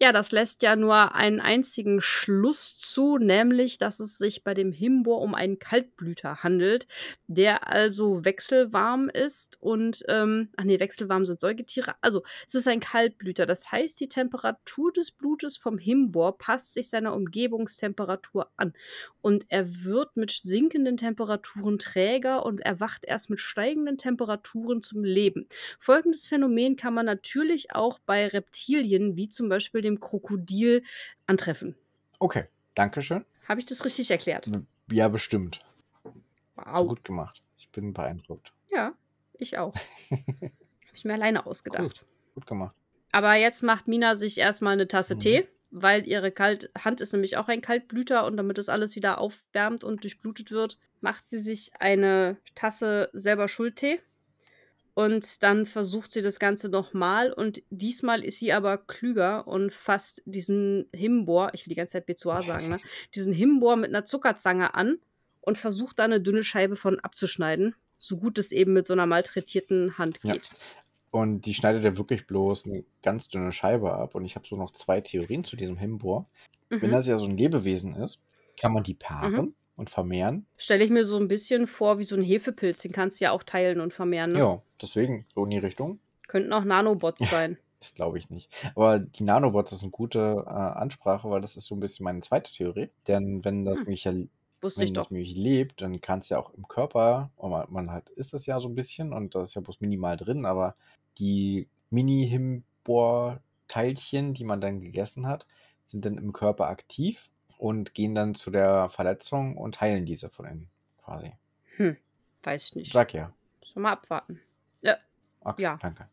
ja, 0.00 0.12
das 0.12 0.32
lässt 0.32 0.62
ja 0.62 0.74
nur 0.76 1.14
einen 1.14 1.40
einzigen 1.40 2.00
Schluss 2.00 2.76
zu, 2.76 3.16
nämlich, 3.18 3.78
dass 3.78 4.00
es 4.00 4.18
sich 4.18 4.42
bei 4.44 4.52
dem 4.52 4.72
Himbor 4.72 5.20
um 5.20 5.34
einen 5.34 5.58
Kaltblüter 5.58 6.42
handelt, 6.42 6.86
der 7.28 7.68
also 7.68 8.24
wechselwarm 8.24 9.08
ist 9.08 9.56
und, 9.62 10.02
ähm, 10.08 10.50
ach 10.56 10.64
nee, 10.64 10.80
wechselwarm 10.80 11.24
sind 11.26 11.40
Säugetiere. 11.40 11.94
Also, 12.00 12.22
es 12.46 12.54
ist 12.54 12.68
ein 12.68 12.80
Kaltblüter. 12.80 13.46
Das 13.46 13.70
heißt, 13.70 13.98
die 14.00 14.08
Temperatur 14.08 14.92
des 14.92 15.12
Blutes 15.12 15.56
vom 15.56 15.78
Himbor 15.78 16.38
passt 16.38 16.74
sich 16.74 16.90
seiner 16.90 17.14
Umgebungstemperatur 17.14 18.50
an. 18.56 18.74
Und 19.20 19.44
er 19.48 19.84
wird 19.84 20.16
mit 20.16 20.30
sinkenden 20.32 20.96
Temperaturen 20.96 21.78
träger 21.78 22.44
und 22.44 22.60
erwacht 22.60 23.04
erst 23.04 23.30
mit 23.30 23.40
steigenden 23.40 23.96
Temperaturen 23.98 24.82
zum 24.82 25.02
Leben. 25.04 25.48
Folgendes 25.78 26.26
Phänomen 26.26 26.76
kann 26.76 26.94
man 26.94 27.06
natürlich 27.06 27.72
auch 27.74 27.98
bei 28.04 28.26
Reptilien, 28.28 29.16
wie 29.16 29.28
zum 29.28 29.48
Beispiel 29.48 29.83
dem 29.84 30.00
Krokodil 30.00 30.82
antreffen. 31.26 31.76
Okay, 32.18 32.46
danke 32.74 33.02
schön. 33.02 33.24
Habe 33.48 33.60
ich 33.60 33.66
das 33.66 33.84
richtig 33.84 34.10
erklärt? 34.10 34.50
Ja, 34.90 35.08
bestimmt. 35.08 35.60
Wow. 36.56 36.78
So 36.78 36.86
gut 36.86 37.04
gemacht. 37.04 37.42
Ich 37.56 37.68
bin 37.70 37.92
beeindruckt. 37.92 38.52
Ja, 38.70 38.94
ich 39.34 39.58
auch. 39.58 39.74
Habe 40.10 40.52
ich 40.94 41.04
mir 41.04 41.14
alleine 41.14 41.46
ausgedacht. 41.46 41.82
Gut, 41.82 42.04
gut 42.34 42.46
gemacht. 42.46 42.74
Aber 43.12 43.34
jetzt 43.34 43.62
macht 43.62 43.88
Mina 43.88 44.16
sich 44.16 44.38
erstmal 44.38 44.72
eine 44.72 44.88
Tasse 44.88 45.14
mhm. 45.14 45.20
Tee, 45.20 45.48
weil 45.70 46.06
ihre 46.06 46.32
Kalt 46.32 46.70
Hand 46.78 47.00
ist 47.00 47.12
nämlich 47.12 47.36
auch 47.36 47.48
ein 47.48 47.60
Kaltblüter 47.60 48.24
und 48.26 48.36
damit 48.36 48.58
das 48.58 48.68
alles 48.68 48.96
wieder 48.96 49.18
aufwärmt 49.18 49.84
und 49.84 50.02
durchblutet 50.02 50.50
wird, 50.50 50.78
macht 51.00 51.28
sie 51.28 51.38
sich 51.38 51.72
eine 51.78 52.36
Tasse 52.54 53.10
selber 53.12 53.48
Schultee 53.48 54.00
und 54.94 55.42
dann 55.42 55.66
versucht 55.66 56.12
sie 56.12 56.22
das 56.22 56.38
Ganze 56.38 56.68
nochmal 56.68 57.32
und 57.32 57.62
diesmal 57.70 58.22
ist 58.22 58.38
sie 58.38 58.52
aber 58.52 58.78
klüger 58.78 59.46
und 59.48 59.72
fasst 59.72 60.22
diesen 60.24 60.86
Himbor, 60.92 61.50
ich 61.52 61.66
will 61.66 61.70
die 61.70 61.76
ganze 61.76 61.94
Zeit 61.94 62.06
Bezoar 62.06 62.42
sagen, 62.42 62.68
ne? 62.68 62.78
diesen 63.14 63.32
Himbor 63.32 63.76
mit 63.76 63.90
einer 63.90 64.04
Zuckerzange 64.04 64.74
an 64.74 64.98
und 65.40 65.58
versucht 65.58 65.98
da 65.98 66.04
eine 66.04 66.20
dünne 66.20 66.44
Scheibe 66.44 66.76
von 66.76 67.00
abzuschneiden, 67.00 67.74
so 67.98 68.18
gut 68.18 68.38
es 68.38 68.52
eben 68.52 68.72
mit 68.72 68.86
so 68.86 68.92
einer 68.92 69.06
malträtierten 69.06 69.98
Hand 69.98 70.20
geht. 70.20 70.46
Ja. 70.46 70.58
Und 71.10 71.42
die 71.42 71.54
schneidet 71.54 71.84
ja 71.84 71.96
wirklich 71.96 72.26
bloß 72.26 72.66
eine 72.66 72.84
ganz 73.02 73.28
dünne 73.28 73.52
Scheibe 73.52 73.92
ab. 73.92 74.16
Und 74.16 74.24
ich 74.24 74.34
habe 74.34 74.48
so 74.48 74.56
noch 74.56 74.72
zwei 74.72 75.00
Theorien 75.00 75.44
zu 75.44 75.54
diesem 75.54 75.76
Himbor. 75.76 76.28
Mhm. 76.70 76.82
Wenn 76.82 76.90
das 76.90 77.06
ja 77.06 77.18
so 77.18 77.26
ein 77.26 77.36
Lebewesen 77.36 77.94
ist, 77.94 78.18
kann 78.56 78.72
man 78.72 78.82
die 78.82 78.94
paaren. 78.94 79.32
Mhm 79.32 79.54
und 79.76 79.90
vermehren. 79.90 80.46
Stelle 80.56 80.84
ich 80.84 80.90
mir 80.90 81.04
so 81.04 81.18
ein 81.18 81.28
bisschen 81.28 81.66
vor 81.66 81.98
wie 81.98 82.04
so 82.04 82.16
ein 82.16 82.22
Hefepilz, 82.22 82.82
den 82.82 82.92
kannst 82.92 83.20
du 83.20 83.24
ja 83.24 83.32
auch 83.32 83.42
teilen 83.42 83.80
und 83.80 83.92
vermehren. 83.92 84.32
Ne? 84.32 84.38
Ja, 84.38 84.62
deswegen 84.80 85.26
so 85.34 85.44
in 85.44 85.50
die 85.50 85.58
Richtung. 85.58 85.98
Könnten 86.28 86.52
auch 86.52 86.64
Nanobots 86.64 87.20
sein. 87.30 87.58
das 87.80 87.94
glaube 87.94 88.18
ich 88.18 88.30
nicht. 88.30 88.50
Aber 88.74 88.98
die 88.98 89.24
Nanobots 89.24 89.72
ist 89.72 89.82
eine 89.82 89.90
gute 89.90 90.44
äh, 90.46 90.50
Ansprache, 90.50 91.28
weil 91.30 91.40
das 91.40 91.56
ist 91.56 91.66
so 91.66 91.74
ein 91.74 91.80
bisschen 91.80 92.04
meine 92.04 92.20
zweite 92.20 92.52
Theorie. 92.52 92.90
Denn 93.08 93.44
wenn 93.44 93.64
das 93.64 93.80
hm. 93.80 93.86
mich 93.86 94.04
ja 94.04 94.12
wenn 94.76 94.94
das 94.94 95.10
mich 95.10 95.36
lebt, 95.36 95.82
dann 95.82 96.00
kann 96.00 96.20
es 96.20 96.30
ja 96.30 96.38
auch 96.38 96.54
im 96.54 96.66
Körper, 96.66 97.30
und 97.36 97.50
man, 97.50 97.66
man 97.70 97.90
halt 97.90 98.08
ist 98.10 98.32
das 98.32 98.46
ja 98.46 98.60
so 98.60 98.68
ein 98.68 98.74
bisschen 98.74 99.12
und 99.12 99.34
da 99.34 99.42
ist 99.42 99.52
ja 99.54 99.60
bloß 99.60 99.82
minimal 99.82 100.16
drin, 100.16 100.46
aber 100.46 100.74
die 101.18 101.68
Mini-Himbor-Teilchen, 101.90 104.32
die 104.32 104.44
man 104.44 104.62
dann 104.62 104.80
gegessen 104.80 105.26
hat, 105.26 105.46
sind 105.84 106.06
dann 106.06 106.16
im 106.16 106.32
Körper 106.32 106.68
aktiv 106.68 107.28
und 107.58 107.94
gehen 107.94 108.14
dann 108.14 108.34
zu 108.34 108.50
der 108.50 108.88
Verletzung 108.88 109.56
und 109.56 109.80
heilen 109.80 110.06
diese 110.06 110.30
von 110.30 110.46
innen 110.46 110.70
quasi. 111.04 111.32
Hm, 111.76 111.96
weiß 112.42 112.64
ich 112.64 112.74
nicht. 112.76 112.92
Sag 112.92 113.12
ja. 113.14 113.32
Sollen 113.62 113.84
wir 113.84 113.90
abwarten? 113.90 114.40
Ja. 114.80 114.96
Okay, 115.40 115.62
ja. 115.62 115.78
danke. 115.80 116.08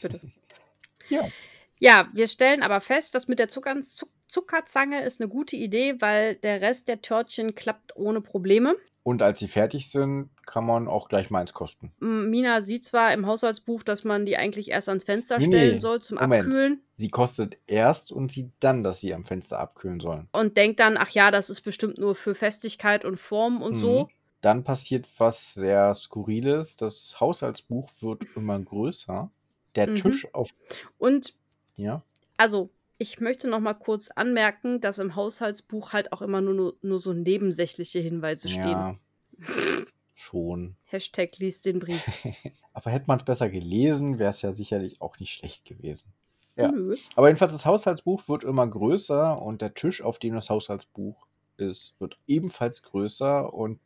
Bitte. 0.00 0.20
ja. 1.08 1.26
Ja, 1.80 2.08
wir 2.12 2.26
stellen 2.26 2.62
aber 2.62 2.80
fest, 2.80 3.14
dass 3.14 3.28
mit 3.28 3.38
der 3.38 3.48
Zucker 3.48 3.76
Zuckerzange 4.26 5.02
ist 5.02 5.20
eine 5.20 5.28
gute 5.28 5.56
Idee, 5.56 6.00
weil 6.00 6.36
der 6.36 6.60
Rest 6.60 6.88
der 6.88 7.00
Törtchen 7.00 7.54
klappt 7.54 7.96
ohne 7.96 8.20
Probleme. 8.20 8.76
Und 9.08 9.22
als 9.22 9.38
sie 9.38 9.48
fertig 9.48 9.88
sind, 9.88 10.28
kann 10.44 10.66
man 10.66 10.86
auch 10.86 11.08
gleich 11.08 11.30
mal 11.30 11.40
eins 11.40 11.54
kosten. 11.54 11.94
Mina 11.98 12.60
sieht 12.60 12.84
zwar 12.84 13.14
im 13.14 13.24
Haushaltsbuch, 13.24 13.82
dass 13.82 14.04
man 14.04 14.26
die 14.26 14.36
eigentlich 14.36 14.70
erst 14.70 14.90
ans 14.90 15.04
Fenster 15.04 15.38
nee, 15.38 15.46
stellen 15.46 15.72
nee. 15.72 15.78
soll 15.78 16.02
zum 16.02 16.18
Moment. 16.18 16.44
Abkühlen. 16.44 16.82
Sie 16.96 17.08
kostet 17.08 17.56
erst 17.66 18.12
und 18.12 18.30
sieht 18.30 18.50
dann, 18.60 18.84
dass 18.84 19.00
sie 19.00 19.14
am 19.14 19.24
Fenster 19.24 19.60
abkühlen 19.60 19.98
sollen. 19.98 20.28
Und 20.32 20.58
denkt 20.58 20.78
dann, 20.78 20.98
ach 20.98 21.08
ja, 21.08 21.30
das 21.30 21.48
ist 21.48 21.62
bestimmt 21.62 21.96
nur 21.96 22.14
für 22.16 22.34
Festigkeit 22.34 23.06
und 23.06 23.16
Form 23.16 23.62
und 23.62 23.76
mhm. 23.76 23.78
so. 23.78 24.08
Dann 24.42 24.62
passiert 24.62 25.06
was 25.16 25.54
sehr 25.54 25.94
Skurriles. 25.94 26.76
Das 26.76 27.18
Haushaltsbuch 27.18 27.88
wird 28.00 28.24
immer 28.36 28.60
größer. 28.60 29.30
Der 29.74 29.86
mhm. 29.86 29.94
Tisch 29.94 30.34
auf. 30.34 30.50
Und. 30.98 31.32
Ja. 31.76 32.02
Also, 32.36 32.68
ich 32.98 33.20
möchte 33.20 33.48
noch 33.48 33.60
mal 33.60 33.74
kurz 33.74 34.10
anmerken, 34.10 34.80
dass 34.80 34.98
im 34.98 35.14
Haushaltsbuch 35.14 35.92
halt 35.92 36.12
auch 36.12 36.20
immer 36.20 36.40
nur, 36.40 36.54
nur, 36.54 36.76
nur 36.82 36.98
so 36.98 37.12
nebensächliche 37.12 38.00
Hinweise 38.00 38.48
stehen. 38.48 38.68
Ja, 38.68 38.96
schon. 40.14 40.76
Hashtag 40.84 41.38
liest 41.38 41.64
den 41.66 41.78
Brief. 41.78 42.02
Aber 42.72 42.90
hätte 42.90 43.06
man 43.06 43.18
es 43.18 43.24
besser 43.24 43.48
gelesen, 43.48 44.18
wäre 44.18 44.30
es 44.30 44.42
ja 44.42 44.52
sicherlich 44.52 45.00
auch 45.00 45.18
nicht 45.20 45.32
schlecht 45.32 45.64
gewesen. 45.64 46.12
Ja. 46.56 46.72
Nö. 46.72 46.96
Aber 47.14 47.28
jedenfalls 47.28 47.52
das 47.52 47.64
Haushaltsbuch 47.64 48.28
wird 48.28 48.42
immer 48.42 48.66
größer 48.66 49.40
und 49.40 49.62
der 49.62 49.74
Tisch, 49.74 50.02
auf 50.02 50.18
dem 50.18 50.34
das 50.34 50.50
Haushaltsbuch 50.50 51.26
ist, 51.56 51.94
wird 52.00 52.18
ebenfalls 52.26 52.82
größer 52.82 53.54
und. 53.54 53.78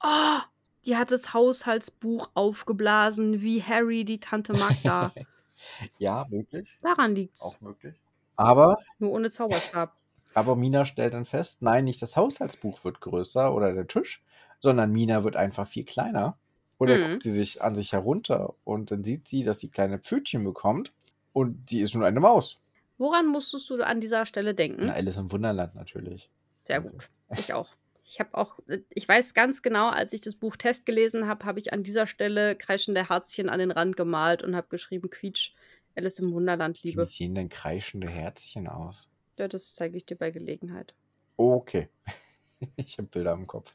Oh, 0.00 0.38
die 0.86 0.96
hat 0.96 1.10
das 1.10 1.34
Haushaltsbuch 1.34 2.30
aufgeblasen, 2.34 3.42
wie 3.42 3.62
Harry 3.62 4.04
die 4.04 4.20
Tante 4.20 4.52
Magda. 4.52 5.12
ja, 5.98 6.24
möglich. 6.30 6.68
Daran 6.82 7.16
liegt's. 7.16 7.42
Auch 7.42 7.60
möglich. 7.60 7.94
Aber. 8.36 8.78
Nur 8.98 9.12
ohne 9.12 9.30
Zauberstab. 9.30 9.94
Aber 10.34 10.56
Mina 10.56 10.84
stellt 10.84 11.14
dann 11.14 11.24
fest, 11.24 11.62
nein, 11.62 11.84
nicht 11.84 12.02
das 12.02 12.16
Haushaltsbuch 12.16 12.84
wird 12.84 13.00
größer 13.00 13.54
oder 13.54 13.72
der 13.72 13.86
Tisch, 13.86 14.22
sondern 14.60 14.90
Mina 14.92 15.22
wird 15.22 15.36
einfach 15.36 15.66
viel 15.66 15.84
kleiner. 15.84 16.36
Oder 16.78 16.98
mhm. 16.98 17.10
guckt 17.12 17.22
sie 17.22 17.30
sich 17.30 17.62
an 17.62 17.76
sich 17.76 17.92
herunter 17.92 18.54
und 18.64 18.90
dann 18.90 19.04
sieht 19.04 19.28
sie, 19.28 19.44
dass 19.44 19.60
sie 19.60 19.68
kleine 19.68 19.98
Pfötchen 20.00 20.42
bekommt 20.42 20.92
und 21.32 21.70
die 21.70 21.80
ist 21.80 21.94
nun 21.94 22.04
eine 22.04 22.18
Maus. 22.20 22.58
Woran 22.98 23.26
musstest 23.28 23.70
du 23.70 23.82
an 23.82 24.00
dieser 24.00 24.26
Stelle 24.26 24.54
denken? 24.54 24.86
Na, 24.86 24.94
Alice 24.94 25.18
im 25.18 25.30
Wunderland 25.30 25.74
natürlich. 25.74 26.30
Sehr 26.64 26.80
gut. 26.80 27.08
Ich 27.36 27.52
auch. 27.52 27.68
Ich 28.06 28.20
habe 28.20 28.34
auch, 28.34 28.58
ich 28.90 29.08
weiß 29.08 29.32
ganz 29.32 29.62
genau, 29.62 29.88
als 29.88 30.12
ich 30.12 30.20
das 30.20 30.36
Buch 30.36 30.56
Test 30.56 30.84
gelesen 30.84 31.26
habe, 31.26 31.46
habe 31.46 31.58
ich 31.58 31.72
an 31.72 31.82
dieser 31.82 32.06
Stelle 32.06 32.54
kreischende 32.54 33.08
Herzchen 33.08 33.48
an 33.48 33.58
den 33.58 33.70
Rand 33.70 33.96
gemalt 33.96 34.42
und 34.42 34.54
habe 34.54 34.68
geschrieben, 34.68 35.08
Quietsch, 35.08 35.54
Alice 35.96 36.18
im 36.18 36.32
Wunderland 36.32 36.82
liebe. 36.82 37.02
Wie 37.02 37.10
sehen 37.10 37.34
denn 37.34 37.48
kreischende 37.48 38.08
Herzchen 38.08 38.68
aus? 38.68 39.08
Ja, 39.38 39.48
das 39.48 39.74
zeige 39.74 39.96
ich 39.96 40.06
dir 40.06 40.16
bei 40.16 40.30
Gelegenheit. 40.30 40.94
Okay. 41.36 41.88
ich 42.76 42.98
habe 42.98 43.08
Bilder 43.08 43.32
im 43.32 43.46
Kopf. 43.46 43.74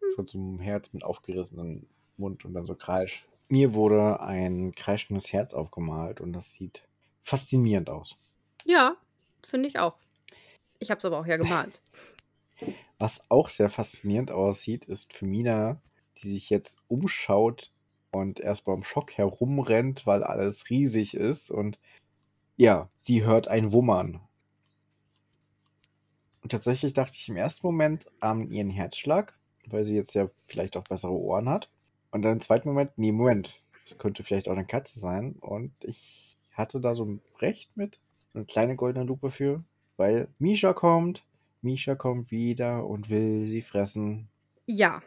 Hm. 0.00 0.14
Von 0.14 0.28
so 0.28 0.38
einem 0.38 0.60
Herz 0.60 0.92
mit 0.92 1.04
aufgerissenem 1.04 1.86
Mund 2.16 2.44
und 2.44 2.54
dann 2.54 2.64
so 2.64 2.74
Kreisch. 2.74 3.26
Mir 3.48 3.74
wurde 3.74 4.20
ein 4.20 4.74
kreischendes 4.74 5.32
Herz 5.32 5.54
aufgemalt 5.54 6.20
und 6.20 6.32
das 6.32 6.52
sieht 6.52 6.86
faszinierend 7.20 7.90
aus. 7.90 8.16
Ja, 8.64 8.96
finde 9.44 9.68
ich 9.68 9.78
auch. 9.78 9.96
Ich 10.78 10.90
habe 10.90 10.98
es 10.98 11.04
aber 11.04 11.18
auch 11.18 11.26
ja 11.26 11.36
gemalt. 11.36 11.80
Was 12.98 13.28
auch 13.30 13.48
sehr 13.48 13.70
faszinierend 13.70 14.30
aussieht, 14.30 14.84
ist 14.84 15.12
für 15.12 15.24
Mina, 15.24 15.80
die 16.18 16.28
sich 16.28 16.50
jetzt 16.50 16.82
umschaut 16.86 17.72
und 18.12 18.40
erst 18.40 18.64
beim 18.64 18.82
Schock 18.82 19.12
herumrennt, 19.12 20.06
weil 20.06 20.22
alles 20.22 20.70
riesig 20.70 21.14
ist 21.14 21.50
und 21.50 21.78
ja, 22.56 22.88
sie 23.00 23.24
hört 23.24 23.48
ein 23.48 23.72
Wummern. 23.72 24.20
Und 26.42 26.52
tatsächlich 26.52 26.92
dachte 26.92 27.16
ich 27.16 27.28
im 27.28 27.36
ersten 27.36 27.66
Moment 27.66 28.06
an 28.20 28.50
ihren 28.50 28.70
Herzschlag, 28.70 29.38
weil 29.66 29.84
sie 29.84 29.94
jetzt 29.94 30.14
ja 30.14 30.28
vielleicht 30.44 30.76
auch 30.76 30.84
bessere 30.84 31.12
Ohren 31.12 31.48
hat. 31.48 31.70
Und 32.10 32.22
dann 32.22 32.34
im 32.34 32.40
zweiten 32.40 32.68
Moment, 32.68 32.92
nee, 32.96 33.12
Moment, 33.12 33.62
es 33.84 33.98
könnte 33.98 34.24
vielleicht 34.24 34.48
auch 34.48 34.52
eine 34.52 34.66
Katze 34.66 34.98
sein. 34.98 35.36
Und 35.40 35.72
ich 35.82 36.36
hatte 36.52 36.80
da 36.80 36.94
so 36.94 37.04
ein 37.04 37.20
Recht 37.40 37.76
mit, 37.76 37.98
eine 38.34 38.44
kleine 38.44 38.76
goldene 38.76 39.04
Lupe 39.04 39.30
für, 39.30 39.62
weil 39.96 40.28
Misha 40.38 40.72
kommt, 40.72 41.24
Misha 41.62 41.94
kommt 41.94 42.30
wieder 42.30 42.86
und 42.86 43.10
will 43.10 43.46
sie 43.46 43.62
fressen. 43.62 44.28
Ja, 44.66 45.02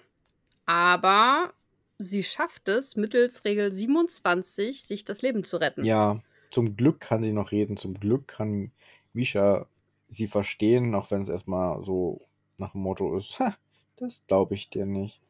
aber 0.65 1.53
sie 1.99 2.23
schafft 2.23 2.67
es, 2.67 2.95
mittels 2.95 3.45
Regel 3.45 3.71
27 3.71 4.83
sich 4.83 5.05
das 5.05 5.21
Leben 5.21 5.43
zu 5.43 5.57
retten. 5.57 5.85
Ja, 5.85 6.19
zum 6.51 6.75
Glück 6.75 6.99
kann 6.99 7.23
sie 7.23 7.33
noch 7.33 7.51
reden. 7.51 7.77
Zum 7.77 7.99
Glück 7.99 8.27
kann 8.27 8.71
Misha 9.13 9.67
sie 10.09 10.27
verstehen, 10.27 10.93
auch 10.95 11.11
wenn 11.11 11.21
es 11.21 11.29
erstmal 11.29 11.83
so 11.83 12.21
nach 12.57 12.73
dem 12.73 12.81
Motto 12.81 13.17
ist, 13.17 13.39
das 13.97 14.25
glaube 14.27 14.55
ich 14.55 14.69
dir 14.69 14.85
nicht. 14.85 15.21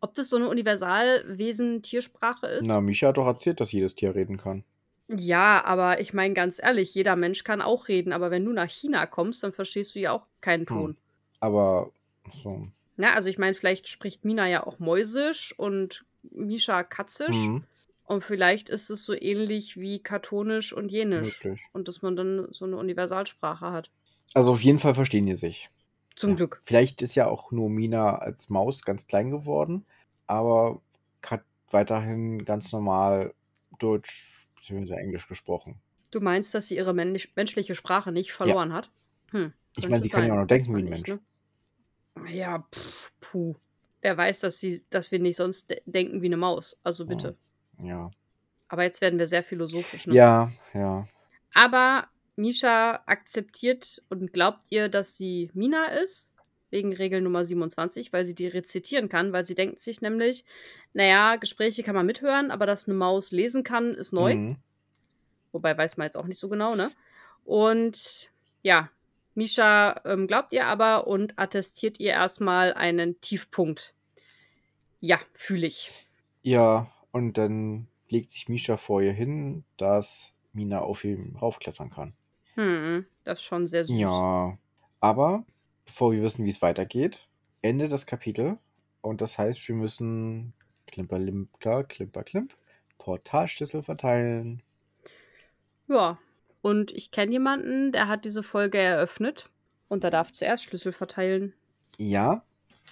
Ob 0.00 0.14
das 0.14 0.28
so 0.28 0.36
eine 0.36 0.48
Universalwesen-Tiersprache 0.48 2.46
ist? 2.46 2.66
Na, 2.66 2.80
Misha 2.80 3.08
hat 3.08 3.16
doch 3.16 3.26
erzählt, 3.26 3.60
dass 3.60 3.72
jedes 3.72 3.94
Tier 3.94 4.14
reden 4.14 4.36
kann. 4.36 4.64
Ja, 5.08 5.64
aber 5.64 6.00
ich 6.00 6.12
meine 6.14 6.34
ganz 6.34 6.60
ehrlich, 6.62 6.94
jeder 6.94 7.16
Mensch 7.16 7.42
kann 7.42 7.60
auch 7.60 7.88
reden, 7.88 8.12
aber 8.12 8.30
wenn 8.30 8.44
du 8.44 8.52
nach 8.52 8.70
China 8.70 9.06
kommst, 9.06 9.42
dann 9.42 9.52
verstehst 9.52 9.94
du 9.94 9.98
ja 9.98 10.12
auch 10.12 10.26
keinen 10.40 10.60
Hm. 10.60 10.66
Ton. 10.66 10.96
Aber 11.40 11.90
so. 12.32 12.62
Na, 12.96 13.14
also 13.14 13.28
ich 13.28 13.38
meine, 13.38 13.54
vielleicht 13.54 13.88
spricht 13.88 14.24
Mina 14.24 14.46
ja 14.46 14.64
auch 14.66 14.78
Mäusisch 14.78 15.58
und 15.58 16.04
Misha 16.22 16.82
Katzisch. 16.84 17.36
Hm, 17.36 17.64
Und 18.04 18.22
vielleicht 18.24 18.68
ist 18.68 18.90
es 18.90 19.04
so 19.04 19.14
ähnlich 19.14 19.78
wie 19.78 20.02
Kathonisch 20.02 20.72
und 20.72 20.90
Jenisch. 20.90 21.44
möglich. 21.44 21.62
Und 21.72 21.86
dass 21.88 22.02
man 22.02 22.16
dann 22.16 22.48
so 22.52 22.64
eine 22.64 22.76
Universalsprache 22.76 23.70
hat. 23.70 23.90
Also 24.34 24.52
auf 24.52 24.60
jeden 24.62 24.78
Fall 24.78 24.94
verstehen 24.94 25.26
die 25.26 25.34
sich. 25.34 25.70
Zum 26.16 26.30
Ja. 26.30 26.36
Glück. 26.36 26.60
Vielleicht 26.62 27.02
ist 27.02 27.14
ja 27.14 27.28
auch 27.28 27.52
nur 27.52 27.70
Mina 27.70 28.18
als 28.18 28.48
Maus 28.48 28.82
ganz 28.82 29.06
klein 29.06 29.30
geworden, 29.30 29.86
aber 30.26 30.80
hat 31.24 31.44
weiterhin 31.70 32.44
ganz 32.44 32.72
normal 32.72 33.32
Deutsch 33.78 34.48
bzw. 34.56 34.94
Englisch 34.94 35.28
gesprochen. 35.28 35.80
Du 36.10 36.20
meinst, 36.20 36.52
dass 36.54 36.68
sie 36.68 36.76
ihre 36.76 36.92
männlich 36.92 37.34
menschliche 37.36 37.74
Sprache 37.76 38.10
nicht 38.10 38.32
verloren 38.32 38.72
hat? 38.72 38.90
Hm, 39.30 39.52
Ich 39.76 39.88
meine, 39.88 40.02
sie 40.02 40.08
kann 40.08 40.26
ja 40.26 40.32
auch 40.32 40.38
noch 40.38 40.46
denken 40.46 40.74
wie 40.76 40.80
ein 40.82 40.88
Mensch. 40.88 41.08
ne? 41.08 41.20
Ja, 42.28 42.66
pff, 42.74 43.12
puh. 43.20 43.54
Wer 44.02 44.16
weiß, 44.16 44.40
dass, 44.40 44.58
sie, 44.58 44.84
dass 44.90 45.10
wir 45.10 45.18
nicht 45.18 45.36
sonst 45.36 45.70
de 45.70 45.80
denken 45.84 46.22
wie 46.22 46.26
eine 46.26 46.36
Maus. 46.36 46.78
Also 46.82 47.06
bitte. 47.06 47.36
Ja. 47.82 48.10
Aber 48.68 48.84
jetzt 48.84 49.00
werden 49.00 49.18
wir 49.18 49.26
sehr 49.26 49.42
philosophisch. 49.42 50.06
Ne? 50.06 50.14
Ja, 50.14 50.52
ja. 50.72 51.06
Aber 51.52 52.06
Misha 52.36 53.02
akzeptiert 53.06 54.00
und 54.08 54.32
glaubt 54.32 54.62
ihr, 54.70 54.88
dass 54.88 55.16
sie 55.16 55.50
Mina 55.54 55.86
ist, 55.86 56.32
wegen 56.70 56.92
Regel 56.92 57.20
Nummer 57.20 57.44
27, 57.44 58.12
weil 58.12 58.24
sie 58.24 58.34
die 58.34 58.46
rezitieren 58.46 59.08
kann, 59.08 59.32
weil 59.32 59.44
sie 59.44 59.54
denkt 59.54 59.80
sich 59.80 60.00
nämlich, 60.00 60.44
naja, 60.92 61.36
Gespräche 61.36 61.82
kann 61.82 61.96
man 61.96 62.06
mithören, 62.06 62.50
aber 62.50 62.66
dass 62.66 62.86
eine 62.86 62.96
Maus 62.96 63.32
lesen 63.32 63.64
kann, 63.64 63.94
ist 63.94 64.12
neu. 64.12 64.36
Mhm. 64.36 64.56
Wobei 65.52 65.76
weiß 65.76 65.96
man 65.96 66.04
jetzt 66.04 66.16
auch 66.16 66.26
nicht 66.26 66.38
so 66.38 66.48
genau, 66.48 66.76
ne? 66.76 66.92
Und 67.44 68.30
ja, 68.62 68.88
Misha 69.40 70.02
ähm, 70.04 70.26
glaubt 70.26 70.52
ihr 70.52 70.66
aber 70.66 71.06
und 71.06 71.38
attestiert 71.38 71.98
ihr 71.98 72.10
erstmal 72.10 72.74
einen 72.74 73.22
Tiefpunkt. 73.22 73.94
Ja, 75.00 75.18
fühle 75.32 75.66
ich. 75.66 75.90
Ja, 76.42 76.92
und 77.10 77.38
dann 77.38 77.88
legt 78.10 78.32
sich 78.32 78.50
Misha 78.50 78.76
vor 78.76 79.00
ihr 79.00 79.14
hin, 79.14 79.64
dass 79.78 80.34
Mina 80.52 80.80
auf 80.80 81.04
ihm 81.04 81.36
raufklettern 81.36 81.88
kann. 81.88 82.12
Hm, 82.52 83.06
das 83.24 83.38
ist 83.38 83.44
schon 83.44 83.66
sehr 83.66 83.86
süß. 83.86 83.96
Ja, 83.96 84.58
aber 85.00 85.46
bevor 85.86 86.12
wir 86.12 86.20
wissen, 86.22 86.44
wie 86.44 86.50
es 86.50 86.60
weitergeht, 86.60 87.26
Ende 87.62 87.88
das 87.88 88.04
Kapitel. 88.04 88.58
Und 89.00 89.22
das 89.22 89.38
heißt, 89.38 89.66
wir 89.66 89.74
müssen 89.74 90.52
Klimperlimper, 90.86 91.84
Klimper, 91.84 92.24
Klimp, 92.24 92.54
Portalschlüssel 92.98 93.82
verteilen. 93.82 94.62
Ja, 95.88 96.18
und 96.62 96.92
ich 96.92 97.10
kenne 97.10 97.32
jemanden, 97.32 97.92
der 97.92 98.08
hat 98.08 98.24
diese 98.24 98.42
Folge 98.42 98.78
eröffnet 98.78 99.50
und 99.88 100.04
der 100.04 100.10
darf 100.10 100.32
zuerst 100.32 100.64
Schlüssel 100.64 100.92
verteilen. 100.92 101.54
Ja, 101.98 102.44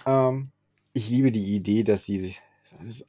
ähm, 0.05 0.51
ich 0.93 1.09
liebe 1.09 1.31
die 1.31 1.55
Idee, 1.55 1.83
dass 1.83 2.05
sie 2.05 2.19
sich- 2.19 2.41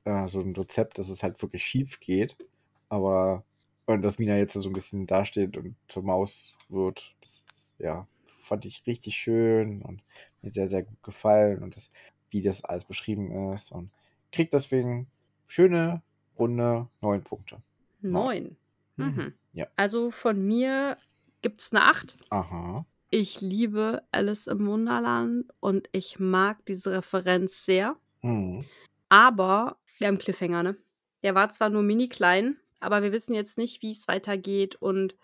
äh, 0.04 0.26
so 0.28 0.40
ein 0.40 0.54
Rezept, 0.56 0.98
dass 0.98 1.08
es 1.08 1.22
halt 1.22 1.40
wirklich 1.42 1.64
schief 1.66 2.00
geht. 2.00 2.36
Aber 2.88 3.44
und 3.86 4.02
dass 4.02 4.18
Mina 4.18 4.36
jetzt 4.36 4.54
so 4.54 4.68
ein 4.68 4.72
bisschen 4.72 5.06
dasteht 5.06 5.56
und 5.56 5.74
zur 5.88 6.02
Maus 6.04 6.54
wird, 6.68 7.14
das 7.20 7.44
ja, 7.78 8.06
fand 8.42 8.64
ich 8.64 8.86
richtig 8.86 9.16
schön 9.16 9.82
und 9.82 10.02
mir 10.42 10.50
sehr, 10.50 10.68
sehr 10.68 10.82
gut 10.84 11.02
gefallen 11.02 11.62
und 11.62 11.74
das, 11.76 11.90
wie 12.30 12.40
das 12.42 12.64
alles 12.64 12.84
beschrieben 12.84 13.52
ist. 13.52 13.72
Und 13.72 13.90
kriegt 14.32 14.54
deswegen 14.54 15.08
schöne, 15.48 16.02
runde 16.38 16.88
neun 17.00 17.22
Punkte. 17.22 17.60
Neun. 18.00 18.56
Mhm. 18.96 19.04
Mhm. 19.06 19.34
Ja. 19.52 19.66
Also 19.76 20.10
von 20.10 20.44
mir 20.46 20.96
gibt 21.42 21.60
es 21.60 21.72
eine 21.72 21.84
Acht. 21.84 22.16
Aha. 22.30 22.84
Ich 23.10 23.40
liebe 23.40 24.02
Alice 24.12 24.46
im 24.46 24.66
Wunderland 24.66 25.46
und 25.58 25.88
ich 25.92 26.20
mag 26.20 26.64
diese 26.66 26.92
Referenz 26.92 27.64
sehr. 27.64 27.96
Mhm. 28.22 28.64
Aber 29.08 29.78
wir 29.98 30.06
haben 30.06 30.14
einen 30.14 30.18
Cliffhanger, 30.18 30.62
ne? 30.62 30.76
Der 31.22 31.34
war 31.34 31.50
zwar 31.50 31.70
nur 31.70 31.82
mini 31.82 32.08
klein, 32.08 32.56
aber 32.78 33.02
wir 33.02 33.12
wissen 33.12 33.34
jetzt 33.34 33.58
nicht, 33.58 33.82
wie 33.82 33.90
es 33.90 34.08
weitergeht 34.08 34.76
und 34.76 35.16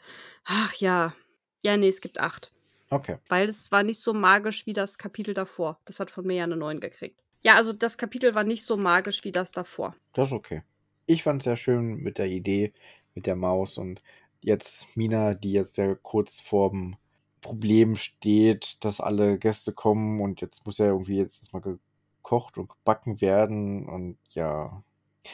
ach 0.44 0.74
ja. 0.74 1.14
Ja, 1.62 1.76
nee, 1.76 1.88
es 1.88 2.00
gibt 2.00 2.20
acht. 2.20 2.52
Okay. 2.90 3.18
Weil 3.28 3.48
es 3.48 3.72
war 3.72 3.82
nicht 3.82 4.00
so 4.00 4.12
magisch 4.12 4.66
wie 4.66 4.72
das 4.72 4.98
Kapitel 4.98 5.34
davor. 5.34 5.80
Das 5.84 5.98
hat 5.98 6.10
von 6.10 6.26
mir 6.26 6.36
ja 6.36 6.44
eine 6.44 6.56
9 6.56 6.80
gekriegt. 6.80 7.20
Ja, 7.42 7.54
also 7.54 7.72
das 7.72 7.98
Kapitel 7.98 8.34
war 8.34 8.44
nicht 8.44 8.64
so 8.64 8.76
magisch 8.76 9.24
wie 9.24 9.32
das 9.32 9.52
davor. 9.52 9.94
Das 10.12 10.28
ist 10.28 10.32
okay. 10.32 10.62
Ich 11.06 11.22
fand 11.22 11.40
es 11.40 11.44
sehr 11.44 11.56
schön 11.56 11.96
mit 12.02 12.18
der 12.18 12.26
Idee, 12.26 12.72
mit 13.16 13.26
der 13.26 13.34
Maus 13.34 13.78
und 13.78 14.00
jetzt 14.40 14.96
Mina, 14.96 15.34
die 15.34 15.52
jetzt 15.52 15.76
ja 15.76 15.96
kurz 15.96 16.38
vorm 16.38 16.96
Problem 17.40 17.96
steht, 17.96 18.84
dass 18.84 19.00
alle 19.00 19.38
Gäste 19.38 19.72
kommen 19.72 20.20
und 20.20 20.40
jetzt 20.40 20.64
muss 20.66 20.78
ja 20.78 20.86
irgendwie 20.86 21.18
jetzt 21.18 21.42
erstmal 21.42 21.62
gekocht 21.62 22.58
und 22.58 22.68
gebacken 22.68 23.20
werden 23.20 23.88
und 23.88 24.18
ja. 24.30 24.82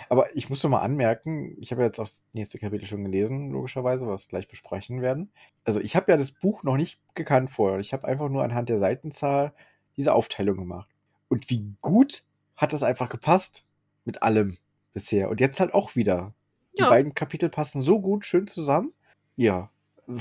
Aber 0.09 0.35
ich 0.35 0.49
muss 0.49 0.62
noch 0.62 0.71
mal 0.71 0.81
anmerken, 0.81 1.55
ich 1.59 1.71
habe 1.71 1.83
ja 1.83 1.88
jetzt 1.88 2.01
auch 2.01 2.05
das 2.05 2.25
nächste 2.33 2.59
Kapitel 2.59 2.87
schon 2.87 3.05
gelesen, 3.05 3.51
logischerweise, 3.51 4.07
was 4.07 4.27
wir 4.27 4.31
gleich 4.31 4.49
besprechen 4.49 5.03
werden. 5.03 5.31
Also 5.64 5.81
ich 5.81 5.97
habe 5.97 6.11
ja 6.11 6.16
das 6.16 6.33
Buch 6.33 6.62
noch 6.62 6.77
nicht 6.77 6.99
gekannt 7.14 7.51
vorher. 7.51 7.79
Ich 7.81 7.92
habe 7.92 8.09
einfach 8.09 8.29
nur 8.29 8.42
anhand 8.42 8.68
der 8.68 8.79
Seitenzahl 8.79 9.53
diese 9.97 10.14
Aufteilung 10.14 10.57
gemacht. 10.57 10.88
Und 11.29 11.51
wie 11.51 11.75
gut 11.83 12.25
hat 12.57 12.73
das 12.73 12.83
einfach 12.83 13.09
gepasst 13.09 13.66
mit 14.05 14.23
allem 14.23 14.59
bisher. 14.92 15.31
Und 15.31 15.40
jetzt 15.40 15.61
halt 15.61 15.75
auch 15.75 15.97
wieder. 15.97 16.35
Die 16.75 16.81
Ja. 16.83 16.89
beiden 16.91 17.15
Kapitel 17.15 17.49
passen 17.49 17.83
so 17.83 18.01
gut, 18.01 18.25
schön 18.27 18.47
zusammen. 18.47 18.93
Ja. 19.37 19.71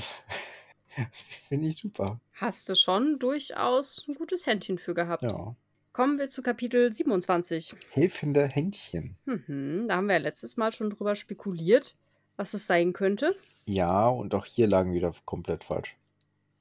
Finde 1.48 1.68
ich 1.68 1.76
super. 1.78 2.20
Hast 2.34 2.68
du 2.68 2.74
schon 2.74 3.18
durchaus 3.18 4.04
ein 4.08 4.14
gutes 4.14 4.46
Händchen 4.46 4.78
für 4.78 4.94
gehabt. 4.94 5.22
Ja. 5.22 5.54
Kommen 5.92 6.18
wir 6.18 6.28
zu 6.28 6.42
Kapitel 6.42 6.92
27. 6.92 7.74
Helfende 7.90 8.46
Händchen. 8.46 9.16
Mhm, 9.26 9.86
da 9.88 9.96
haben 9.96 10.06
wir 10.06 10.14
ja 10.14 10.20
letztes 10.20 10.56
Mal 10.56 10.72
schon 10.72 10.90
drüber 10.90 11.14
spekuliert, 11.14 11.94
was 12.36 12.54
es 12.54 12.66
sein 12.66 12.92
könnte. 12.92 13.36
Ja, 13.66 14.08
und 14.08 14.34
auch 14.34 14.46
hier 14.46 14.66
lagen 14.66 14.92
wieder 14.94 15.12
komplett 15.24 15.64
falsch. 15.64 15.96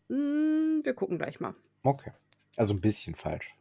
Hm, 0.09 0.81
wir 0.83 0.93
gucken 0.93 1.17
gleich 1.17 1.39
mal. 1.39 1.55
Okay. 1.83 2.11
Also 2.57 2.73
ein 2.73 2.81
bisschen 2.81 3.15
falsch. 3.15 3.55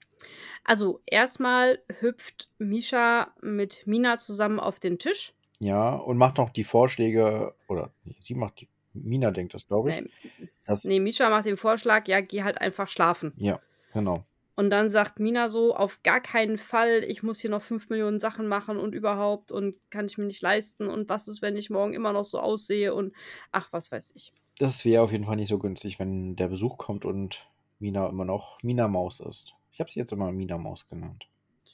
Also, 0.65 1.01
erstmal 1.07 1.81
hüpft 2.01 2.51
Misha 2.59 3.33
mit 3.41 3.87
Mina 3.87 4.19
zusammen 4.19 4.61
auf 4.61 4.79
den 4.79 4.99
Tisch. 4.99 5.33
Ja, 5.61 5.95
und 5.95 6.17
macht 6.17 6.39
noch 6.39 6.51
die 6.51 6.65
Vorschläge, 6.65 7.55
oder 7.69 7.93
nee, 8.05 8.17
sie 8.19 8.35
macht 8.35 8.63
die, 8.63 8.69
Mina 8.95 9.31
denkt 9.31 9.55
das, 9.55 9.69
glaube 9.69 9.93
ich. 9.93 10.01
Nee, 10.01 10.49
dass, 10.65 10.85
nee, 10.85 10.99
Misha 10.99 11.29
macht 11.29 11.45
den 11.45 11.59
Vorschlag, 11.59 12.09
ja, 12.09 12.21
geh 12.23 12.43
halt 12.43 12.61
einfach 12.61 12.89
schlafen. 12.89 13.35
Ja, 13.37 13.61
genau. 13.93 14.25
Und 14.57 14.71
dann 14.71 14.89
sagt 14.89 15.21
Mina 15.21 15.49
so, 15.49 15.75
auf 15.75 16.03
gar 16.03 16.21
keinen 16.21 16.59
Fall, 16.59 17.05
ich 17.05 17.23
muss 17.23 17.41
hier 17.41 17.51
noch 17.51 17.63
fünf 17.63 17.89
Millionen 17.89 18.21
Sachen 18.21 18.47
machen 18.47 18.79
und 18.79 18.95
überhaupt 18.95 19.53
und 19.53 19.77
kann 19.91 20.07
ich 20.07 20.19
mir 20.19 20.25
nicht 20.25 20.43
leisten 20.43 20.87
und 20.89 21.09
was 21.09 21.29
ist, 21.29 21.41
wenn 21.41 21.57
ich 21.57 21.71
morgen 21.71 21.93
immer 21.93 22.13
noch 22.13 22.25
so 22.25 22.41
aussehe 22.41 22.95
und 22.95 23.15
ach, 23.53 23.69
was 23.71 23.93
weiß 23.93 24.13
ich. 24.17 24.33
Das 24.59 24.85
wäre 24.85 25.03
auf 25.03 25.13
jeden 25.13 25.25
Fall 25.25 25.37
nicht 25.37 25.49
so 25.49 25.59
günstig, 25.59 25.99
wenn 25.99 26.37
der 26.37 26.49
Besuch 26.49 26.77
kommt 26.79 27.05
und 27.05 27.47
Mina 27.79 28.09
immer 28.09 28.25
noch 28.25 28.63
Mina 28.63 28.89
Maus 28.89 29.21
ist. 29.21 29.55
Ich 29.73 29.81
habe 29.81 29.91
sie 29.91 30.01
jetzt 30.01 30.13
immer 30.13 30.33
Mina 30.33 30.59
Maus 30.59 30.87
genannt. 30.89 31.27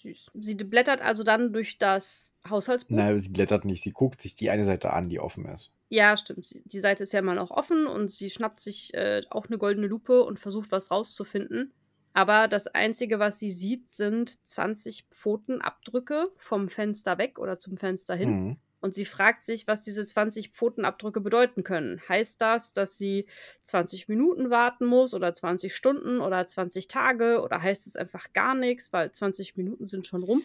Süß. 0.07 0.27
Sie 0.35 0.55
blättert 0.55 1.03
also 1.03 1.23
dann 1.23 1.53
durch 1.53 1.79
das 1.79 2.37
Haushaltsbuch. 2.49 2.97
Nein, 2.97 3.19
sie 3.19 3.29
blättert 3.29 3.65
nicht. 3.65 3.83
Sie 3.83 3.93
guckt 3.93 4.21
sich 4.21 4.35
die 4.35 4.51
eine 4.51 4.65
Seite 4.65 4.93
an, 4.93 5.09
die 5.09 5.21
offen 5.21 5.47
ist. 5.47 5.73
Ja, 5.89 6.17
stimmt. 6.17 6.49
Die 6.65 6.81
Seite 6.81 7.05
ist 7.05 7.13
ja 7.13 7.21
immer 7.21 7.35
noch 7.35 7.51
offen 7.51 7.87
und 7.87 8.11
sie 8.11 8.31
schnappt 8.31 8.61
sich 8.61 8.95
äh, 8.95 9.23
auch 9.31 9.47
eine 9.47 9.59
goldene 9.59 9.87
Lupe 9.87 10.23
und 10.25 10.41
versucht 10.41 10.73
was 10.73 10.91
rauszufinden. 10.91 11.73
Aber 12.13 12.49
das 12.49 12.67
Einzige, 12.67 13.19
was 13.19 13.39
sie 13.39 13.51
sieht, 13.51 13.91
sind 13.91 14.49
20 14.49 15.05
Pfotenabdrücke 15.11 16.31
vom 16.39 16.69
Fenster 16.69 17.19
weg 17.19 17.39
oder 17.39 17.59
zum 17.59 17.77
Fenster 17.77 18.15
hin. 18.15 18.31
Mhm. 18.31 18.57
Und 18.81 18.95
sie 18.95 19.05
fragt 19.05 19.43
sich, 19.43 19.67
was 19.67 19.83
diese 19.83 20.05
20 20.05 20.51
Pfotenabdrücke 20.51 21.21
bedeuten 21.21 21.65
können. 21.65 22.01
Heißt 22.09 22.41
das, 22.41 22.73
dass 22.73 22.99
sie 22.99 23.27
20 23.65 24.09
Minuten 24.09 24.51
warten 24.51 24.87
muss 24.87 25.15
oder 25.15 25.35
20 25.35 25.75
Stunden 25.75 26.21
oder 26.21 26.47
20 26.47 26.89
Tage 26.89 27.43
oder 27.43 27.63
heißt 27.63 27.87
es 27.87 27.97
einfach 27.97 28.33
gar 28.33 28.55
nichts, 28.55 28.93
weil 28.93 29.13
20 29.13 29.57
Minuten 29.57 29.87
sind 29.87 30.07
schon 30.07 30.23
rum? 30.23 30.45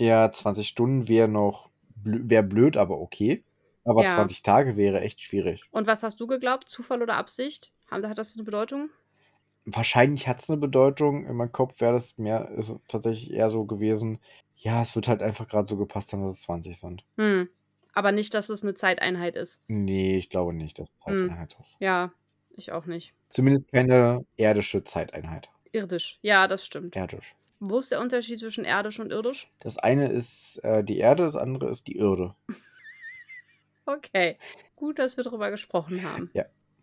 Ja, 0.00 0.30
20 0.30 0.68
Stunden 0.68 1.08
wäre 1.08 1.28
noch 1.28 1.70
blö 1.96 2.20
wär 2.24 2.42
blöd, 2.42 2.76
aber 2.76 3.00
okay. 3.00 3.42
Aber 3.84 4.02
Ja. 4.02 4.14
20 4.14 4.42
Tage 4.42 4.76
wäre 4.76 5.00
echt 5.00 5.20
schwierig. 5.20 5.64
Und 5.70 5.86
was 5.86 6.02
hast 6.02 6.20
du 6.20 6.26
geglaubt? 6.26 6.68
Zufall 6.68 7.02
oder 7.02 7.16
Absicht? 7.16 7.72
Hat 7.90 8.18
das 8.18 8.34
eine 8.34 8.44
Bedeutung? 8.44 8.90
wahrscheinlich 9.64 10.28
hat 10.28 10.40
es 10.42 10.50
eine 10.50 10.58
Bedeutung. 10.58 11.26
In 11.26 11.36
meinem 11.36 11.52
Kopf 11.52 11.80
wäre 11.80 11.92
das 11.92 12.16
mehr, 12.18 12.50
ist 12.50 12.68
es 12.70 12.80
tatsächlich 12.88 13.32
eher 13.32 13.50
so 13.50 13.64
gewesen, 13.64 14.20
ja, 14.58 14.82
es 14.82 14.94
wird 14.94 15.08
halt 15.08 15.22
einfach 15.22 15.46
gerade 15.46 15.66
so 15.68 15.76
gepasst 15.76 16.12
haben, 16.12 16.22
dass 16.24 16.34
es 16.34 16.42
20 16.42 16.78
sind. 16.78 17.04
Hm. 17.16 17.48
Aber 17.94 18.12
nicht, 18.12 18.34
dass 18.34 18.48
es 18.48 18.62
eine 18.62 18.74
Zeiteinheit 18.74 19.36
ist. 19.36 19.60
Nee, 19.68 20.18
ich 20.18 20.28
glaube 20.28 20.52
nicht, 20.52 20.78
dass 20.78 20.90
es 20.96 21.06
Hm. 21.06 21.18
Zeiteinheit 21.18 21.56
ist. 21.60 21.76
Ja, 21.80 22.12
ich 22.56 22.72
auch 22.72 22.86
nicht. 22.86 23.14
Zumindest 23.30 23.72
keine 23.72 24.24
irdische 24.36 24.84
Zeiteinheit. 24.84 25.48
Irdisch. 25.72 26.18
Ja, 26.22 26.46
das 26.48 26.64
stimmt. 26.64 26.96
Erdisch. 26.96 27.34
Wo 27.60 27.80
ist 27.80 27.90
der 27.90 28.00
Unterschied 28.00 28.38
zwischen 28.38 28.64
irdisch 28.64 29.00
und 29.00 29.10
irdisch? 29.10 29.50
Das 29.60 29.78
eine 29.78 30.08
ist 30.08 30.58
äh, 30.64 30.84
die 30.84 30.98
Erde, 30.98 31.24
das 31.24 31.36
andere 31.36 31.68
ist 31.70 31.86
die 31.86 31.96
Irde. 31.96 32.34
Okay. 33.86 34.36
Gut, 34.76 34.98
dass 34.98 35.16
wir 35.16 35.24
darüber 35.24 35.50
gesprochen 35.50 36.02
haben. 36.02 36.30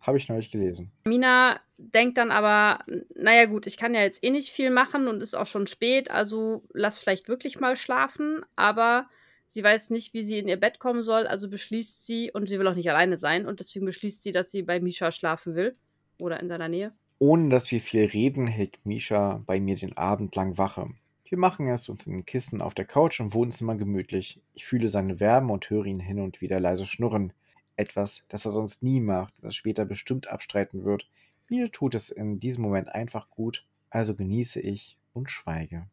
Habe 0.06 0.18
ich 0.18 0.28
neulich 0.28 0.52
gelesen. 0.52 0.92
Mina 1.04 1.58
denkt 1.78 2.16
dann 2.16 2.30
aber, 2.30 2.78
naja 3.16 3.46
gut, 3.46 3.66
ich 3.66 3.76
kann 3.76 3.92
ja 3.92 4.02
jetzt 4.02 4.22
eh 4.22 4.30
nicht 4.30 4.50
viel 4.50 4.70
machen 4.70 5.08
und 5.08 5.20
ist 5.20 5.34
auch 5.34 5.48
schon 5.48 5.66
spät, 5.66 6.12
also 6.12 6.62
lass 6.72 7.00
vielleicht 7.00 7.28
wirklich 7.28 7.58
mal 7.58 7.76
schlafen, 7.76 8.44
aber 8.54 9.08
sie 9.46 9.64
weiß 9.64 9.90
nicht, 9.90 10.14
wie 10.14 10.22
sie 10.22 10.38
in 10.38 10.46
ihr 10.46 10.60
Bett 10.60 10.78
kommen 10.78 11.02
soll, 11.02 11.26
also 11.26 11.50
beschließt 11.50 12.06
sie, 12.06 12.30
und 12.32 12.48
sie 12.48 12.58
will 12.60 12.68
auch 12.68 12.76
nicht 12.76 12.88
alleine 12.88 13.16
sein, 13.16 13.46
und 13.46 13.58
deswegen 13.58 13.84
beschließt 13.84 14.22
sie, 14.22 14.30
dass 14.30 14.52
sie 14.52 14.62
bei 14.62 14.78
Misha 14.78 15.10
schlafen 15.10 15.56
will 15.56 15.74
oder 16.18 16.38
in 16.38 16.48
seiner 16.48 16.68
Nähe. 16.68 16.92
Ohne 17.18 17.48
dass 17.48 17.70
wir 17.72 17.80
viel 17.80 18.04
reden, 18.04 18.46
hält 18.46 18.84
Misha 18.84 19.42
bei 19.44 19.58
mir 19.58 19.74
den 19.74 19.96
Abend 19.96 20.36
lang 20.36 20.56
Wache. 20.56 20.88
Wir 21.24 21.38
machen 21.38 21.68
es 21.68 21.88
uns 21.88 22.06
in 22.06 22.12
den 22.12 22.26
Kissen 22.26 22.62
auf 22.62 22.74
der 22.74 22.84
Couch 22.84 23.18
im 23.18 23.34
Wohnzimmer 23.34 23.74
gemütlich. 23.74 24.40
Ich 24.54 24.66
fühle 24.66 24.86
seine 24.86 25.18
Wärme 25.18 25.52
und 25.52 25.68
höre 25.68 25.86
ihn 25.86 25.98
hin 25.98 26.20
und 26.20 26.40
wieder 26.40 26.60
leise 26.60 26.86
schnurren. 26.86 27.32
Etwas, 27.76 28.24
das 28.28 28.44
er 28.44 28.50
sonst 28.50 28.82
nie 28.82 29.00
macht 29.00 29.34
und 29.36 29.44
das 29.44 29.54
später 29.54 29.84
bestimmt 29.84 30.28
abstreiten 30.28 30.84
wird. 30.84 31.08
Mir 31.48 31.70
tut 31.70 31.94
es 31.94 32.10
in 32.10 32.40
diesem 32.40 32.62
Moment 32.64 32.88
einfach 32.88 33.30
gut, 33.30 33.66
also 33.90 34.14
genieße 34.14 34.60
ich 34.60 34.98
und 35.12 35.30
schweige. 35.30 35.86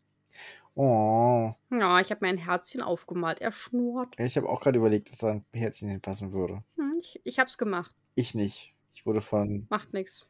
Oh, 0.75 1.51
Ja, 1.69 1.99
ich 1.99 2.09
habe 2.09 2.25
mir 2.25 2.29
ein 2.29 2.37
Herzchen 2.37 2.81
aufgemalt. 2.81 3.39
Er 3.41 3.51
schnurrt. 3.51 4.15
ich 4.19 4.37
habe 4.37 4.49
auch 4.49 4.59
gerade 4.61 4.79
überlegt, 4.79 5.09
dass 5.09 5.19
da 5.19 5.29
ein 5.31 5.45
Herzchen 5.53 5.89
hinpassen 5.89 6.33
würde. 6.33 6.63
Hm, 6.77 6.95
ich, 6.99 7.21
ich 7.23 7.37
hab's 7.39 7.57
gemacht. 7.57 7.93
Ich 8.15 8.33
nicht. 8.33 8.73
Ich 8.95 9.05
wurde 9.05 9.21
von, 9.21 9.67
Macht 9.69 9.93
nix. 9.93 10.27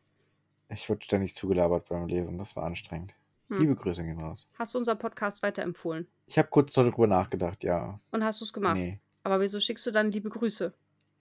ich 0.70 0.90
wurde 0.90 1.04
ständig 1.06 1.36
zugelabert 1.36 1.88
beim 1.88 2.08
Lesen. 2.08 2.38
Das 2.38 2.56
war 2.58 2.64
anstrengend. 2.66 3.16
Hm. 3.50 3.60
Liebe 3.60 3.76
Grüße 3.76 4.04
gehen 4.04 4.20
raus. 4.20 4.50
Hast 4.58 4.74
du 4.74 4.80
unseren 4.80 4.98
Podcast 5.00 5.44
weiterempfohlen? 5.44 6.08
Ich 6.28 6.38
habe 6.38 6.50
kurz 6.50 6.74
darüber 6.74 7.08
nachgedacht, 7.08 7.64
ja. 7.64 8.00
Und 8.12 8.24
hast 8.24 8.42
du 8.42 8.46
es 8.46 8.52
gemacht? 8.54 8.76
Nee, 8.76 9.00
Aber 9.24 9.40
wieso 9.40 9.60
schickst 9.62 9.86
du 9.86 9.92
dann 9.92 10.12
liebe 10.12 10.30
Grüße? 10.30 10.74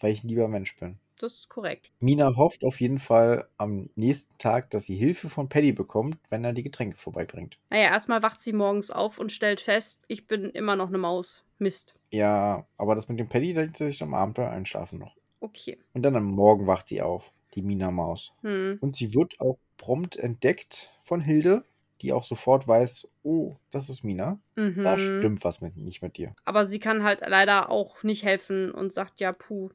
Weil 0.02 0.12
ich 0.12 0.24
ein 0.24 0.28
lieber 0.28 0.48
Mensch 0.48 0.76
bin. 0.76 0.98
Das 1.18 1.34
ist 1.34 1.48
korrekt. 1.48 1.90
Mina 2.00 2.34
hofft 2.36 2.64
auf 2.64 2.80
jeden 2.80 2.98
Fall 2.98 3.46
am 3.56 3.88
nächsten 3.94 4.36
Tag, 4.38 4.70
dass 4.70 4.84
sie 4.86 4.96
Hilfe 4.96 5.28
von 5.28 5.48
Paddy 5.48 5.72
bekommt, 5.72 6.18
wenn 6.30 6.42
er 6.44 6.52
die 6.52 6.64
Getränke 6.64 6.96
vorbeibringt. 6.96 7.58
Naja, 7.70 7.90
erstmal 7.90 8.22
wacht 8.24 8.40
sie 8.40 8.52
morgens 8.52 8.90
auf 8.90 9.18
und 9.18 9.30
stellt 9.30 9.60
fest, 9.60 10.02
ich 10.08 10.26
bin 10.26 10.50
immer 10.50 10.74
noch 10.74 10.88
eine 10.88 10.98
Maus. 10.98 11.44
Mist. 11.58 11.94
Ja, 12.10 12.66
aber 12.76 12.96
das 12.96 13.08
mit 13.08 13.20
dem 13.20 13.28
Paddy, 13.28 13.54
da 13.54 13.62
liegt 13.62 13.76
sie 13.76 13.84
sich 13.86 14.02
am 14.02 14.14
Abend 14.14 14.34
bei 14.34 14.50
Einschlafen 14.50 14.98
noch. 14.98 15.14
Okay. 15.38 15.78
Und 15.92 16.02
dann 16.02 16.16
am 16.16 16.24
Morgen 16.24 16.66
wacht 16.66 16.88
sie 16.88 17.00
auf, 17.02 17.30
die 17.54 17.62
Mina-Maus. 17.62 18.32
Hm. 18.42 18.78
Und 18.80 18.96
sie 18.96 19.14
wird 19.14 19.38
auch 19.38 19.58
prompt 19.76 20.16
entdeckt 20.16 20.90
von 21.04 21.20
Hilde, 21.20 21.64
die 22.00 22.12
auch 22.12 22.24
sofort 22.24 22.66
weiß, 22.66 23.06
oh, 23.22 23.54
das 23.70 23.88
ist 23.88 24.02
Mina. 24.02 24.40
Da 24.56 24.62
Mhm. 24.96 24.98
stimmt 24.98 25.44
was 25.44 25.60
mit, 25.60 25.76
nicht 25.76 26.02
mit 26.02 26.16
dir. 26.16 26.34
Aber 26.44 26.64
sie 26.64 26.80
kann 26.80 27.04
halt 27.04 27.20
leider 27.24 27.70
auch 27.70 28.02
nicht 28.02 28.24
helfen 28.24 28.72
und 28.72 28.92
sagt, 28.92 29.20
ja, 29.20 29.30
puh, 29.30 29.70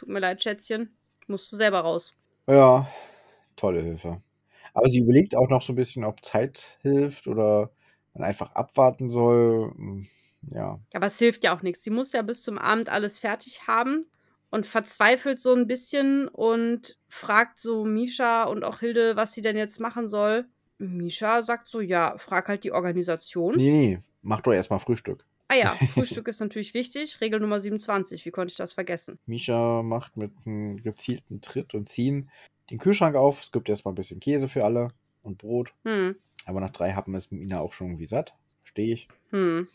tut 0.00 0.08
mir 0.08 0.18
leid, 0.20 0.42
Schätzchen. 0.42 0.96
Musst 1.26 1.52
du 1.52 1.56
selber 1.56 1.80
raus. 1.80 2.16
Ja, 2.48 2.88
tolle 3.56 3.82
Hilfe. 3.82 4.18
Aber 4.74 4.88
sie 4.88 5.00
überlegt 5.00 5.36
auch 5.36 5.48
noch 5.48 5.62
so 5.62 5.72
ein 5.72 5.76
bisschen, 5.76 6.04
ob 6.04 6.24
Zeit 6.24 6.64
hilft 6.82 7.26
oder 7.26 7.70
man 8.14 8.24
einfach 8.24 8.52
abwarten 8.54 9.10
soll. 9.10 9.72
Hm, 9.76 10.06
Ja, 10.52 10.80
Aber 10.94 11.06
es 11.06 11.18
hilft 11.18 11.44
ja 11.44 11.54
auch 11.56 11.62
nichts. 11.62 11.84
Sie 11.84 11.90
muss 11.90 12.12
ja 12.12 12.22
bis 12.22 12.42
zum 12.42 12.58
Abend 12.58 12.88
alles 12.88 13.20
fertig 13.20 13.66
haben 13.68 14.06
und 14.50 14.66
verzweifelt 14.66 15.38
so 15.40 15.54
ein 15.54 15.66
bisschen 15.66 16.26
und 16.28 16.96
fragt 17.08 17.60
so 17.60 17.84
Misha 17.84 18.44
und 18.44 18.64
auch 18.64 18.80
Hilde, 18.80 19.16
was 19.16 19.32
sie 19.32 19.42
denn 19.42 19.56
jetzt 19.56 19.80
machen 19.80 20.08
soll. 20.08 20.46
Misha 20.78 21.42
sagt 21.42 21.68
so, 21.68 21.80
ja, 21.80 22.16
frag 22.16 22.48
halt 22.48 22.64
die 22.64 22.72
Organisation. 22.72 23.54
nee, 23.54 23.70
nee, 23.70 23.98
mach 24.22 24.40
doch 24.40 24.52
erstmal 24.52 24.78
Frühstück. 24.80 25.26
Ah 25.52 25.56
ja, 25.56 25.70
Frühstück 25.94 26.28
ist 26.28 26.38
natürlich 26.40 26.74
wichtig. 26.74 27.20
Regel 27.20 27.40
Nummer 27.40 27.58
27. 27.58 28.24
Wie 28.24 28.30
konnte 28.30 28.52
ich 28.52 28.56
das 28.56 28.72
vergessen? 28.72 29.18
Misha 29.26 29.82
macht 29.82 30.16
mit 30.16 30.30
einem 30.46 30.80
gezielten 30.80 31.40
Tritt 31.40 31.74
und 31.74 31.88
Ziehen 31.88 32.30
den 32.70 32.78
Kühlschrank 32.78 33.16
auf. 33.16 33.42
Es 33.42 33.50
gibt 33.50 33.68
erstmal 33.68 33.92
ein 33.92 33.96
bisschen 33.96 34.20
Käse 34.20 34.46
für 34.48 34.64
alle 34.64 34.88
und 35.22 35.38
Brot. 35.38 35.74
Hm, 35.84 36.14
Aber 36.44 36.60
nach 36.60 36.70
drei 36.70 36.92
Happen 36.92 37.16
ist 37.16 37.32
Mina 37.32 37.58
auch 37.58 37.72
schon 37.72 37.88
irgendwie 37.88 38.06
satt. 38.06 38.36
Verstehe 38.62 38.94
ich. 38.94 39.08
hm. 39.30 39.66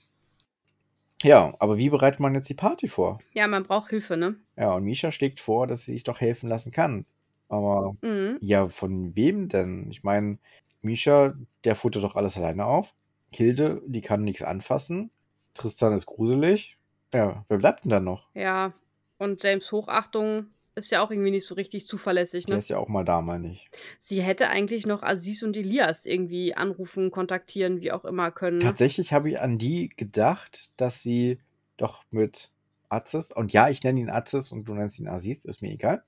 Ja, 1.23 1.55
aber 1.59 1.77
wie 1.77 1.89
bereitet 1.89 2.19
man 2.19 2.35
jetzt 2.35 2.49
die 2.49 2.53
Party 2.55 2.88
vor? 2.88 3.19
Ja, 3.33 3.47
man 3.47 3.63
braucht 3.63 3.89
Hilfe, 3.89 4.15
ne? 4.15 4.35
Ja, 4.57 4.73
und 4.75 4.83
Misha 4.83 5.11
schlägt 5.11 5.39
vor, 5.39 5.65
dass 5.67 5.83
sie 5.85 5.93
sich 5.93 6.03
doch 6.03 6.21
helfen 6.21 6.47
lassen 6.49 6.71
kann. 6.71 7.05
Aber 7.49 7.95
Mhm. 8.01 8.38
ja, 8.41 8.69
von 8.69 9.15
wem 9.15 9.49
denn? 9.49 9.89
Ich 9.91 10.03
meine, 10.03 10.38
Misha, 10.81 11.33
der 11.63 11.75
futtert 11.75 12.03
doch 12.03 12.15
alles 12.15 12.38
alleine 12.38 12.65
auf. 12.65 12.93
Hilde, 13.31 13.81
die 13.88 14.01
kann 14.01 14.23
nichts 14.23 14.41
anfassen. 14.43 15.09
Tristan 15.55 15.93
ist 15.93 16.05
gruselig. 16.05 16.77
Ja, 17.13 17.43
wer 17.47 17.57
bleibt 17.57 17.83
denn 17.83 17.89
dann 17.89 18.03
noch? 18.03 18.27
Ja. 18.35 18.73
Und 19.17 19.41
James 19.41 19.71
Hochachtung 19.71 20.47
ist 20.75 20.91
ja 20.91 21.01
auch 21.01 21.09
irgendwie 21.09 21.31
nicht 21.31 21.45
so 21.45 21.55
richtig 21.55 21.87
zuverlässig, 21.87 22.45
Der 22.45 22.55
ne? 22.55 22.59
ist 22.59 22.69
ja 22.69 22.77
auch 22.77 22.89
mal 22.89 23.05
da, 23.05 23.21
meine 23.21 23.49
ich. 23.49 23.69
Sie 23.97 24.21
hätte 24.21 24.49
eigentlich 24.49 24.85
noch 24.85 25.03
Aziz 25.03 25.41
und 25.41 25.55
Elias 25.55 26.05
irgendwie 26.05 26.53
anrufen, 26.53 27.11
kontaktieren, 27.11 27.79
wie 27.79 27.93
auch 27.93 28.03
immer 28.03 28.31
können. 28.31 28.57
Ne? 28.57 28.63
Tatsächlich 28.65 29.13
habe 29.13 29.29
ich 29.29 29.39
an 29.39 29.57
die 29.57 29.89
gedacht, 29.89 30.71
dass 30.75 31.01
sie 31.01 31.39
doch 31.77 32.03
mit 32.11 32.51
Aziz, 32.89 33.31
und 33.31 33.53
ja, 33.53 33.69
ich 33.69 33.83
nenne 33.83 34.01
ihn 34.01 34.09
Aziz 34.09 34.51
und 34.51 34.65
du 34.65 34.73
nennst 34.73 34.99
ihn 34.99 35.07
Aziz, 35.07 35.45
ist 35.45 35.61
mir 35.61 35.71
egal. 35.71 36.03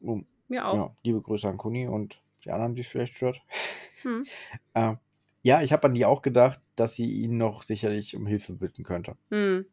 Um, 0.00 0.26
Mir 0.48 0.66
auch. 0.66 0.74
ja, 0.74 0.96
liebe 1.02 1.22
Grüße 1.22 1.48
an 1.48 1.56
Kuni 1.56 1.88
und 1.88 2.20
die 2.44 2.50
anderen, 2.50 2.74
die 2.74 2.82
es 2.82 2.86
vielleicht 2.86 3.14
stört. 3.14 3.40
Hm. 4.02 4.24
Äh, 4.74 4.94
ja, 5.42 5.62
ich 5.62 5.72
habe 5.72 5.86
an 5.88 5.94
die 5.94 6.04
auch 6.04 6.22
gedacht, 6.22 6.60
dass 6.76 6.94
sie 6.94 7.10
ihn 7.10 7.36
noch 7.38 7.62
sicherlich 7.62 8.16
um 8.16 8.26
Hilfe 8.26 8.52
bitten 8.54 8.82
könnte. 8.84 9.16
Hm. 9.30 9.66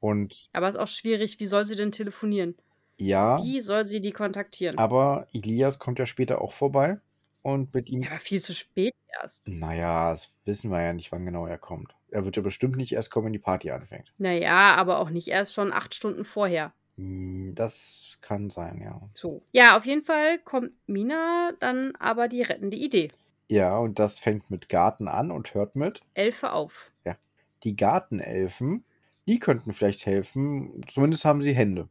Und 0.00 0.48
Aber 0.52 0.68
ist 0.68 0.76
auch 0.76 0.88
schwierig, 0.88 1.40
wie 1.40 1.46
soll 1.46 1.64
sie 1.64 1.76
denn 1.76 1.92
telefonieren? 1.92 2.54
ja, 2.98 3.42
Wie 3.42 3.60
soll 3.60 3.84
sie 3.86 4.00
die 4.00 4.12
kontaktieren? 4.12 4.78
aber 4.78 5.26
Elias 5.34 5.78
kommt 5.78 5.98
ja 5.98 6.06
später 6.06 6.40
auch 6.40 6.52
vorbei 6.52 6.98
und 7.42 7.74
mit 7.74 7.88
ihm. 7.90 8.02
Ja, 8.02 8.10
aber 8.10 8.20
viel 8.20 8.40
zu 8.40 8.54
spät 8.54 8.94
erst. 9.20 9.46
Naja, 9.48 10.10
das 10.10 10.30
wissen 10.44 10.70
wir 10.70 10.82
ja 10.82 10.92
nicht, 10.92 11.12
wann 11.12 11.24
genau 11.26 11.46
er 11.46 11.58
kommt. 11.58 11.94
Er 12.10 12.24
wird 12.24 12.36
ja 12.36 12.42
bestimmt 12.42 12.76
nicht 12.76 12.92
erst 12.92 13.10
kommen, 13.10 13.26
wenn 13.26 13.32
die 13.32 13.38
Party 13.38 13.70
anfängt. 13.70 14.12
Naja, 14.18 14.74
aber 14.76 14.98
auch 15.00 15.10
nicht 15.10 15.28
erst 15.28 15.52
schon 15.54 15.72
acht 15.72 15.94
Stunden 15.94 16.24
vorher. 16.24 16.72
Hm, 16.96 17.54
Das 17.54 18.18
kann 18.22 18.48
sein, 18.50 18.80
ja. 18.82 19.00
So. 19.14 19.42
Ja, 19.52 19.76
auf 19.76 19.84
jeden 19.86 20.02
Fall 20.02 20.38
kommt 20.38 20.72
Mina 20.86 21.52
dann 21.60 21.94
aber 21.96 22.28
die 22.28 22.42
rettende 22.42 22.76
Idee. 22.76 23.10
Ja, 23.48 23.78
und 23.78 23.98
das 23.98 24.18
fängt 24.18 24.50
mit 24.50 24.68
Garten 24.68 25.08
an 25.08 25.30
und 25.30 25.54
hört 25.54 25.76
mit. 25.76 26.02
Elfe 26.14 26.52
auf. 26.52 26.90
Die 27.62 27.74
Gartenelfen, 27.74 28.84
die 29.26 29.38
könnten 29.40 29.72
vielleicht 29.72 30.04
helfen. 30.04 30.82
Zumindest 30.86 31.24
haben 31.24 31.40
sie 31.42 31.54
Hände 31.54 31.88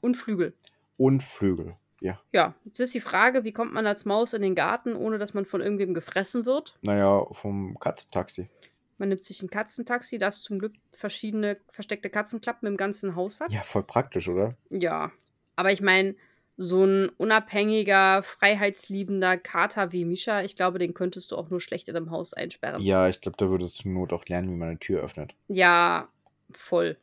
Und 0.00 0.16
Flügel. 0.16 0.54
und 0.96 1.22
Flügel. 1.24 1.74
Ja, 2.00 2.20
Ja, 2.32 2.54
jetzt 2.64 2.78
ist 2.78 2.94
die 2.94 3.00
Frage, 3.00 3.42
wie 3.42 3.52
kommt 3.52 3.72
man 3.72 3.84
als 3.86 4.04
Maus 4.04 4.32
in 4.32 4.42
den 4.42 4.54
Garten, 4.54 4.94
ohne 4.94 5.18
dass 5.18 5.34
man 5.34 5.44
von 5.44 5.60
irgendwem 5.60 5.92
gefressen 5.92 6.46
wird? 6.46 6.78
naja, 6.82 7.24
vom 7.32 7.76
Katzentaxi. 7.80 8.48
Man 8.96 9.08
nimmt 9.08 9.24
sich 9.24 9.42
ein 9.42 9.50
Katzentaxi, 9.50 10.18
das 10.18 10.40
zum 10.40 10.60
Glück 10.60 10.74
verschiedene 10.92 11.58
versteckte 11.68 12.10
Katzenklappen 12.10 12.68
im 12.68 12.76
ganzen 12.76 13.16
Haus 13.16 13.40
hat. 13.40 13.50
Ja, 13.50 13.62
voll 13.62 13.82
praktisch, 13.82 14.28
oder? 14.28 14.54
Ja. 14.70 15.10
Aber 15.56 15.72
ich 15.72 15.80
meine, 15.82 16.14
so 16.60 16.84
ein 16.84 17.08
unabhängiger, 17.10 18.22
freiheitsliebender 18.24 19.36
Kater 19.38 19.92
wie 19.92 20.04
Misha, 20.04 20.42
ich 20.42 20.56
glaube, 20.56 20.80
den 20.80 20.92
könntest 20.92 21.30
du 21.30 21.36
auch 21.36 21.50
nur 21.50 21.60
schlecht 21.60 21.88
in 21.88 21.96
einem 21.96 22.10
Haus 22.10 22.34
einsperren. 22.34 22.82
Ja, 22.82 23.08
ich 23.08 23.20
glaube, 23.20 23.36
da 23.38 23.48
würdest 23.48 23.78
du 23.78 23.82
zur 23.84 23.92
Not 23.92 24.12
auch 24.12 24.24
lernen, 24.26 24.50
wie 24.50 24.56
man 24.56 24.70
eine 24.70 24.78
Tür 24.78 25.00
öffnet. 25.02 25.34
Ja, 25.46 26.08
voll. 26.50 26.96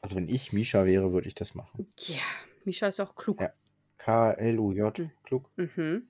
Also, 0.00 0.16
wenn 0.16 0.28
ich 0.28 0.52
Misha 0.54 0.86
wäre, 0.86 1.12
würde 1.12 1.28
ich 1.28 1.34
das 1.34 1.54
machen. 1.54 1.86
Ja, 1.98 2.22
Misha 2.64 2.86
ist 2.86 2.98
auch 3.00 3.14
klug. 3.14 3.40
Ja. 3.40 3.50
K-L-U-J, 3.98 4.96
Hm. 4.98 5.10
klug. 5.22 5.50
Mhm. 5.56 6.08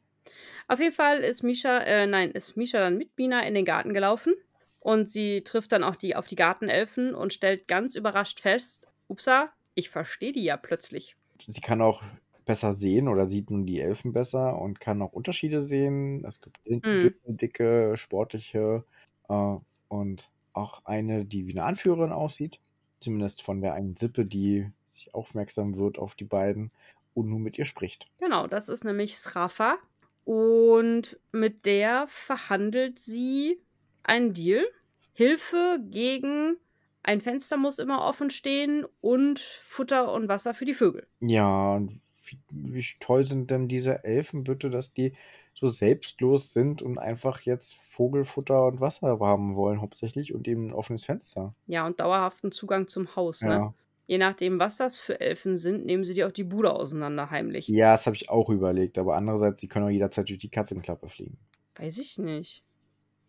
Auf 0.69 0.79
jeden 0.79 0.95
Fall 0.95 1.19
ist 1.21 1.43
Misha, 1.43 1.79
äh, 1.81 2.07
nein, 2.07 2.31
ist 2.31 2.57
Misha 2.57 2.79
dann 2.79 2.99
mit 2.99 3.17
Mina 3.17 3.41
in 3.47 3.55
den 3.55 3.65
Garten 3.65 3.95
gelaufen 3.95 4.35
und 4.79 5.09
sie 5.11 5.43
trifft 5.43 5.73
dann 5.73 5.83
auch 5.83 5.97
die 5.97 6.15
auf 6.15 6.27
die 6.27 6.37
Gartenelfen 6.37 7.15
und 7.15 7.33
stellt 7.33 7.67
ganz 7.67 7.95
überrascht 7.97 8.39
fest, 8.41 8.89
upsa, 9.09 9.51
ich 9.75 9.89
verstehe 9.91 10.33
die 10.33 10.45
ja 10.45 10.57
plötzlich. 10.59 11.17
Sie 11.47 11.61
kann 11.63 11.81
auch 11.81 12.03
besser 12.49 12.75
sehen 12.75 13.09
oder 13.09 13.29
sieht 13.29 13.51
nun 13.53 13.67
die 13.67 13.81
Elfen 13.81 14.13
besser 14.13 14.61
und 14.61 14.81
kann 14.81 15.03
auch 15.03 15.13
Unterschiede 15.15 15.63
sehen. 15.63 16.25
Es 16.27 16.41
gibt 16.43 16.59
Mhm. 16.85 17.11
dicke, 17.27 17.97
sportliche 17.97 18.85
äh, 19.29 19.57
und 19.89 20.33
auch 20.55 20.85
eine, 20.85 21.25
die 21.27 21.47
wie 21.47 21.53
eine 21.53 21.65
Anführerin 21.65 22.13
aussieht. 22.13 22.61
Zumindest 23.01 23.43
von 23.43 23.61
der 23.63 23.75
einen 23.75 23.97
Sippe, 23.97 24.25
die 24.25 24.71
sich 24.91 25.15
aufmerksam 25.15 25.77
wird 25.77 25.99
auf 25.99 26.15
die 26.17 26.25
beiden 26.25 26.73
und 27.15 27.29
nun 27.31 27.43
mit 27.43 27.59
ihr 27.59 27.67
spricht. 27.67 28.11
Genau, 28.21 28.47
das 28.47 28.69
ist 28.69 28.85
nämlich 28.85 29.19
Srafa 29.19 29.79
Und 30.25 31.19
mit 31.33 31.65
der 31.67 32.07
verhandelt 32.09 32.99
sie 32.99 33.63
einen 34.03 34.35
Deal. 34.35 34.65
Hilfe 35.13 35.79
gegen 35.85 36.57
ein 37.03 37.21
Fenster 37.21 37.57
muss 37.57 37.79
immer 37.79 38.03
offen 38.05 38.31
stehen 38.31 38.85
und 39.01 39.41
Futter 39.65 40.13
und 40.13 40.29
Wasser 40.29 40.55
für 40.55 40.65
die 40.65 40.75
Vögel. 40.75 41.09
Ja, 41.21 41.75
und 41.77 41.93
wie, 42.31 42.39
wie 42.51 42.85
toll 43.01 43.25
sind 43.25 43.51
denn 43.51 43.69
diese 43.69 44.05
Elfen 44.05 44.45
bitte, 44.45 44.71
dass 44.71 44.93
die 44.93 45.13
so 45.55 45.69
selbstlos 45.69 46.53
sind 46.53 46.83
und 46.83 46.99
einfach 46.99 47.41
jetzt 47.41 47.75
Vogelfutter 47.91 48.67
und 48.67 48.81
Wasser 48.81 49.19
haben 49.21 49.57
wollen, 49.57 49.81
hauptsächlich, 49.81 50.35
und 50.35 50.47
eben 50.47 50.69
ein 50.69 50.73
offenes 50.73 51.05
Fenster. 51.05 51.55
Ja, 51.67 51.87
und 51.87 51.99
dauerhaften 51.99 52.53
Zugang 52.53 52.87
zum 52.87 53.17
Haus, 53.17 53.43
ne? 53.43 53.51
Ja. 53.51 53.75
Je 54.07 54.17
nachdem, 54.17 54.59
was 54.59 54.79
das 54.79 54.97
für 54.97 55.21
Elfen 55.21 55.55
sind, 55.57 55.85
nehmen 55.85 56.03
sie 56.03 56.15
dir 56.15 56.27
auch 56.27 56.33
die 56.33 56.45
Bude 56.45 56.73
auseinander 56.73 57.31
heimlich. 57.31 57.69
Ja, 57.69 57.93
das 57.93 58.07
habe 58.07 58.17
ich 58.17 58.31
auch 58.31 58.49
überlegt, 58.49 58.97
aber 58.97 59.17
andererseits, 59.17 59.61
sie 59.61 59.69
können 59.69 59.85
auch 59.85 59.91
jederzeit 59.91 60.31
durch 60.31 60.39
die 60.39 60.49
Katzenklappe 60.49 61.09
fliegen. 61.09 61.37
Weiß 61.75 61.99
ich 61.99 62.17
nicht. 62.17 62.65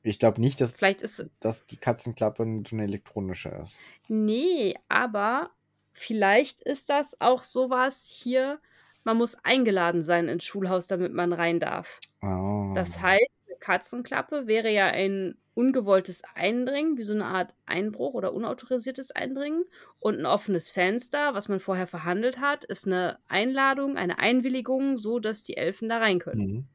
Ich 0.04 0.20
glaube 0.20 0.40
nicht, 0.40 0.62
dass, 0.62 0.78
Vielleicht 0.78 1.02
ist. 1.02 1.26
dass 1.42 1.66
die 1.66 1.76
Katzenklappe 1.76 2.44
so 2.68 2.76
eine 2.76 2.84
elektronische 2.84 3.50
ist. 3.50 3.78
Nee, 4.08 4.76
aber 4.88 5.50
vielleicht 5.92 6.62
ist 6.62 6.90
das 6.90 7.20
auch 7.20 7.44
sowas 7.44 8.08
hier. 8.08 8.60
Man 9.04 9.18
muss 9.18 9.36
eingeladen 9.44 10.02
sein 10.02 10.28
ins 10.28 10.44
Schulhaus, 10.44 10.88
damit 10.88 11.14
man 11.14 11.34
rein 11.34 11.60
darf. 11.60 12.00
Oh. 12.22 12.72
Das 12.76 13.02
heißt, 13.02 13.32
eine 13.48 13.58
Katzenklappe 13.60 14.48
wäre 14.48 14.70
ja 14.72 14.88
ein 14.88 15.36
ungewolltes 15.54 16.24
Eindringen, 16.36 16.98
wie 16.98 17.04
so 17.04 17.14
eine 17.14 17.26
Art 17.26 17.54
Einbruch 17.66 18.14
oder 18.14 18.34
unautorisiertes 18.34 19.12
Eindringen. 19.12 19.66
Und 20.00 20.20
ein 20.20 20.26
offenes 20.26 20.72
Fenster, 20.72 21.34
was 21.34 21.50
man 21.50 21.60
vorher 21.60 21.88
verhandelt 21.88 22.40
hat, 22.40 22.64
ist 22.64 22.88
eine 22.88 23.20
Einladung, 23.28 23.98
eine 23.98 24.20
Einwilligung, 24.20 24.96
so 24.96 25.20
dass 25.20 25.44
die 25.44 25.58
Elfen 25.58 25.90
da 25.90 25.98
rein 25.98 26.20
können. 26.20 26.42
Mhm. 26.42 26.66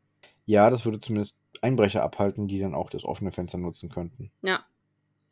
Ja, 0.46 0.68
das 0.68 0.84
würde 0.84 1.00
zumindest 1.00 1.37
Einbrecher 1.62 2.02
abhalten, 2.02 2.46
die 2.46 2.58
dann 2.58 2.74
auch 2.74 2.90
das 2.90 3.04
offene 3.04 3.32
Fenster 3.32 3.56
nutzen 3.56 3.88
könnten. 3.88 4.30
Ja. 4.42 4.64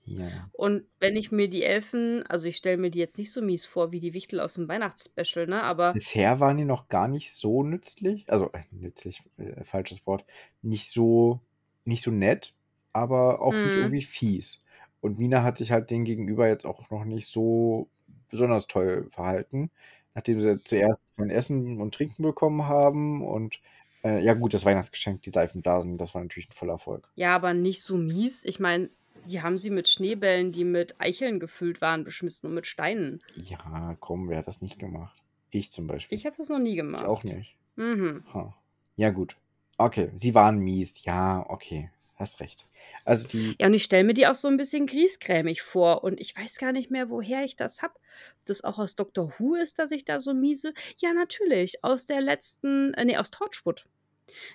Ja. 0.05 0.51
Und 0.53 0.85
wenn 0.99 1.17
ich 1.17 1.31
mir 1.33 1.49
die 1.49 1.63
Elfen, 1.63 2.25
also 2.27 2.47
ich 2.47 2.57
stelle 2.57 2.77
mir 2.77 2.91
die 2.91 2.99
jetzt 2.99 3.19
nicht 3.19 3.33
so 3.33 3.41
mies 3.43 3.65
vor 3.67 3.93
wie 3.93 4.01
die 4.01 4.15
Wichtel 4.15 4.41
aus 4.41 4.55
dem 4.55 4.69
Weihnachtsspecial, 4.69 5.47
ne? 5.47 5.63
Aber. 5.63 5.93
Bisher 5.93 6.41
waren 6.41 6.57
die 6.57 6.65
noch 6.65 6.89
gar 6.89 7.09
nicht 7.09 7.33
so 7.33 7.63
nützlich. 7.63 8.25
Also, 8.31 8.51
äh, 8.53 8.63
nützlich, 8.71 9.23
äh, 9.39 9.65
falsches 9.65 10.07
Wort. 10.07 10.25
Nicht 10.63 10.91
so, 10.91 11.41
nicht 11.85 12.03
so 12.03 12.11
nett, 12.11 12.55
aber 12.93 13.41
auch 13.43 13.53
nicht 13.63 13.75
Mhm. 13.75 13.81
irgendwie 13.83 14.03
fies. 14.03 14.65
Und 15.01 15.19
Mina 15.19 15.43
hat 15.43 15.59
sich 15.59 15.73
halt 15.73 15.91
denen 15.91 16.05
gegenüber 16.05 16.49
jetzt 16.49 16.65
auch 16.67 16.91
noch 16.91 17.05
nicht 17.05 17.27
so 17.29 17.89
besonders 18.29 18.67
toll 18.67 19.07
verhalten. 19.11 19.71
Nachdem 20.15 20.41
sie 20.41 20.63
zuerst 20.63 21.17
kein 21.17 21.31
Essen 21.31 21.81
und 21.81 21.95
Trinken 21.95 22.23
bekommen 22.23 22.67
haben 22.67 23.25
und 23.25 23.61
äh, 24.05 24.23
ja 24.23 24.35
gut, 24.35 24.53
das 24.55 24.65
Weihnachtsgeschenk, 24.65 25.23
die 25.23 25.31
Seifenblasen, 25.31 25.97
das 25.99 26.15
war 26.15 26.23
natürlich 26.23 26.49
ein 26.51 26.53
voller 26.55 26.75
Erfolg. 26.75 27.09
Ja, 27.19 27.35
aber 27.35 27.53
nicht 27.55 27.83
so 27.83 27.97
mies. 27.99 28.45
Ich 28.45 28.59
meine, 28.59 28.91
die 29.27 29.43
haben 29.43 29.59
sie 29.59 29.71
mit 29.71 29.89
Schneebällen, 29.89 30.53
die 30.53 30.65
mit 30.65 31.01
Eicheln 31.01 31.41
gefüllt 31.41 31.81
waren, 31.81 32.05
beschmissen 32.05 32.49
und 32.49 32.55
mit 32.55 32.67
Steinen. 32.67 33.19
Ja, 33.35 33.97
komm, 34.01 34.29
wer 34.29 34.39
hat 34.39 34.47
das 34.49 34.61
nicht 34.63 34.79
gemacht? 34.79 35.23
Ich 35.51 35.71
zum 35.71 35.87
Beispiel. 35.87 36.17
Ich 36.17 36.27
habe 36.27 36.37
das 36.37 36.49
noch 36.49 36.59
nie 36.59 36.71
Ich 36.71 36.77
gemacht. 36.77 37.05
auch 37.05 37.25
nicht. 37.25 37.57
Mhm. 37.77 38.25
Ha. 38.35 38.55
Ja, 38.97 39.11
gut. 39.11 39.37
Okay, 39.79 40.11
sie 40.15 40.35
waren 40.35 40.59
mies. 40.59 41.05
Ja, 41.05 41.45
okay. 41.49 41.91
Hast 42.17 42.41
recht. 42.41 42.67
Also 43.05 43.27
die. 43.27 43.57
Ja, 43.59 43.67
und 43.67 43.75
ich 43.75 43.83
stelle 43.83 44.05
mir 44.05 44.15
die 44.15 44.27
auch 44.27 44.35
so 44.35 44.47
ein 44.49 44.57
bisschen 44.57 44.87
griesgrämig 44.87 45.63
vor. 45.63 46.05
Und 46.05 46.21
ich 46.21 46.37
weiß 46.37 46.59
gar 46.59 46.73
nicht 46.73 46.91
mehr, 46.91 47.11
woher 47.11 47.43
ich 47.45 47.57
das 47.57 47.83
hab. 47.83 47.99
Das 48.45 48.63
auch 48.65 48.79
aus 48.79 48.95
Doctor 48.95 49.33
Who 49.39 49.55
ist, 49.57 49.79
dass 49.79 49.91
ich 49.91 50.05
da 50.05 50.21
so 50.21 50.33
miese. 50.35 50.73
Ja, 50.99 51.13
natürlich. 51.13 51.83
Aus 51.83 52.07
der 52.07 52.21
letzten, 52.21 52.95
äh, 52.95 53.05
nee, 53.05 53.17
aus 53.17 53.31
Torchwood. 53.31 53.87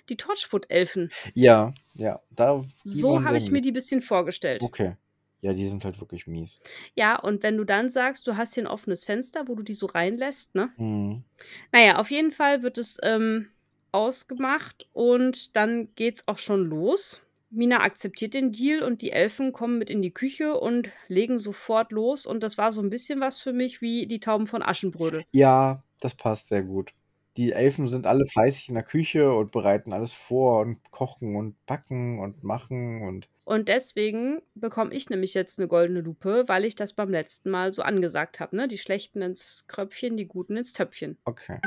Die 0.08 0.16
Torchwood-Elfen. 0.16 1.10
Ja, 1.34 1.72
ja. 1.94 2.20
Da, 2.30 2.64
So 2.84 3.24
habe 3.24 3.36
ich 3.36 3.50
mir 3.50 3.60
die 3.60 3.72
bisschen 3.72 4.02
vorgestellt. 4.02 4.62
Okay. 4.62 4.96
Ja, 5.40 5.52
die 5.52 5.66
sind 5.66 5.84
halt 5.84 6.00
wirklich 6.00 6.26
mies. 6.26 6.60
Ja, 6.94 7.16
und 7.16 7.44
wenn 7.44 7.56
du 7.56 7.64
dann 7.64 7.88
sagst, 7.88 8.26
du 8.26 8.36
hast 8.36 8.54
hier 8.54 8.64
ein 8.64 8.68
offenes 8.68 9.04
Fenster, 9.04 9.46
wo 9.46 9.54
du 9.54 9.62
die 9.62 9.74
so 9.74 9.86
reinlässt, 9.86 10.56
ne? 10.56 10.70
Mhm. 10.76 11.22
Naja, 11.70 11.98
auf 11.98 12.10
jeden 12.10 12.32
Fall 12.32 12.62
wird 12.62 12.76
es 12.76 12.98
ähm, 13.04 13.48
ausgemacht 13.92 14.88
und 14.92 15.54
dann 15.54 15.94
geht's 15.94 16.26
auch 16.26 16.38
schon 16.38 16.64
los. 16.64 17.20
Mina 17.50 17.80
akzeptiert 17.80 18.34
den 18.34 18.52
Deal 18.52 18.82
und 18.82 19.00
die 19.00 19.12
Elfen 19.12 19.52
kommen 19.52 19.78
mit 19.78 19.88
in 19.88 20.02
die 20.02 20.12
Küche 20.12 20.58
und 20.58 20.90
legen 21.06 21.38
sofort 21.38 21.92
los. 21.92 22.26
Und 22.26 22.42
das 22.42 22.58
war 22.58 22.72
so 22.72 22.82
ein 22.82 22.90
bisschen 22.90 23.20
was 23.20 23.40
für 23.40 23.52
mich 23.52 23.80
wie 23.80 24.06
die 24.06 24.20
Tauben 24.20 24.46
von 24.46 24.62
Aschenbrödel. 24.62 25.24
Ja, 25.30 25.82
das 26.00 26.14
passt 26.14 26.48
sehr 26.48 26.62
gut. 26.62 26.92
Die 27.38 27.52
Elfen 27.52 27.86
sind 27.86 28.08
alle 28.08 28.26
fleißig 28.26 28.68
in 28.68 28.74
der 28.74 28.82
Küche 28.82 29.32
und 29.32 29.52
bereiten 29.52 29.92
alles 29.92 30.12
vor 30.12 30.58
und 30.58 30.90
kochen 30.90 31.36
und 31.36 31.54
backen 31.66 32.18
und 32.18 32.42
machen 32.42 33.02
und. 33.02 33.28
Und 33.44 33.68
deswegen 33.68 34.42
bekomme 34.56 34.92
ich 34.92 35.08
nämlich 35.08 35.34
jetzt 35.34 35.60
eine 35.60 35.68
goldene 35.68 36.00
Lupe, 36.00 36.46
weil 36.48 36.64
ich 36.64 36.74
das 36.74 36.94
beim 36.94 37.10
letzten 37.10 37.50
Mal 37.50 37.72
so 37.72 37.82
angesagt 37.82 38.40
habe. 38.40 38.56
Ne? 38.56 38.66
Die 38.66 38.76
Schlechten 38.76 39.22
ins 39.22 39.66
Kröpfchen, 39.68 40.16
die 40.16 40.26
Guten 40.26 40.56
ins 40.56 40.72
Töpfchen. 40.72 41.16
Okay. 41.26 41.60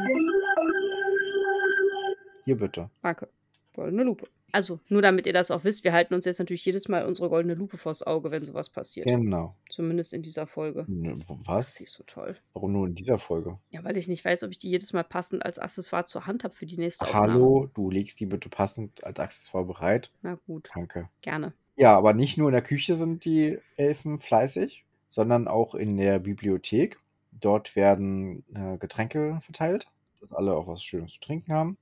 Hier 2.44 2.58
bitte. 2.58 2.90
Danke. 3.02 3.30
Goldene 3.74 4.04
Lupe. 4.04 4.28
Also, 4.52 4.80
nur 4.90 5.02
damit 5.02 5.28
ihr 5.28 5.34
das 5.34 5.52
auch 5.52 5.64
wisst, 5.64 5.84
wir 5.84 5.94
halten 5.94 6.14
uns 6.14 6.26
jetzt 6.26 6.40
natürlich 6.40 6.66
jedes 6.66 6.88
Mal 6.88 7.06
unsere 7.06 7.30
goldene 7.30 7.54
Lupe 7.54 7.78
vors 7.78 8.04
Auge, 8.04 8.32
wenn 8.32 8.44
sowas 8.44 8.70
passiert. 8.70 9.08
Genau. 9.08 9.56
Zumindest 9.70 10.14
in 10.14 10.22
dieser 10.22 10.48
Folge. 10.48 10.86
Ne, 10.88 11.18
w- 11.18 11.24
Das 11.28 11.48
Was? 11.48 11.80
ist 11.82 11.94
so 11.94 12.04
toll. 12.06 12.36
Warum 12.54 12.74
nur 12.74 12.88
in 12.88 12.96
dieser 12.96 13.18
Folge? 13.20 13.58
Ja, 13.70 13.84
weil 13.84 13.98
ich 13.98 14.08
nicht 14.08 14.26
weiß, 14.26 14.44
ob 14.44 14.52
ich 14.52 14.58
die 14.58 14.70
jedes 14.70 14.94
Mal 14.94 15.04
passend 15.04 15.46
als 15.46 15.60
Accessoire 15.60 16.06
zur 16.06 16.28
Hand 16.28 16.44
habe 16.44 16.54
für 16.54 16.66
die 16.66 16.78
nächste 16.78 17.06
Aufnahme. 17.06 17.34
Hallo, 17.34 17.70
du 17.74 17.90
legst 17.90 18.20
die 18.20 18.26
bitte 18.26 18.50
passend 18.50 19.04
als 19.04 19.20
Accessoire 19.20 19.66
bereit. 19.66 20.12
Na 20.22 20.38
gut, 20.48 20.70
Danke. 20.76 21.10
gerne. 21.22 21.54
Ja, 21.78 21.98
aber 21.98 22.14
nicht 22.14 22.38
nur 22.38 22.50
in 22.50 22.54
der 22.54 22.62
Küche 22.62 22.96
sind 22.96 23.26
die 23.26 23.58
Elfen 23.78 24.20
fleißig, 24.20 24.86
sondern 25.10 25.48
auch 25.48 25.74
in 25.76 25.98
der 25.98 26.20
Bibliothek. 26.20 27.00
Dort 27.32 27.76
werden 27.76 28.44
äh, 28.54 28.78
Getränke 28.78 29.40
verteilt, 29.42 29.88
dass 30.20 30.32
alle 30.34 30.54
auch 30.54 30.68
was 30.68 30.84
Schönes 30.84 31.14
zu 31.14 31.20
trinken 31.22 31.54
haben. 31.54 31.78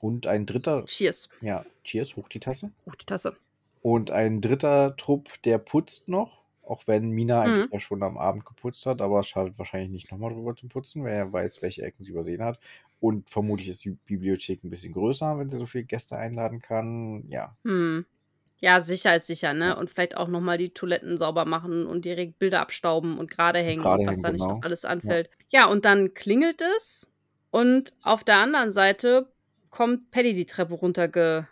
Und 0.00 0.26
ein 0.26 0.46
dritter, 0.46 0.84
Cheers. 0.86 1.28
ja, 1.40 1.64
cheers, 1.84 2.16
hoch 2.16 2.28
die 2.28 2.40
Tasse. 2.40 2.72
Hoch 2.86 2.94
die 2.96 3.04
Tasse. 3.06 3.36
Und 3.82 4.10
ein 4.10 4.40
dritter 4.40 4.96
Trupp, 4.96 5.28
der 5.44 5.58
putzt 5.58 6.08
noch, 6.08 6.40
auch 6.62 6.82
wenn 6.86 7.10
Mina 7.10 7.42
eigentlich 7.42 7.66
Mhm. 7.66 7.72
ja 7.72 7.80
schon 7.80 8.02
am 8.02 8.16
Abend 8.18 8.44
geputzt 8.46 8.86
hat, 8.86 9.00
aber 9.02 9.20
es 9.20 9.28
schadet 9.28 9.58
wahrscheinlich 9.58 9.90
nicht 9.90 10.10
nochmal 10.10 10.32
drüber 10.32 10.54
zu 10.56 10.68
putzen, 10.68 11.04
wer 11.04 11.32
weiß, 11.32 11.62
welche 11.62 11.82
Ecken 11.82 12.04
sie 12.04 12.10
übersehen 12.12 12.42
hat. 12.42 12.58
Und 13.00 13.28
vermutlich 13.30 13.68
ist 13.68 13.84
die 13.84 13.90
Bibliothek 14.06 14.62
ein 14.64 14.70
bisschen 14.70 14.92
größer, 14.92 15.38
wenn 15.38 15.48
sie 15.48 15.58
so 15.58 15.64
viele 15.66 15.84
Gäste 15.84 16.16
einladen 16.16 16.60
kann. 16.60 17.24
Ja, 17.28 17.56
Hm. 17.64 18.04
Ja, 18.62 18.78
sicher 18.78 19.16
ist 19.16 19.26
sicher, 19.26 19.54
ne? 19.54 19.74
Und 19.74 19.88
vielleicht 19.88 20.18
auch 20.18 20.28
nochmal 20.28 20.58
die 20.58 20.68
Toiletten 20.68 21.16
sauber 21.16 21.46
machen 21.46 21.86
und 21.86 22.04
direkt 22.04 22.38
Bilder 22.38 22.60
abstauben 22.60 23.18
und 23.18 23.30
gerade 23.30 23.60
hängen 23.60 23.80
gerade 23.82 24.04
was 24.04 24.16
hängen, 24.16 24.22
da 24.22 24.32
nicht 24.32 24.42
genau. 24.42 24.54
noch 24.56 24.62
alles 24.62 24.84
anfällt. 24.84 25.30
Ja. 25.48 25.64
und 25.66 25.86
dann 25.86 26.12
klingelt 26.12 26.60
es 26.76 27.10
und 27.50 27.94
auf 28.02 28.22
der 28.22 28.36
anderen 28.36 28.70
Seite 28.70 29.32
kommt 29.70 30.10
Paddy 30.10 30.34
die 30.34 30.46
Treppe 30.46 30.74
runterge... 30.74 31.48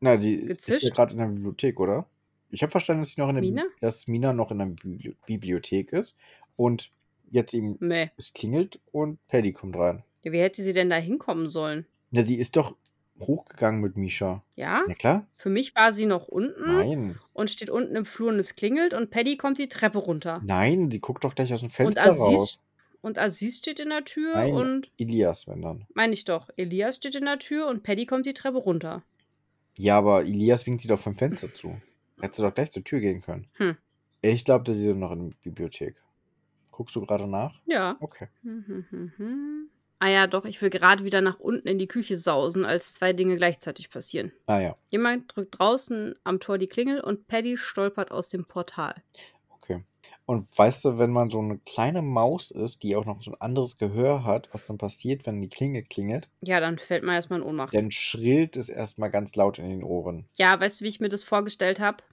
Na, 0.00 0.16
die 0.16 0.34
ist 0.34 0.68
ja 0.68 0.76
Gezischt? 0.76 0.94
gerade 0.94 1.12
in 1.12 1.18
der 1.18 1.26
Bibliothek, 1.26 1.80
oder? 1.80 2.06
Ich 2.50 2.62
habe 2.62 2.70
verstanden, 2.70 3.02
dass 3.02 3.10
sie 3.10 3.20
noch 3.20 3.28
in 3.28 3.34
der 3.34 3.42
Bi- 3.42 3.50
Mina? 3.50 3.64
dass 3.80 4.06
Mina 4.06 4.32
noch 4.32 4.50
in 4.52 4.58
der 4.58 4.66
Bibli 4.66 5.16
Bibliothek 5.26 5.92
ist 5.92 6.16
und 6.56 6.90
jetzt 7.30 7.52
eben 7.52 7.76
Meh. 7.80 8.08
es 8.16 8.32
klingelt 8.32 8.80
und 8.92 9.18
Paddy 9.26 9.52
kommt 9.52 9.76
rein. 9.76 10.02
Ja, 10.22 10.32
wie 10.32 10.38
hätte 10.40 10.62
sie 10.62 10.72
denn 10.72 10.88
da 10.88 10.96
hinkommen 10.96 11.48
sollen? 11.48 11.84
Na, 12.10 12.22
sie 12.22 12.38
ist 12.38 12.56
doch 12.56 12.76
hochgegangen 13.20 13.80
mit 13.80 13.96
Misha. 13.96 14.42
Ja? 14.54 14.82
Na 14.86 14.94
klar? 14.94 15.26
Für 15.34 15.50
mich 15.50 15.74
war 15.74 15.92
sie 15.92 16.06
noch 16.06 16.28
unten 16.28 16.64
Nein. 16.76 17.18
und 17.32 17.50
steht 17.50 17.68
unten 17.68 17.96
im 17.96 18.04
Flur 18.06 18.28
und 18.30 18.38
es 18.38 18.54
klingelt 18.54 18.94
und 18.94 19.10
Paddy 19.10 19.36
kommt 19.36 19.58
die 19.58 19.68
Treppe 19.68 19.98
runter. 19.98 20.40
Nein, 20.44 20.90
sie 20.90 21.00
guckt 21.00 21.24
doch 21.24 21.34
gleich 21.34 21.52
aus 21.52 21.60
dem 21.60 21.66
Und 21.66 21.72
Fenster 21.72 22.06
Aziz, 22.06 22.20
raus. 22.20 22.62
Und 23.00 23.18
Aziz 23.18 23.58
steht 23.58 23.80
in 23.80 23.90
der 23.90 24.04
Tür 24.04 24.34
Nein, 24.34 24.54
und, 24.54 24.90
Elias, 24.98 25.46
wenn 25.46 25.62
dann. 25.62 25.86
meine 25.94 26.12
ich 26.12 26.24
doch, 26.24 26.50
Elias 26.56 26.96
steht 26.96 27.14
in 27.14 27.24
der 27.24 27.38
Tür 27.38 27.68
und 27.68 27.82
Paddy 27.82 28.06
kommt 28.06 28.26
die 28.26 28.34
Treppe 28.34 28.58
runter. 28.58 29.02
Ja, 29.76 29.98
aber 29.98 30.22
Elias 30.22 30.66
winkt 30.66 30.82
sie 30.82 30.88
doch 30.88 30.98
vom 30.98 31.14
Fenster 31.14 31.52
zu. 31.52 31.80
Hätte 32.20 32.36
sie 32.36 32.42
doch 32.42 32.54
gleich 32.54 32.72
zur 32.72 32.82
Tür 32.82 33.00
gehen 33.00 33.20
können. 33.20 33.48
Hm. 33.56 33.76
Ich 34.22 34.44
glaube, 34.44 34.64
die 34.64 34.78
sind 34.78 34.98
noch 34.98 35.12
in 35.12 35.30
der 35.30 35.36
Bibliothek. 35.42 35.94
Guckst 36.72 36.96
du 36.96 37.00
gerade 37.00 37.28
nach? 37.28 37.60
Ja. 37.66 37.96
Okay. 38.00 38.28
Hm, 38.42 38.64
hm, 38.66 38.86
hm, 38.90 39.12
hm. 39.16 39.70
Ah 40.00 40.08
ja, 40.08 40.26
doch, 40.28 40.44
ich 40.44 40.62
will 40.62 40.70
gerade 40.70 41.04
wieder 41.04 41.20
nach 41.20 41.40
unten 41.40 41.66
in 41.66 41.78
die 41.78 41.88
Küche 41.88 42.16
sausen, 42.16 42.64
als 42.64 42.94
zwei 42.94 43.12
Dinge 43.12 43.36
gleichzeitig 43.36 43.90
passieren. 43.90 44.30
Ah 44.46 44.60
ja, 44.60 44.76
Jemand 44.90 45.34
drückt 45.34 45.58
draußen 45.58 46.14
am 46.22 46.38
Tor 46.38 46.58
die 46.58 46.68
Klingel 46.68 47.00
und 47.00 47.26
Paddy 47.26 47.56
stolpert 47.56 48.12
aus 48.12 48.28
dem 48.28 48.44
Portal. 48.44 48.94
Und 50.28 50.46
weißt 50.58 50.84
du, 50.84 50.98
wenn 50.98 51.10
man 51.10 51.30
so 51.30 51.38
eine 51.38 51.56
kleine 51.64 52.02
Maus 52.02 52.50
ist, 52.50 52.82
die 52.82 52.96
auch 52.96 53.06
noch 53.06 53.22
so 53.22 53.30
ein 53.30 53.40
anderes 53.40 53.78
Gehör 53.78 54.24
hat, 54.24 54.50
was 54.52 54.66
dann 54.66 54.76
passiert, 54.76 55.24
wenn 55.24 55.40
die 55.40 55.48
Klingel 55.48 55.84
klingelt, 55.84 56.28
Ja, 56.42 56.60
dann 56.60 56.76
fällt 56.76 57.02
man 57.02 57.14
erstmal 57.14 57.40
in 57.40 57.46
Ohnmacht. 57.46 57.74
dann 57.74 57.90
schrillt 57.90 58.58
es 58.58 58.68
erstmal 58.68 59.10
ganz 59.10 59.34
laut 59.36 59.58
in 59.58 59.70
den 59.70 59.82
Ohren. 59.82 60.28
Ja, 60.34 60.60
weißt 60.60 60.80
du, 60.80 60.84
wie 60.84 60.88
ich 60.90 61.00
mir 61.00 61.08
das 61.08 61.24
vorgestellt 61.24 61.80
habe? 61.80 62.04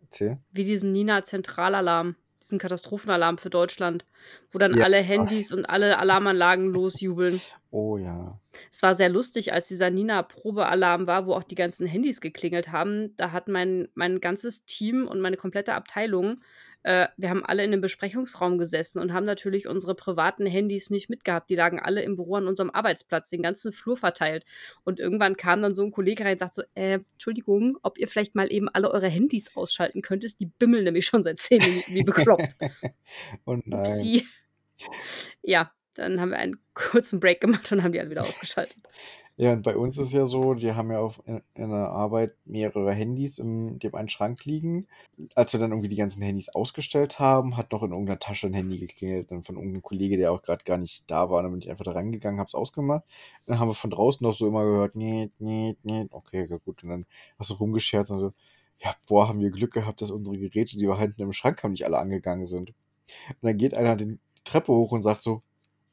Erzähl. 0.00 0.38
Wie 0.50 0.64
diesen 0.64 0.90
Nina-Zentralalarm, 0.90 2.16
diesen 2.40 2.58
Katastrophenalarm 2.58 3.38
für 3.38 3.48
Deutschland, 3.50 4.04
wo 4.50 4.58
dann 4.58 4.74
Ja. 4.76 4.82
alle 4.82 4.96
Handys 4.98 5.52
und 5.52 5.66
alle 5.70 6.00
Alarmanlagen 6.00 6.66
losjubeln. 6.72 7.40
Oh 7.70 7.96
ja. 7.96 8.40
Es 8.72 8.82
war 8.82 8.96
sehr 8.96 9.08
lustig, 9.08 9.52
als 9.52 9.68
dieser 9.68 9.88
Nina-Probealarm 9.90 11.06
war, 11.06 11.26
wo 11.26 11.34
auch 11.34 11.44
die 11.44 11.54
ganzen 11.54 11.86
Handys 11.86 12.20
geklingelt 12.20 12.72
haben. 12.72 13.16
Da 13.16 13.30
hat 13.30 13.46
mein 13.46 13.88
mein 13.94 14.20
ganzes 14.20 14.66
Team 14.66 15.06
und 15.06 15.20
meine 15.20 15.36
komplette 15.36 15.74
Abteilung 15.74 16.34
äh, 16.84 17.08
wir 17.16 17.30
haben 17.30 17.44
alle 17.44 17.64
in 17.64 17.70
'nem 17.70 17.80
Besprechungsraum 17.80 18.58
gesessen 18.58 19.00
und 19.00 19.12
haben 19.12 19.24
natürlich 19.24 19.68
unsere 19.68 19.94
privaten 19.94 20.46
Handys 20.46 20.90
nicht 20.90 21.08
mitgehabt. 21.10 21.50
Die 21.50 21.56
lagen 21.56 21.80
alle 21.80 22.02
im 22.02 22.16
Büro 22.16 22.36
an 22.36 22.46
unserem 22.48 22.70
Arbeitsplatz, 22.70 23.30
den 23.30 23.42
ganzen 23.42 23.72
Flur 23.72 23.96
verteilt. 23.96 24.44
Und 24.84 25.00
irgendwann 25.00 25.36
kam 25.36 25.62
dann 25.62 25.74
so 25.74 25.82
'n 25.84 25.92
Kollege 25.92 26.24
rein 26.24 26.32
und 26.32 26.38
sagt 26.40 26.54
so: 26.54 26.62
„Äh, 26.74 27.00
Entschuldigung, 27.12 27.78
ob 27.82 27.98
ihr 27.98 28.08
vielleicht 28.08 28.34
mal 28.34 28.52
eben 28.52 28.68
alle 28.68 28.90
eure 28.90 29.08
Handys 29.08 29.56
ausschalten 29.56 30.02
könntest? 30.02 30.40
Die 30.40 30.46
bimmeln 30.46 30.84
nämlich 30.84 31.06
schon 31.06 31.22
seit 31.22 31.38
10 31.38 31.62
Minuten 31.64 31.94
wie 31.94 32.02
bekloppt.“ 32.02 32.56
Oh 33.46 33.58
nein. 33.64 34.12
Upsi. 34.12 34.26
Ja, 35.44 35.72
dann 35.94 36.20
haben 36.20 36.30
wir 36.30 36.38
einen 36.38 36.58
kurzen 36.74 37.20
Break 37.20 37.40
gemacht 37.40 37.70
und 37.72 37.82
haben 37.82 37.92
die 37.92 38.00
alle 38.00 38.10
wieder 38.10 38.24
ausgeschaltet. 38.24 38.78
Ja, 39.42 39.52
und 39.54 39.62
bei 39.62 39.76
uns 39.76 39.98
ist 39.98 40.12
ja 40.12 40.24
so, 40.24 40.54
die 40.54 40.72
haben 40.72 40.92
ja 40.92 41.00
auf 41.00 41.20
in 41.26 41.42
in 41.54 41.70
der 41.70 41.88
Arbeit 41.90 42.36
mehrere 42.44 42.92
Handys 42.94 43.38
in 43.38 43.80
dem 43.80 43.92
einen 43.96 44.08
Schrank 44.08 44.44
liegen. 44.44 44.86
Als 45.34 45.52
wir 45.52 45.58
dann 45.58 45.72
irgendwie 45.72 45.88
die 45.88 45.96
ganzen 45.96 46.22
Handys 46.22 46.48
ausgestellt 46.54 47.18
haben, 47.18 47.56
hat 47.56 47.72
noch 47.72 47.82
in 47.82 47.90
irgend 47.90 48.08
'ner 48.08 48.20
Tasche 48.20 48.46
'n 48.46 48.52
Handy 48.54 48.78
geklingelt, 48.78 49.32
dann 49.32 49.42
von 49.42 49.56
irgend 49.56 49.72
'nem 49.72 49.82
Kollege, 49.82 50.16
der 50.16 50.30
auch 50.30 50.42
grad 50.42 50.64
gar 50.64 50.78
nicht 50.78 51.02
da 51.10 51.28
war. 51.28 51.42
Dann 51.42 51.50
bin 51.50 51.60
ich 51.60 51.68
einfach 51.70 51.84
da 51.84 51.90
rangegangen, 51.90 52.38
habe 52.38 52.46
es 52.46 52.54
ausgemacht. 52.54 53.02
Dann 53.46 53.58
haben 53.58 53.66
wir 53.68 53.74
von 53.74 53.90
draußen 53.90 54.24
noch 54.24 54.32
so 54.34 54.46
immer 54.46 54.62
gehört: 54.64 54.94
„Niet, 54.94 55.32
niet, 55.40 55.84
niet.“ 55.84 56.12
Okay, 56.12 56.46
ja 56.48 56.58
gut. 56.64 56.84
Und 56.84 56.90
dann 56.90 57.06
hast 57.36 57.50
du 57.50 57.54
rumgescherzt 57.54 58.12
und 58.12 58.20
so: 58.20 58.32
„Ja, 58.78 58.94
boah, 59.08 59.26
haben 59.26 59.40
wir 59.40 59.50
Glück 59.50 59.72
gehabt, 59.72 60.02
dass 60.02 60.12
unsere 60.12 60.38
Geräte, 60.38 60.78
die 60.78 60.86
wir 60.86 60.98
hinten 61.00 61.20
im 61.22 61.32
Schrank 61.32 61.64
haben, 61.64 61.72
nicht 61.72 61.84
alle 61.84 61.98
angegangen 61.98 62.46
sind.“ 62.46 62.68
Und 62.70 63.42
dann 63.42 63.58
geht 63.58 63.74
einer 63.74 63.96
den 63.96 64.20
die 64.38 64.44
Treppe 64.44 64.72
hoch 64.72 64.92
und 64.92 65.02
sagt 65.02 65.22
so: 65.22 65.40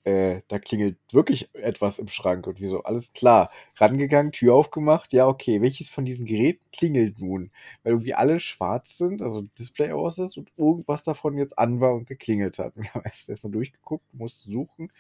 „Äh, 0.05 0.41
da 0.47 0.59
klingelt 0.59 0.97
wirklich 1.11 1.49
etwas 1.55 1.99
im 1.99 2.07
Schrank.“ 2.07 2.47
Und 2.47 2.59
wir 2.59 2.69
so: 2.69 2.83
„Alles 2.83 3.13
klar.“ 3.13 3.51
Rangegangen, 3.77 4.31
Tür 4.31 4.55
aufgemacht. 4.55 5.13
Ja, 5.13 5.27
okay, 5.27 5.61
welches 5.61 5.89
von 5.89 6.05
diesen 6.05 6.25
Geräten 6.25 6.63
klingelt 6.71 7.19
nun? 7.19 7.51
Weil 7.83 7.93
irgendwie 7.93 8.13
alle 8.15 8.39
schwarz 8.39 8.97
sind, 8.97 9.21
also 9.21 9.41
Display 9.59 9.91
aus 9.91 10.17
ist 10.19 10.37
und 10.37 10.51
irgendwas 10.57 11.03
davon 11.03 11.37
jetzt 11.37 11.57
an 11.59 11.81
war 11.81 11.93
und 11.95 12.07
geklingelt 12.07 12.59
hat. 12.59 12.73
Wir 12.77 12.93
haben 12.93 13.03
erst 13.05 13.29
erst 13.29 13.43
mal 13.43 13.51
durchgeguckt, 13.51 14.05
mussten 14.13 14.51
suchen. 14.51 14.91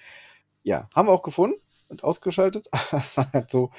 Ja, 0.63 0.89
haben 0.95 1.07
wir 1.09 1.13
auch 1.13 1.23
gefunden 1.23 1.59
und 1.89 2.03
ausgeschaltet. 2.03 2.69
Es 2.93 3.17
war 3.17 3.31
halt 3.33 3.49
so 3.51 3.71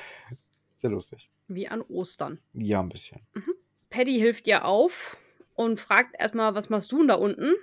sehr 0.77 0.91
lustig. 0.91 1.29
Wie 1.49 1.69
an 1.69 1.83
Ostern. 1.83 2.39
Ja, 2.55 2.81
'n 2.81 2.89
bisschen. 2.89 3.21
Mhm. 3.35 3.55
Paddy 3.91 4.19
hilft 4.19 4.47
ihr 4.47 4.65
auf 4.65 5.17
und 5.55 5.81
fragt 5.81 6.15
erst 6.19 6.35
mal: 6.35 6.55
„Was 6.55 6.71
machst 6.71 6.93
du 6.93 7.01
'n 7.03 7.09
da 7.09 7.15
unten?“ 7.15 7.55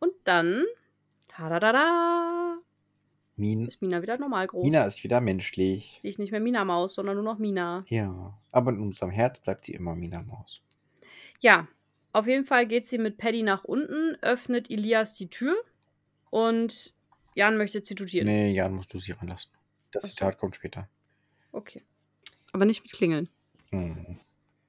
Und 0.00 0.12
dann, 0.24 0.64
tadadada 1.28 2.47
Min 3.38 3.66
ist 3.66 3.80
Mina 3.80 4.02
wieder 4.02 4.18
normal 4.18 4.48
groß. 4.48 4.64
Mina 4.64 4.84
ist 4.84 5.04
wieder 5.04 5.20
menschlich. 5.20 5.96
Sie 5.98 6.08
ist 6.08 6.18
nicht 6.18 6.32
mehr 6.32 6.40
Mina 6.40 6.64
Maus, 6.64 6.96
sondern 6.96 7.14
nur 7.14 7.24
noch 7.24 7.38
Mina. 7.38 7.84
Ja, 7.88 8.36
aber 8.50 8.72
in 8.72 8.80
unserem 8.80 9.10
Herz 9.10 9.38
bleibt 9.38 9.64
sie 9.64 9.74
immer 9.74 9.94
Mina 9.94 10.22
Maus. 10.22 10.60
Ja, 11.38 11.68
auf 12.12 12.26
jeden 12.26 12.44
Fall 12.44 12.66
geht 12.66 12.86
sie 12.86 12.98
mit 12.98 13.16
Paddy 13.16 13.44
nach 13.44 13.62
unten, 13.62 14.16
öffnet 14.22 14.70
Elias 14.70 15.14
die 15.14 15.30
Tür 15.30 15.54
und 16.30 16.94
Jan 17.34 17.56
möchte 17.56 17.80
zitieren. 17.80 18.26
Ne, 18.26 18.50
Jan 18.50 18.74
musst 18.74 18.92
du 18.92 18.98
sie 18.98 19.12
ranlassen. 19.12 19.52
Das 19.92 20.02
Ach 20.02 20.08
so. 20.08 20.14
Zitat 20.14 20.38
kommt 20.38 20.56
später. 20.56 20.88
Okay. 21.52 21.80
Aber 22.52 22.64
nicht 22.64 22.82
mit 22.82 22.92
Klingeln. 22.92 23.28
Mhm. 23.70 24.18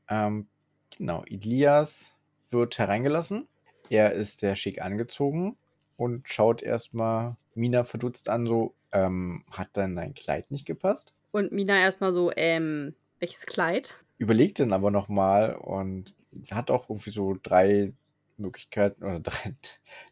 Ähm, 0.10 0.48
genau, 0.96 1.24
Elias 1.24 2.14
wird 2.52 2.78
hereingelassen. 2.78 3.48
Er 3.90 4.12
ist 4.12 4.42
sehr 4.42 4.56
schick 4.56 4.80
angezogen 4.80 5.58
und 6.00 6.28
schaut 6.30 6.62
erst 6.64 6.94
mal 6.94 7.36
Mina 7.56 7.84
verdutzt 7.84 8.30
an, 8.30 8.48
so: 8.48 8.74
„Ähm, 8.92 9.44
hat 9.52 9.70
dann 9.74 9.96
dein 9.96 10.14
Kleid 10.14 10.50
nicht 10.52 10.66
gepasst?“ 10.66 11.14
Und 11.32 11.52
Mina 11.52 11.78
erst 11.80 12.02
mal 12.02 12.14
so: 12.14 12.32
„Ähm, 12.36 12.96
welches 13.20 13.46
Kleid?“ 13.46 13.96
Überlegt 14.18 14.60
dann 14.60 14.74
aber 14.74 14.92
noch 14.92 15.10
mal 15.10 15.56
und 15.56 16.16
hat 16.52 16.72
auch 16.72 16.90
irgendwie 16.90 17.12
so 17.12 17.38
3 17.44 17.94
Möglichkeiten 18.38 19.04
oder 19.04 19.20
3 19.22 19.56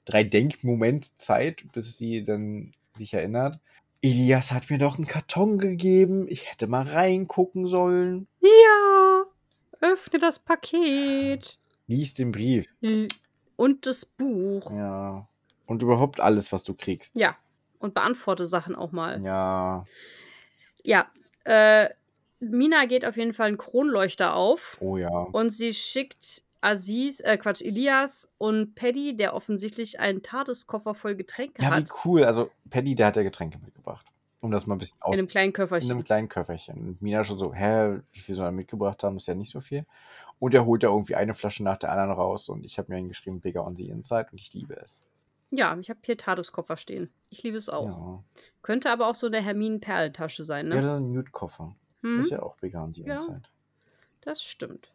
3 0.05 0.23
Denkmomente 0.23 1.09
Zeit, 1.17 1.63
bis 1.73 1.97
sie 1.97 2.23
dann 2.23 2.73
sich 2.95 3.13
erinnert: 3.13 3.59
„Elias 4.01 4.51
hat 4.51 4.69
mir 4.69 4.77
doch 4.79 4.97
'n 4.99 5.07
Karton 5.07 5.57
gegeben. 5.57 6.27
Ich 6.27 6.51
hätte 6.51 6.67
mal 6.67 6.83
reingucken 6.85 7.65
sollen.“ 7.67 8.27
Ja, 8.41 9.23
öffne 9.81 10.19
das 10.19 10.39
Paket. 10.39 11.57
Lies 11.87 12.13
den 12.13 12.31
Brief. 12.33 12.65
Und 13.55 13.85
das 13.85 14.05
Buch. 14.05 14.69
Ja. 14.71 15.27
Und 15.69 15.83
überhaupt 15.83 16.21
alles, 16.21 16.51
was 16.53 16.63
du 16.63 16.73
kriegst. 16.73 17.13
Ja, 17.15 17.37
und 17.79 17.93
beantworte 17.93 18.45
Sachen 18.45 18.75
auch 18.75 18.91
mal. 18.91 19.23
Ja. 19.23 19.87
Ja, 20.85 21.11
äh, 21.45 21.89
Mina 22.39 22.85
geht 22.85 23.05
auf 23.05 23.17
jeden 23.17 23.33
Fall 23.33 23.49
'n 23.49 23.57
Kronleuchter 23.57 24.35
auf 24.35 24.81
Oh 24.81 24.97
ja. 24.97 25.27
und 25.31 25.49
sie 25.49 25.73
schickt 25.73 26.43
Aziz 26.61 27.19
äh, 27.21 27.37
Quatsch, 27.37 27.61
Elias 27.61 28.33
und 28.37 28.75
Paddy, 28.75 29.15
der 29.15 29.33
offensichtlich 29.33 29.99
einen 29.99 30.23
TARDIS-Koffer 30.23 30.93
voll 30.95 31.15
Getränke 31.15 31.61
Ja, 31.61 31.73
wie 31.73 31.73
hat 31.73 31.89
cool. 32.05 32.23
Also, 32.23 32.51
Paddy, 32.69 32.93
der 32.95 33.07
hat 33.07 33.15
ja 33.15 33.23
Getränke 33.23 33.57
mitgebracht, 33.57 34.05
um 34.41 34.51
das 34.51 34.67
mal 34.67 34.75
'n 34.75 34.77
bisschen 34.77 35.01
in 35.11 35.17
aus 35.17 35.19
'nem 35.19 35.27
kleinen 35.27 35.53
in 35.79 35.87
'nem 35.87 36.03
Köfferchen. 36.03 36.03
kleinen 36.03 36.29
Köfferchen. 36.29 36.77
Und 36.89 37.01
Mina 37.01 37.23
schon 37.23 37.39
so: 37.39 37.53
„Hä, 37.53 38.01
wie 38.11 38.19
viel 38.19 38.35
soll 38.35 38.45
er 38.47 38.51
mitgebracht 38.51 39.03
haben? 39.03 39.17
Ist 39.17 39.27
ja 39.27 39.35
nicht 39.35 39.51
so 39.51 39.61
viel.“ 39.61 39.85
Und 40.39 40.53
er 40.55 40.65
holt 40.65 40.83
da 40.83 40.87
irgendwie 40.89 41.15
eine 41.15 41.35
Flasche 41.35 41.63
nach 41.63 41.77
der 41.77 41.91
anderen 41.91 42.11
raus 42.13 42.49
und 42.49 42.65
ich 42.65 42.77
habe 42.79 42.91
mir 42.91 42.97
hingeschrieben: 42.97 43.41
„Bigger 43.41 43.65
on 43.65 43.75
the 43.77 43.89
inside“ 43.89 44.29
und 44.31 44.39
ich 44.39 44.53
liebe 44.53 44.75
es. 44.77 45.01
Ja, 45.51 45.77
ich 45.79 45.89
habe 45.89 45.99
hier 46.03 46.17
TARDIS-Koffer 46.17 46.75
stehen. 46.77 47.09
Ich 47.29 47.41
liebe 47.43 47.57
es 47.57 47.69
auch. 47.69 47.85
Ja. 47.85 48.23
Könnte 48.63 48.91
aber 48.91 49.07
auch 49.07 49.15
so 49.15 49.27
'ne 49.29 49.41
Hermine-Perlentasche 49.41 50.43
sein, 50.43 50.67
Ja, 50.71 50.81
ne? 50.81 50.81
das 50.81 50.91
ist 50.91 50.97
'n 50.97 51.11
Nude-Koffer. 51.13 51.75
Mhm. 52.03 52.19
Ist 52.21 52.29
ja 52.31 52.41
auch 52.43 52.57
bigger 52.57 52.83
on 52.83 52.91
the 52.93 53.01
Ja. 53.05 53.13
inside. 53.13 53.49
Das 54.21 54.43
stimmt. 54.43 54.93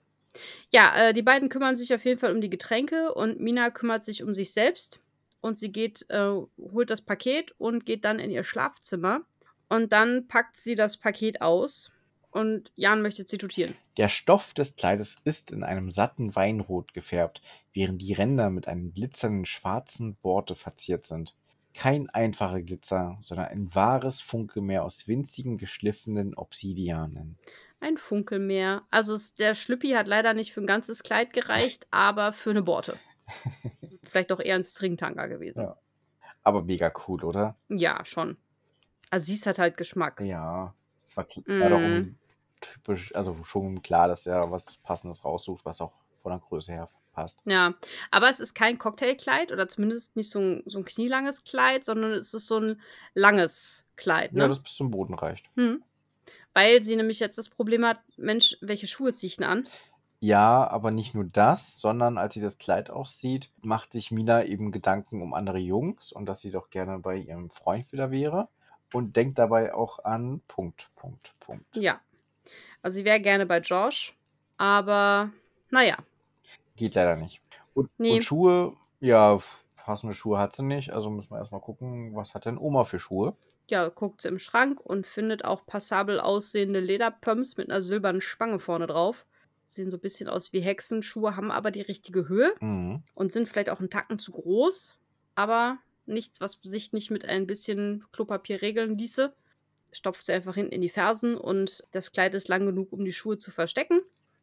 Ja, 0.71 0.97
äh, 1.11 1.13
die 1.15 1.23
beiden 1.23 1.49
kümmern 1.51 1.77
sich 1.77 1.95
auf 1.95 2.05
jeden 2.05 2.21
Fall 2.21 2.35
um 2.35 2.41
die 2.41 2.51
Getränke 2.51 3.15
und 3.15 3.41
Mina 3.41 3.71
kümmert 3.71 4.05
sich 4.05 4.23
um 4.25 4.35
sich 4.35 4.53
selbst 4.55 5.03
und 5.43 5.59
sie 5.59 5.73
geht 5.73 6.07
äh, 6.11 6.31
holt 6.59 6.91
das 6.91 7.03
Paket 7.03 7.55
und 7.59 7.87
geht 7.87 8.05
dann 8.05 8.19
in 8.21 8.31
ihr 8.31 8.45
Schlafzimmer 8.45 9.23
und 9.69 9.93
dann 9.93 10.29
packt 10.29 10.57
sie 10.57 10.75
das 10.77 10.97
Paket 10.99 11.43
aus 11.43 11.93
und 12.33 12.73
Jan 12.77 13.03
möchte 13.03 13.25
zitieren. 13.27 13.79
Der 13.99 14.09
Stoff 14.09 14.55
des 14.55 14.75
Kleides 14.77 15.19
ist 15.25 15.51
in 15.53 15.63
einem 15.63 15.91
satten 15.91 16.35
Weinrot 16.35 16.95
gefärbt, 16.95 17.43
während 17.75 18.01
die 18.01 18.15
Ränder 18.15 18.49
mit 18.49 18.67
einem 18.67 18.95
glitzernden 18.95 19.45
schwarzen 19.45 20.17
Borte 20.17 20.55
verziert 20.55 21.05
sind. 21.07 21.37
Kein 21.75 22.09
einfacher 22.09 22.63
Glitzer, 22.63 23.19
sondern 23.21 23.49
ein 23.49 23.75
wahres 23.75 24.21
Funkelmeer 24.23 24.83
aus 24.83 25.07
winzigen, 25.09 25.59
geschliffenen 25.59 26.35
Obsidianen. 26.35 27.39
Ein 27.83 27.97
Funkelmeer. 27.97 28.87
Also, 28.93 29.19
der 29.39 29.57
Schlüppi 29.57 29.91
hat 29.91 30.07
leider 30.07 30.35
nicht 30.35 30.53
für 30.53 30.61
'n 30.61 30.69
ganzes 30.69 31.03
Kleid 31.03 31.33
gereicht, 31.33 31.87
aber 31.91 32.33
für 32.33 32.55
'ne 32.55 32.63
Borte. 32.63 33.03
Vielleicht 34.05 34.33
auch 34.33 34.41
eher 34.41 34.57
'n 34.57 34.65
Stringtanga 34.65 35.27
gewesen. 35.27 35.69
Ja. 35.69 35.77
Aber 36.45 36.63
mega 36.65 36.93
cool, 37.09 37.25
oder? 37.25 37.57
Ja, 37.71 38.05
schon. 38.05 38.37
Aziz 39.11 39.47
hat 39.47 39.59
halt 39.59 39.77
Geschmack. 39.77 40.21
Ja. 40.21 40.75
Es 41.07 41.17
war 41.17 41.25
kl 41.27 41.45
war 41.59 41.69
also, 43.15 43.43
schon 43.45 43.83
klar, 43.83 44.09
dass 44.09 44.27
er 44.27 44.51
was 44.51 44.79
Passendes 44.79 45.25
raussucht, 45.25 45.65
was 45.65 45.81
auch 45.81 45.95
von 46.23 46.33
der 46.33 46.41
Größe 46.41 46.73
her 46.73 46.91
passt. 47.13 47.43
Ja, 47.47 47.75
aber 48.13 48.31
es 48.31 48.39
ist 48.39 48.55
kein 48.55 48.79
Cocktailkleid 48.79 49.51
oder 49.51 49.69
zumindest 49.69 50.15
nicht 50.15 50.31
so 50.31 50.39
'n 50.39 50.63
so 50.67 50.79
'n 50.79 50.85
knielanges 50.85 51.43
Kleid, 51.43 51.85
sondern 51.85 52.13
es 52.13 52.33
ist 52.35 52.47
so 52.47 52.59
'n 52.59 52.81
langes 53.15 53.85
Kleid, 53.97 54.35
Ja, 54.35 54.37
ne? 54.37 54.49
das 54.49 54.63
bis 54.63 54.75
zum 54.75 54.91
Boden 54.91 55.15
reicht. 55.15 55.53
Mhm. 55.57 55.85
Weil 56.55 56.83
sie 56.85 56.97
nämlich 56.97 57.21
jetzt 57.21 57.39
das 57.39 57.49
Problem 57.51 57.85
hat: 57.87 58.01
„Mensch, 58.17 58.57
welche 58.63 58.87
Schuhe 58.89 59.13
ziehe 59.13 59.29
ich 59.29 59.37
denn 59.37 59.47
an?“ 59.49 59.69
Ja, 60.25 60.69
aber 60.71 60.93
nicht 60.93 61.15
nur 61.15 61.25
das, 61.25 61.81
sondern 61.81 62.17
als 62.17 62.35
sie 62.35 62.41
das 62.41 62.57
Kleid 62.59 62.91
auch 62.91 63.09
sieht, 63.09 63.53
macht 63.61 63.93
sich 63.93 64.13
Mina 64.13 64.45
eben 64.45 64.71
Gedanken 64.71 65.21
um 65.21 65.35
andere 65.35 65.59
Jungs 65.59 66.13
und 66.13 66.27
dass 66.27 66.41
sie 66.41 66.53
doch 66.53 66.71
gerne 66.71 67.01
bei 67.01 67.17
ihrem 67.17 67.51
Freund 67.51 67.91
wieder 67.91 68.13
wäre 68.13 68.49
und 68.93 69.17
denkt 69.17 69.39
dabei 69.41 69.75
auch 69.75 69.99
an 70.05 70.41
Punkt, 70.47 70.93
Punkt, 70.95 71.35
Punkt. 71.41 71.67
Ja. 71.75 72.03
Also, 72.85 72.97
sie 72.97 73.05
wäre 73.05 73.21
gerne 73.21 73.47
bei 73.47 73.59
Josh, 73.61 74.13
aber 74.59 75.33
na 75.71 75.83
ja. 75.85 75.97
Geht 76.77 76.95
leider 76.95 77.17
nicht. 77.17 77.43
Und 77.75 77.91
Ne. 78.01 78.23
und 78.23 78.23
Schuhe, 78.25 78.77
ja, 79.01 79.39
passende 79.77 80.15
Schuhe 80.15 80.39
hat 80.39 80.55
sie 80.57 80.63
nicht, 80.65 80.91
also 80.93 81.11
müssen 81.11 81.33
wir 81.33 81.39
erst 81.39 81.53
mal 81.53 81.61
gucken, 81.61 82.15
was 82.15 82.35
hat 82.35 82.47
denn 82.47 82.59
Oma 82.59 82.85
für 82.85 82.99
Schuhe? 82.99 83.37
Ja, 83.71 83.89
guckt 83.89 84.23
sie 84.23 84.29
im 84.29 84.39
Schrank 84.39 84.81
und 84.81 85.07
findet 85.07 85.45
auch 85.45 85.67
passabel 85.67 86.21
aussehende 86.21 86.81
Lederpumps 86.81 87.57
mit 87.57 87.69
'ner 87.69 87.81
silbernen 87.83 88.21
Spange 88.21 88.59
vorne 88.59 88.87
drauf. 88.87 89.27
Sehen 89.67 89.91
so 89.91 89.99
bisschen 89.99 90.29
aus 90.29 90.53
wie 90.53 90.61
Hexenschuhe, 90.61 91.37
haben 91.37 91.51
aber 91.51 91.71
die 91.71 91.81
richtige 91.81 92.29
Höhe 92.29 92.55
Mhm. 92.61 93.03
und 93.15 93.33
sind 93.33 93.49
vielleicht 93.49 93.71
auch 93.71 93.81
'n 93.81 93.89
Tacken 93.91 94.19
zu 94.19 94.33
groß, 94.33 94.99
aber 95.37 95.79
nichts, 96.07 96.41
was 96.41 96.59
sich 96.63 96.93
nicht 96.93 97.11
mit 97.11 97.25
ein 97.25 97.47
bisschen 97.47 98.05
Klopapier 98.13 98.63
regeln 98.63 98.99
ließe. 98.99 99.35
Stopft 99.93 100.27
sie 100.27 100.33
einfach 100.33 100.55
hinten 100.55 100.73
in 100.73 100.81
die 100.81 100.89
Fersen 100.89 101.37
und 101.37 101.87
das 101.93 102.13
Kleid 102.13 102.35
ist 102.35 102.49
lang 102.49 102.67
genug, 102.67 102.93
um 102.93 103.05
die 103.05 103.13
Schuhe 103.13 103.39
zu 103.39 103.51
verstecken. 103.51 104.01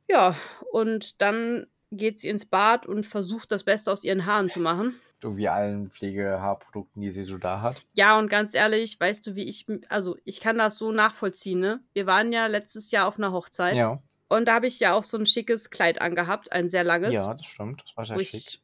Ja, 0.07 0.35
und 0.71 1.21
dann 1.21 1.67
geht 1.91 2.19
sie 2.19 2.29
ins 2.29 2.45
Bad 2.45 2.85
und 2.85 3.05
versucht, 3.05 3.51
das 3.51 3.63
Beste 3.63 3.91
aus 3.91 4.03
ihren 4.03 4.25
Haaren 4.25 4.49
zu 4.49 4.59
machen. 4.59 4.95
irgendwie 5.21 5.49
allen 5.49 5.89
Pflegehaarprodukten, 5.89 7.01
die 7.01 7.11
sie 7.11 7.23
so 7.23 7.37
da 7.37 7.61
hat. 7.61 7.81
Ja, 7.93 8.17
und 8.17 8.29
ganz 8.29 8.53
ehrlich, 8.53 8.99
weißt 8.99 9.25
du, 9.27 9.35
wie 9.35 9.43
ich, 9.43 9.65
also 9.89 10.17
ich 10.23 10.39
kann 10.39 10.57
das 10.57 10.77
so 10.77 10.91
nachvollziehen, 10.91 11.59
ne? 11.59 11.81
Wir 11.93 12.05
waren 12.05 12.31
ja 12.31 12.47
letztes 12.47 12.91
Jahr 12.91 13.07
auf 13.07 13.17
einer 13.17 13.31
Hochzeit. 13.31 13.75
Ja. 13.75 14.01
Und 14.27 14.47
da 14.47 14.53
habe 14.53 14.67
ich 14.67 14.79
ja 14.79 14.93
auch 14.93 15.03
so 15.03 15.17
ein 15.17 15.25
schickes 15.25 15.71
Kleid 15.71 15.99
angehabt, 16.01 16.51
ein 16.51 16.67
sehr 16.67 16.83
langes. 16.83 17.13
Ja, 17.13 17.33
das 17.33 17.47
stimmt. 17.47 17.81
Das 17.83 17.97
war 17.97 18.05
sehr 18.05 18.17
schick. 18.23 18.33
Ich, 18.33 18.61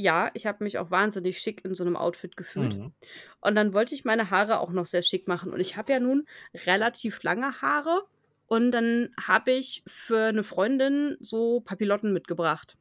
ja, 0.00 0.30
ich 0.34 0.46
habe 0.46 0.64
mich 0.64 0.78
auch 0.78 0.90
wahnsinnig 0.90 1.38
schick 1.38 1.64
in 1.64 1.74
so 1.74 1.84
einem 1.84 1.96
Outfit 1.96 2.36
gefühlt. 2.36 2.76
Mhm. 2.76 2.92
Und 3.40 3.54
dann 3.54 3.74
wollte 3.74 3.94
ich 3.94 4.04
meine 4.04 4.30
Haare 4.30 4.60
auch 4.60 4.70
noch 4.70 4.86
sehr 4.86 5.02
schick 5.02 5.28
machen. 5.28 5.52
Und 5.52 5.60
ich 5.60 5.76
habe 5.76 5.92
ja 5.92 6.00
nun 6.00 6.26
relativ 6.66 7.22
lange 7.22 7.60
Haare. 7.60 8.02
Und 8.46 8.72
dann 8.72 9.10
habe 9.20 9.52
ich 9.52 9.82
für 9.86 10.24
eine 10.24 10.42
Freundin 10.42 11.16
so 11.20 11.60
Papillotten 11.60 12.12
mitgebracht. 12.12 12.76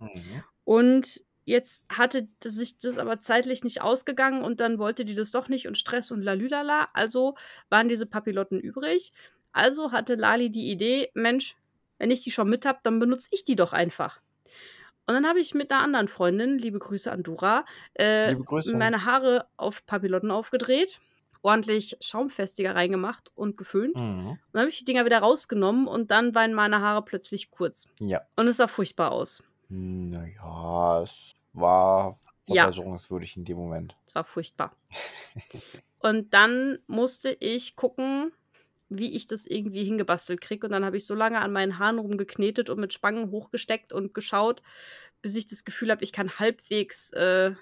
Mhm. 0.00 0.42
Und 0.64 1.22
jetzt 1.44 1.86
hatte 1.90 2.28
sich 2.42 2.78
das 2.78 2.96
aber 2.98 3.20
zeitlich 3.20 3.62
nicht 3.62 3.82
ausgegangen 3.82 4.42
und 4.42 4.60
dann 4.60 4.78
wollte 4.78 5.04
die 5.04 5.14
das 5.14 5.30
doch 5.30 5.48
nicht 5.48 5.68
und 5.68 5.76
Stress 5.76 6.10
und 6.10 6.22
lalülala. 6.22 6.88
Also 6.94 7.36
waren 7.68 7.88
diese 7.88 8.06
Papillotten 8.06 8.58
übrig. 8.58 9.12
Also 9.52 9.92
hatte 9.92 10.14
Lali 10.14 10.50
die 10.50 10.70
Idee, 10.70 11.10
Mensch, 11.14 11.56
wenn 11.98 12.10
ich 12.10 12.24
die 12.24 12.30
schon 12.30 12.48
mit 12.48 12.64
habe, 12.64 12.80
dann 12.82 12.98
benutze 12.98 13.28
ich 13.32 13.44
die 13.44 13.54
doch 13.54 13.72
einfach. 13.72 14.20
Und 15.06 15.14
dann 15.14 15.26
habe 15.26 15.38
ich 15.40 15.54
mit 15.54 15.70
einer 15.70 15.82
anderen 15.82 16.08
Freundin, 16.08 16.58
liebe 16.58 16.78
Grüße 16.78 17.10
an 17.12 17.22
Dora, 17.22 17.64
äh, 17.94 18.34
Grüße. 18.34 18.74
meine 18.76 19.04
Haare 19.04 19.46
auf 19.56 19.84
Papillotten 19.86 20.30
aufgedreht, 20.30 20.98
ordentlich 21.42 21.96
Schaumfestiger 22.00 22.74
reingemacht 22.74 23.30
und 23.34 23.58
geföhnt. 23.58 23.94
Mhm. 23.96 24.28
Und 24.30 24.38
dann 24.52 24.60
habe 24.62 24.70
ich 24.70 24.78
die 24.78 24.84
Dinger 24.86 25.04
wieder 25.04 25.18
rausgenommen 25.18 25.86
und 25.86 26.10
dann 26.10 26.34
waren 26.34 26.54
meine 26.54 26.80
Haare 26.80 27.02
plötzlich 27.04 27.50
kurz. 27.50 27.86
Ja. 28.00 28.22
Und 28.36 28.48
es 28.48 28.56
sah 28.56 28.66
furchtbar 28.66 29.12
aus. 29.12 29.42
Naja, 29.68 31.02
es 31.02 31.34
war 31.52 32.16
Ja. 32.46 32.62
verbesserungswürdig 32.62 33.36
in 33.36 33.44
dem 33.44 33.58
Moment. 33.58 33.96
Es 34.06 34.14
war 34.14 34.24
furchtbar. 34.24 34.74
und 35.98 36.32
dann 36.32 36.78
musste 36.86 37.30
ich 37.40 37.76
gucken, 37.76 38.32
wie 38.88 39.14
ich 39.16 39.26
das 39.26 39.46
irgendwie 39.46 39.84
hingebastelt 39.84 40.40
kriege. 40.40 40.66
Und 40.66 40.72
dann 40.72 40.84
habe 40.84 40.96
ich 40.96 41.06
so 41.06 41.14
lange 41.14 41.40
an 41.40 41.52
meinen 41.52 41.78
Haaren 41.78 41.98
rumgeknetet 41.98 42.70
und 42.70 42.78
mit 42.80 42.92
Spangen 42.92 43.30
hochgesteckt 43.30 43.92
und 43.92 44.14
geschaut, 44.14 44.62
bis 45.22 45.34
ich 45.36 45.46
das 45.46 45.64
Gefühl 45.64 45.90
habe, 45.90 46.04
ich 46.04 46.12
kann 46.12 46.38
halbwegs 46.38 47.12
äh, 47.12 47.52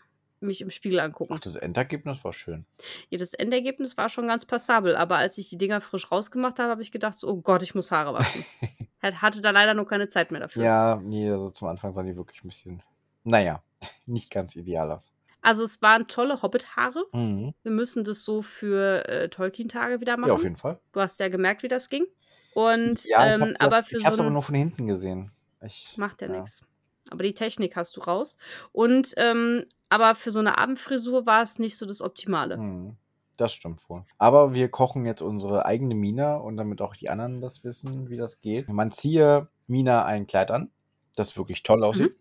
mich 0.40 0.60
im 0.60 0.70
Spiegel 0.70 0.98
angucken. 1.00 1.34
Ach, 1.36 1.40
das 1.40 1.54
Endergebnis 1.56 2.24
war 2.24 2.32
schön. 2.32 2.66
Ja, 3.10 3.18
das 3.18 3.32
Endergebnis 3.34 3.96
war 3.96 4.08
schon 4.08 4.26
ganz 4.26 4.44
passabel, 4.44 4.96
aber 4.96 5.16
als 5.18 5.38
ich 5.38 5.48
die 5.48 5.58
Dinger 5.58 5.80
frisch 5.80 6.10
rausgemacht 6.10 6.58
habe, 6.58 6.70
habe 6.70 6.82
ich 6.82 6.90
gedacht, 6.90 7.16
so, 7.16 7.28
oh 7.28 7.36
Gott, 7.40 7.62
ich 7.62 7.74
muss 7.76 7.92
Haare 7.92 8.14
waschen. 8.14 8.44
Hat- 9.00 9.22
Hatte 9.22 9.40
da 9.40 9.50
leider 9.50 9.74
nur 9.74 9.86
keine 9.86 10.08
Zeit 10.08 10.32
mehr 10.32 10.40
dafür. 10.40 10.64
Ja, 10.64 11.00
nee, 11.02 11.30
also 11.30 11.50
zum 11.50 11.68
Anfang 11.68 11.92
sahen 11.92 12.06
die 12.06 12.16
wirklich 12.16 12.42
ein 12.44 12.48
bisschen, 12.48 12.82
naja, 13.22 13.62
nicht 14.06 14.30
ganz 14.32 14.56
ideal 14.56 14.90
aus. 14.90 15.12
Also 15.42 15.64
es 15.64 15.82
waren 15.82 16.06
tolle 16.06 16.40
Hobbit-Haare. 16.40 17.04
Mhm. 17.12 17.52
Wir 17.62 17.72
müssen 17.72 18.04
das 18.04 18.24
so 18.24 18.42
für 18.42 19.06
äh, 19.08 19.28
Tolkien-Tage 19.28 20.00
wieder 20.00 20.16
machen. 20.16 20.28
Ja, 20.28 20.34
auf 20.34 20.44
jeden 20.44 20.56
Fall. 20.56 20.78
Du 20.92 21.00
hast 21.00 21.20
ja 21.20 21.28
gemerkt, 21.28 21.62
wie 21.62 21.68
das 21.68 21.90
ging. 21.90 22.06
Und 22.54 23.04
Ja, 23.04 23.26
ich 23.26 23.34
ähm, 23.34 23.40
hab's, 23.42 23.52
ja, 23.60 23.66
aber 23.66 23.82
für 23.82 23.96
ich 23.96 24.06
hab's 24.06 24.16
so 24.16 24.22
aber 24.22 24.30
ein, 24.30 24.34
nur 24.34 24.42
von 24.42 24.54
hinten 24.54 24.86
gesehen. 24.86 25.32
Ich, 25.64 25.94
macht 25.96 26.22
ja, 26.22 26.28
ja. 26.28 26.36
nichts. 26.36 26.64
Aber 27.10 27.24
die 27.24 27.34
Technik 27.34 27.76
hast 27.76 27.96
du 27.96 28.00
raus. 28.00 28.38
Und 28.70 29.14
ähm, 29.16 29.64
aber 29.88 30.14
für 30.14 30.30
so 30.30 30.38
eine 30.38 30.58
Abendfrisur 30.58 31.26
war 31.26 31.42
es 31.42 31.58
nicht 31.58 31.76
so 31.76 31.84
das 31.86 32.00
Optimale. 32.00 32.56
Mhm. 32.56 32.96
Das 33.36 33.52
stimmt 33.52 33.88
wohl. 33.88 34.04
Aber 34.18 34.54
wir 34.54 34.68
kochen 34.68 35.04
jetzt 35.04 35.22
unsere 35.22 35.66
eigene 35.66 35.94
Mina 35.94 36.36
und 36.36 36.56
damit 36.56 36.80
auch 36.80 36.94
die 36.94 37.10
anderen 37.10 37.40
das 37.40 37.64
wissen, 37.64 38.08
wie 38.08 38.16
das 38.16 38.40
geht. 38.40 38.68
Man 38.68 38.92
ziehe 38.92 39.48
Mina 39.66 40.04
ein 40.04 40.26
Kleid 40.26 40.50
an, 40.50 40.70
das 41.16 41.36
wirklich 41.36 41.62
toll 41.62 41.82
aussieht. 41.82 42.14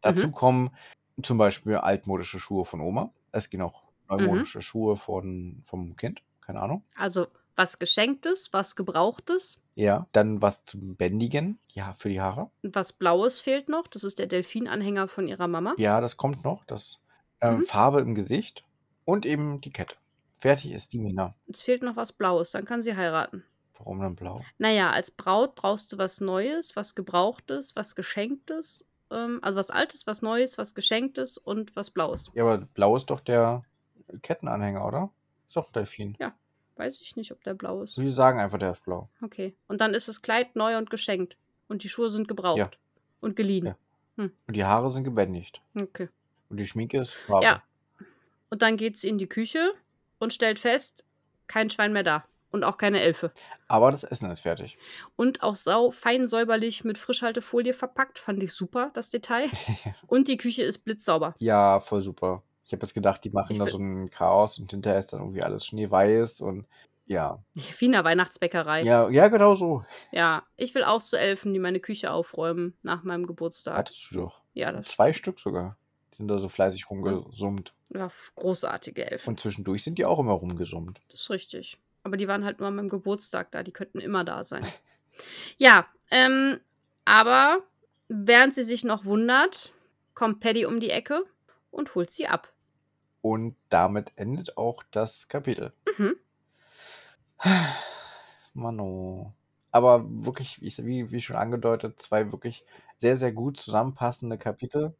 Dazu 0.00 0.30
kommen 0.30 0.70
zum 1.22 1.38
Beispiel 1.38 1.76
altmodische 1.76 2.38
Schuhe 2.38 2.64
von 2.64 2.80
Oma. 2.80 3.12
Es 3.32 3.50
gehen 3.50 3.62
auch 3.62 3.82
neumodische 4.08 4.62
Schuhe 4.62 4.96
von, 4.96 5.62
vom 5.64 5.96
Kind. 5.96 6.22
Keine 6.40 6.60
Ahnung. 6.60 6.82
Also 6.96 7.28
was 7.56 7.78
Geschenktes, 7.78 8.52
was 8.52 8.76
Gebrauchtes. 8.76 9.60
Ja. 9.76 10.06
Dann 10.12 10.42
was 10.42 10.64
zum 10.64 10.96
Bändigen. 10.96 11.58
Ja, 11.70 11.94
für 11.98 12.08
die 12.08 12.20
Haare. 12.20 12.50
Und 12.62 12.74
was 12.74 12.92
Blaues 12.92 13.40
fehlt 13.40 13.68
noch. 13.68 13.86
Das 13.86 14.04
ist 14.04 14.18
der 14.18 14.26
Delfinanhänger 14.26 15.08
von 15.08 15.28
ihrer 15.28 15.48
Mama. 15.48 15.74
Ja, 15.78 16.00
das 16.00 16.16
kommt 16.16 16.44
noch. 16.44 16.64
Das 16.64 17.00
ähm, 17.40 17.58
Mhm. 17.58 17.62
Farbe 17.64 18.00
im 18.00 18.14
Gesicht 18.14 18.64
und 19.04 19.26
eben 19.26 19.60
die 19.60 19.70
Kette. 19.70 19.96
Fertig 20.40 20.72
ist 20.72 20.92
die 20.92 20.98
Mina. 20.98 21.34
Es 21.46 21.62
fehlt 21.62 21.82
noch 21.82 21.96
was 21.96 22.12
Blaues, 22.12 22.50
dann 22.50 22.64
kann 22.64 22.82
sie 22.82 22.96
heiraten. 22.96 23.44
Warum 23.78 24.00
dann 24.00 24.14
blau? 24.14 24.42
Naja, 24.58 24.90
als 24.90 25.10
Braut 25.10 25.54
brauchst 25.54 25.92
du 25.92 25.98
was 25.98 26.20
Neues, 26.20 26.76
was 26.76 26.94
Gebrauchtes, 26.94 27.74
was 27.74 27.94
Geschenktes. 27.96 28.86
Ähm, 29.14 29.38
also 29.42 29.56
was 29.58 29.70
Altes, 29.70 30.06
was 30.06 30.22
Neues, 30.22 30.58
was 30.58 30.74
Geschenktes 30.74 31.38
und 31.38 31.74
was 31.76 31.90
Blaues. 31.90 32.30
Ja, 32.34 32.44
aber 32.44 32.58
blau 32.74 32.96
ist 32.96 33.06
doch 33.06 33.20
der 33.20 33.64
Kettenanhänger, 34.22 34.84
oder? 34.84 35.10
Ist 35.46 35.56
doch 35.56 35.68
ein 35.68 35.72
Delfin. 35.72 36.16
Weiß 36.76 37.00
ich 37.00 37.14
nicht, 37.14 37.30
ob 37.30 37.42
der 37.44 37.54
blau 37.54 37.82
ist. 37.82 37.96
Wir 37.98 38.12
sagen 38.12 38.40
einfach, 38.40 38.58
der 38.58 38.72
ist 38.72 38.84
blau. 38.84 39.08
Okay. 39.22 39.54
Und 39.68 39.80
dann 39.80 39.94
ist 39.94 40.08
das 40.08 40.22
Kleid 40.22 40.56
neu 40.56 40.76
und 40.76 40.90
geschenkt. 40.90 41.36
Und 41.68 41.84
die 41.84 41.88
Schuhe 41.88 42.10
sind 42.10 42.26
gebraucht. 42.26 42.58
Ja. 42.58 42.70
Und 43.20 43.36
geliehen. 43.36 43.66
Ja. 43.66 43.76
Und 44.16 44.32
die 44.48 44.64
Haare 44.64 44.90
sind 44.90 45.04
gebändigt. 45.04 45.62
Okay. 45.80 46.08
Und 46.48 46.58
die 46.58 46.66
Schminke 46.66 47.00
ist 47.00 47.14
Farbe. 47.14 47.44
Ja. 47.44 47.62
Und 48.50 48.62
dann 48.62 48.76
geht 48.76 48.98
sie 48.98 49.08
in 49.08 49.18
die 49.18 49.28
Küche 49.28 49.72
und 50.18 50.32
stellt 50.32 50.58
fest, 50.58 51.04
kein 51.46 51.70
Schwein 51.70 51.92
mehr 51.92 52.02
da. 52.02 52.24
Und 52.54 52.62
auch 52.62 52.78
keine 52.78 53.00
Elfe. 53.00 53.32
Aber 53.66 53.90
das 53.90 54.04
Essen 54.04 54.30
ist 54.30 54.38
fertig. 54.38 54.78
Und 55.16 55.42
auch 55.42 55.56
sau 55.56 55.90
fein 55.90 56.28
säuberlich 56.28 56.84
mit 56.84 56.98
Frischhaltefolie 56.98 57.74
verpackt. 57.74 58.20
Fand 58.20 58.40
ich 58.44 58.52
super, 58.52 58.92
das 58.94 59.10
Detail. 59.10 59.48
Und 60.06 60.28
die 60.28 60.36
Küche 60.36 60.62
ist 60.62 60.84
blitzsauber. 60.84 61.34
ja, 61.40 61.80
voll 61.80 62.00
super. 62.00 62.44
Ich 62.64 62.72
habe 62.72 62.82
jetzt 62.82 62.94
gedacht, 62.94 63.24
die 63.24 63.30
machen 63.30 63.54
Ich 63.54 63.58
da 63.58 63.66
so 63.66 63.78
ein 63.78 64.08
Chaos 64.08 64.60
und 64.60 64.70
hinterher 64.70 65.00
ist 65.00 65.12
dann 65.12 65.20
irgendwie 65.20 65.42
alles 65.42 65.66
schneeweiß 65.66 66.42
und 66.42 66.66
ja. 67.06 67.42
Wiener 67.80 68.04
Weihnachtsbäckerei. 68.04 68.82
Ja, 68.82 69.08
ja 69.10 69.26
genau 69.26 69.54
so. 69.54 69.84
Ja, 70.12 70.44
ich 70.56 70.76
will 70.76 70.84
auch 70.84 71.00
so 71.00 71.16
Elfen, 71.16 71.52
die 71.52 71.58
meine 71.58 71.80
Küche 71.80 72.12
aufräumen 72.12 72.78
nach 72.82 73.02
meinem 73.02 73.26
Geburtstag. 73.26 73.76
Hattest 73.76 74.12
du 74.12 74.18
doch. 74.18 74.42
Ja, 74.52 74.70
das 74.70 74.86
Zwei 74.86 75.12
Stück 75.12 75.40
sogar. 75.40 75.76
Die 76.12 76.18
sind 76.18 76.28
da 76.28 76.38
so 76.38 76.48
fleißig 76.48 76.88
rumgesummt. 76.88 77.74
ja, 77.92 78.08
großartige 78.36 79.10
Elfen. 79.10 79.30
Und 79.30 79.40
zwischendurch 79.40 79.82
sind 79.82 79.98
die 79.98 80.06
auch 80.06 80.20
immer 80.20 80.34
rumgesummt. 80.34 81.00
Das 81.08 81.20
ist 81.20 81.30
richtig. 81.30 81.78
Aber 82.04 82.16
die 82.16 82.28
waren 82.28 82.44
halt 82.44 82.60
nur 82.60 82.68
an 82.68 82.76
meinem 82.76 82.88
Geburtstag 82.88 83.50
da. 83.50 83.62
Die 83.62 83.72
könnten 83.72 83.98
immer 83.98 84.24
da 84.24 84.44
sein. 84.44 84.64
ja, 85.56 85.86
ähm, 86.10 86.60
aber 87.04 87.64
während 88.08 88.54
sie 88.54 88.62
sich 88.62 88.84
noch 88.84 89.04
wundert, 89.04 89.72
kommt 90.14 90.40
Paddy 90.40 90.66
um 90.66 90.80
die 90.80 90.90
Ecke 90.90 91.24
und 91.70 91.94
holt 91.94 92.10
sie 92.10 92.28
ab. 92.28 92.52
Und 93.20 93.56
damit 93.70 94.12
endet 94.16 94.56
auch 94.56 94.82
das 94.90 95.28
Kapitel. 95.28 95.72
Mhm. 95.98 96.16
Mano. 98.54 99.34
Aber 99.70 100.04
wirklich, 100.08 100.62
ich, 100.62 100.84
wie, 100.84 101.10
wie 101.10 101.20
schon 101.20 101.36
angedeutet, 101.36 102.00
zwei 102.00 102.30
wirklich 102.30 102.64
sehr, 102.96 103.16
sehr 103.16 103.32
gut 103.32 103.58
zusammenpassende 103.58 104.38
Kapitel. 104.38 104.94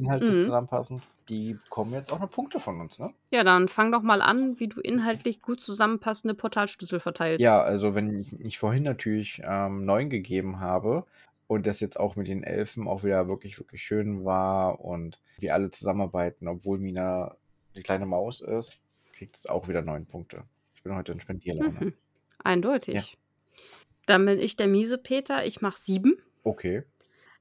Inhaltlich 0.00 0.36
Mhm. 0.36 0.42
zusammenpassend. 0.42 1.02
Die 1.28 1.54
bekommen 1.54 1.92
jetzt 1.92 2.12
auch 2.12 2.18
noch 2.18 2.30
Punkte 2.30 2.58
von 2.58 2.80
uns, 2.80 2.98
ne? 2.98 3.12
Ja, 3.30 3.44
dann 3.44 3.68
fang 3.68 3.92
doch 3.92 4.02
mal 4.02 4.20
an, 4.22 4.58
wie 4.58 4.68
du 4.68 4.80
inhaltlich 4.80 5.42
gut 5.42 5.60
zusammenpassende 5.60 6.34
Portalschlüssel 6.34 6.98
verteilst. 7.00 7.40
Ja, 7.40 7.62
also 7.62 7.94
wenn 7.94 8.18
ich, 8.18 8.32
ich 8.40 8.58
vorhin 8.58 8.82
natürlich 8.82 9.40
ähm, 9.44 9.84
neun 9.84 10.10
gegeben 10.10 10.60
habe 10.60 11.04
und 11.46 11.66
das 11.66 11.80
jetzt 11.80 11.98
auch 12.00 12.16
mit 12.16 12.28
den 12.28 12.42
Elfen 12.42 12.88
auch 12.88 13.04
wieder 13.04 13.28
wirklich, 13.28 13.58
wirklich 13.58 13.82
schön 13.82 14.24
war 14.24 14.80
und 14.80 15.20
wir 15.38 15.54
alle 15.54 15.70
zusammenarbeiten, 15.70 16.48
obwohl 16.48 16.78
Mina 16.78 17.36
die 17.76 17.82
kleine 17.82 18.06
Maus 18.06 18.40
ist, 18.40 18.80
kriegt 19.12 19.36
es 19.36 19.46
auch 19.46 19.68
wieder 19.68 19.82
neun 19.82 20.06
Punkte. 20.06 20.44
Ich 20.74 20.82
bin 20.82 20.96
heute 20.96 21.12
in 21.12 21.20
Spendierlaune. 21.20 21.78
Mhm. 21.80 21.94
Eindeutig. 22.42 22.94
Ja. 22.94 23.02
Dann 24.06 24.24
bin 24.26 24.38
ich 24.40 24.56
der 24.56 24.66
miese 24.66 24.98
Peter. 24.98 25.44
Ich 25.44 25.60
mache 25.60 25.78
sieben. 25.78 26.16
Okay. 26.42 26.82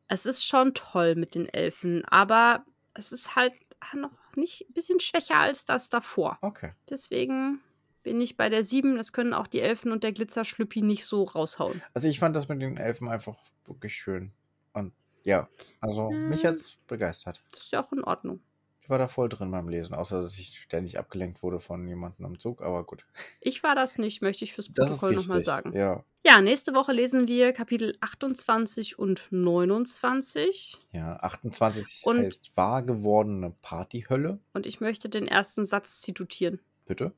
Es 0.10 0.26
ist 0.26 0.46
schon 0.46 0.74
toll 0.74 1.16
mit 1.16 1.36
den 1.36 1.48
Elfen, 1.48 2.04
aber 2.06 2.66
es 2.94 3.12
ist 3.12 3.36
halt 3.36 3.54
noch 3.94 4.12
nicht 4.36 4.68
ein 4.70 4.74
bisschen 4.74 5.00
schwächer 5.00 5.38
als 5.38 5.66
das 5.66 5.90
davor. 5.90 6.38
Okay. 6.42 6.74
Deswegen 6.90 7.62
bin 8.04 8.20
ich 8.20 8.36
bei 8.36 8.50
der 8.50 8.64
7. 8.64 8.98
Das 8.98 9.14
können 9.14 9.34
auch 9.34 9.48
die 9.48 9.62
Elfen 9.62 9.92
und 9.92 10.04
der 10.04 10.12
Glitzerschlüppi 10.12 10.82
nicht 10.82 11.06
so 11.06 11.24
raushauen. 11.24 11.82
Also 11.94 12.08
ich 12.08 12.20
fand 12.20 12.36
das 12.36 12.50
mit 12.50 12.62
den 12.62 12.78
Elfen 12.78 13.08
einfach 13.08 13.38
wirklich 13.66 13.96
schön. 13.96 14.32
Und 14.74 14.94
ja, 15.24 15.48
also 15.80 16.10
mich 16.10 16.42
Ja. 16.42 16.50
hat's 16.52 16.78
begeistert. 16.88 17.44
Das 17.52 17.62
ist 17.62 17.72
ja 17.72 17.84
auch 17.84 17.92
in 17.92 18.04
Ordnung. 18.04 18.42
War 18.90 18.98
da 18.98 19.08
voll 19.08 19.30
drin 19.30 19.52
beim 19.52 19.70
Lesen, 19.70 19.94
außer 19.94 20.20
dass 20.22 20.38
ich 20.40 20.60
ständig 20.60 20.98
abgelenkt 20.98 21.44
wurde 21.44 21.60
von 21.60 21.88
jemandem 21.88 22.26
am 22.26 22.40
Zug, 22.40 22.64
aber 22.64 22.84
gut. 22.84 23.06
Ich 23.40 23.62
war 23.62 23.76
das 23.76 24.00
nicht, 24.00 24.24
möchte 24.24 24.44
ich 24.44 24.54
fürs 24.54 24.74
Protokoll 24.74 25.14
nochmal 25.14 25.44
sagen. 25.44 25.74
Ja. 25.74 26.04
Ja, 26.26 26.42
nächste 26.42 26.74
Woche 26.74 26.92
lesen 26.92 27.28
wir 27.28 27.54
Kapitel 27.54 27.96
28 28.02 28.98
und 28.98 29.28
29. 29.30 30.78
Ja, 30.92 31.18
28 31.18 32.02
Und- 32.04 32.18
heißt 32.26 32.52
wahr 32.58 32.82
gewordene 32.82 33.54
Partyhölle. 33.62 34.40
Und 34.54 34.66
ich 34.66 34.82
möchte 34.82 35.08
den 35.08 35.28
ersten 35.28 35.66
Satz 35.66 36.02
zitieren. 36.02 36.60
Bitte. 36.88 37.14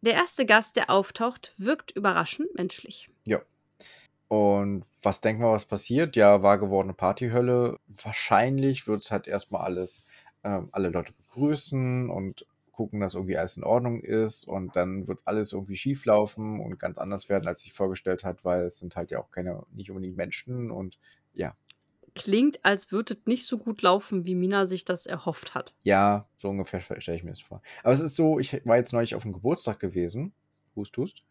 Der 0.00 0.14
erste 0.14 0.44
Gast, 0.46 0.74
der 0.74 0.90
auftaucht, 0.90 1.54
wirkt 1.58 1.92
überraschend 1.92 2.52
menschlich. 2.56 3.08
Ja. 3.24 3.40
Und 4.26 4.84
was 5.02 5.20
denken 5.20 5.42
wir, 5.42 5.52
was 5.52 5.64
passiert? 5.64 6.16
Ja, 6.16 6.42
wahr 6.42 6.58
gewordene 6.58 6.94
Partyhölle. 6.94 7.78
Wahrscheinlich 8.02 8.88
wird 8.88 9.02
es 9.02 9.10
halt 9.12 9.28
erstmal 9.28 9.62
alles 9.62 10.04
ähm, 10.44 10.68
alle 10.72 10.90
Leute 10.90 11.12
begrüßen 11.12 12.08
und 12.10 12.46
gucken, 12.72 13.00
dass 13.00 13.14
irgendwie 13.14 13.36
alles 13.36 13.56
in 13.56 13.64
Ordnung 13.64 14.00
ist 14.00 14.46
und 14.46 14.74
dann 14.76 15.06
wird 15.06 15.22
alles 15.26 15.52
irgendwie 15.52 15.76
schief 15.76 16.04
laufen 16.04 16.60
und 16.60 16.78
ganz 16.78 16.98
anders 16.98 17.28
werden, 17.28 17.46
als 17.46 17.62
sich 17.62 17.72
vorgestellt 17.72 18.24
hat, 18.24 18.44
weil 18.44 18.64
es 18.64 18.78
sind 18.78 18.96
halt 18.96 19.10
ja 19.10 19.20
auch 19.20 19.30
keine, 19.30 19.62
nicht 19.72 19.90
unbedingt 19.90 20.16
Menschen 20.16 20.70
und 20.70 20.98
ja. 21.32 21.56
Klingt, 22.16 22.64
als 22.64 22.92
würde 22.92 23.14
es 23.14 23.26
nicht 23.26 23.46
so 23.46 23.58
gut 23.58 23.82
laufen, 23.82 24.24
wie 24.24 24.34
Mina 24.36 24.66
sich 24.66 24.84
das 24.84 25.06
erhofft 25.06 25.54
hat. 25.54 25.74
Ja, 25.82 26.28
so 26.38 26.48
ungefähr 26.48 26.80
stelle 26.80 27.16
ich 27.16 27.24
mir 27.24 27.30
das 27.30 27.40
vor. 27.40 27.60
Aber 27.82 27.92
es 27.92 28.00
ist 28.00 28.14
so, 28.14 28.38
ich 28.38 28.64
war 28.64 28.76
jetzt 28.76 28.92
neulich 28.92 29.14
auf 29.16 29.22
dem 29.22 29.32
Geburtstag 29.32 29.80
gewesen. 29.80 30.32
Hust, 30.76 30.96
hust. 30.96 31.24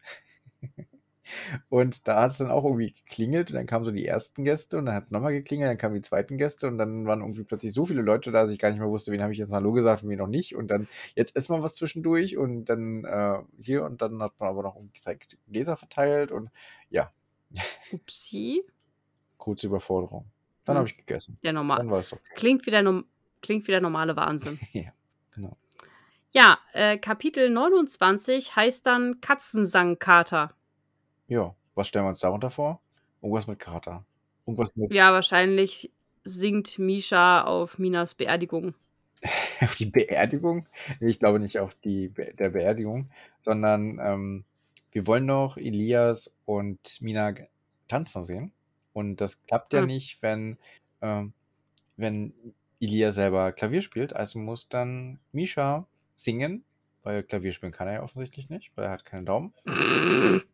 Und 1.68 2.06
da 2.08 2.22
hat 2.22 2.32
es 2.32 2.38
dann 2.38 2.50
auch 2.50 2.64
irgendwie 2.64 2.92
geklingelt 2.92 3.50
und 3.50 3.56
dann 3.56 3.66
kamen 3.66 3.84
so 3.84 3.90
die 3.90 4.06
ersten 4.06 4.44
Gäste 4.44 4.78
und 4.78 4.86
dann 4.86 4.94
hat 4.94 5.04
es 5.06 5.10
nochmal 5.10 5.32
geklingelt, 5.32 5.70
dann 5.70 5.78
kamen 5.78 5.94
die 5.94 6.02
zweiten 6.02 6.38
Gäste 6.38 6.66
und 6.68 6.78
dann 6.78 7.06
waren 7.06 7.20
irgendwie 7.20 7.44
plötzlich 7.44 7.72
so 7.72 7.86
viele 7.86 8.02
Leute 8.02 8.30
da, 8.30 8.42
dass 8.42 8.52
ich 8.52 8.58
gar 8.58 8.70
nicht 8.70 8.78
mehr 8.78 8.88
wusste, 8.88 9.12
wen 9.12 9.22
habe 9.22 9.32
ich 9.32 9.38
jetzt 9.38 9.52
Hallo 9.52 9.72
gesagt 9.72 10.02
und 10.02 10.08
wen 10.10 10.18
noch 10.18 10.26
nicht. 10.26 10.54
Und 10.54 10.68
dann 10.68 10.88
jetzt 11.14 11.36
ist 11.36 11.48
mal 11.48 11.62
was 11.62 11.74
zwischendurch 11.74 12.36
und 12.36 12.66
dann 12.66 13.04
äh, 13.04 13.38
hier 13.58 13.84
und 13.84 14.02
dann 14.02 14.22
hat 14.22 14.32
man 14.38 14.48
aber 14.48 14.62
noch 14.62 14.76
Gläser 15.50 15.76
verteilt 15.76 16.32
und 16.32 16.50
ja. 16.90 17.12
Upsi. 17.92 18.62
Kurze 19.38 19.66
Überforderung. 19.66 20.26
Dann 20.64 20.74
hm. 20.74 20.78
habe 20.78 20.88
ich 20.88 20.96
gegessen. 20.96 21.38
Ja, 21.42 21.52
normal. 21.52 21.78
Dann 21.78 21.90
war 21.90 22.00
es 22.00 22.12
okay. 22.12 22.22
Klingt 22.34 22.66
wieder, 22.66 22.82
no 22.82 23.02
klingt 23.42 23.68
wieder 23.68 23.80
normale 23.80 24.16
Wahnsinn. 24.16 24.58
ja, 24.72 24.92
genau. 25.34 25.56
Ja, 26.30 26.58
äh, 26.72 26.98
Kapitel 26.98 27.50
29 27.50 28.56
heißt 28.56 28.86
dann 28.86 29.20
Katzensangkater. 29.20 30.54
Ja, 31.28 31.54
was 31.74 31.88
stellen 31.88 32.04
wir 32.04 32.10
uns 32.10 32.20
darunter 32.20 32.50
vor? 32.50 32.80
Irgendwas 33.22 33.46
mit 33.46 33.58
Kater. 33.58 34.04
Irgendwas 34.46 34.76
mit 34.76 34.92
Ja, 34.92 35.12
wahrscheinlich 35.12 35.90
singt 36.24 36.78
Misha 36.78 37.42
auf 37.44 37.78
Minas 37.78 38.14
Beerdigung. 38.14 38.74
auf 39.60 39.74
die 39.76 39.86
Beerdigung? 39.86 40.66
Ich 41.00 41.18
glaube 41.18 41.40
nicht 41.40 41.58
auf 41.58 41.74
die 41.76 42.08
Be 42.08 42.34
der 42.38 42.50
Beerdigung, 42.50 43.10
sondern 43.38 43.98
ähm, 44.00 44.44
wir 44.92 45.06
wollen 45.06 45.26
doch 45.26 45.56
Elias 45.56 46.34
und 46.44 47.00
Mina 47.00 47.34
tanzen 47.88 48.24
sehen. 48.24 48.52
Und 48.92 49.16
das 49.20 49.44
klappt 49.46 49.72
ja 49.72 49.80
Hm. 49.80 49.86
nicht, 49.86 50.22
wenn, 50.22 50.58
ähm, 51.02 51.32
wenn 51.96 52.32
Elias 52.80 53.14
selber 53.16 53.52
Klavier 53.52 53.82
spielt. 53.82 54.14
Also 54.14 54.38
muss 54.38 54.68
dann 54.68 55.18
Misha 55.32 55.86
singen, 56.16 56.64
weil 57.02 57.22
Klavier 57.22 57.52
spielen 57.52 57.72
kann 57.72 57.88
er 57.88 57.94
ja 57.94 58.02
offensichtlich 58.02 58.50
nicht, 58.50 58.72
weil 58.76 58.84
er 58.86 58.90
hat 58.92 59.04
keinen 59.04 59.26
Daumen. 59.26 59.54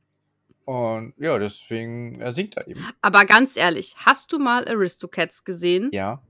Und 0.71 1.15
ja, 1.17 1.37
deswegen 1.37 2.21
er 2.21 2.31
singt 2.31 2.57
er 2.57 2.69
eben. 2.69 2.87
Aber 3.01 3.25
ganz 3.25 3.57
ehrlich, 3.57 3.97
hast 3.97 4.33
du 4.33 4.39
mal 4.39 4.69
Aristocats 4.69 5.45
gesehen? 5.45 5.89
Ja. 5.91 6.23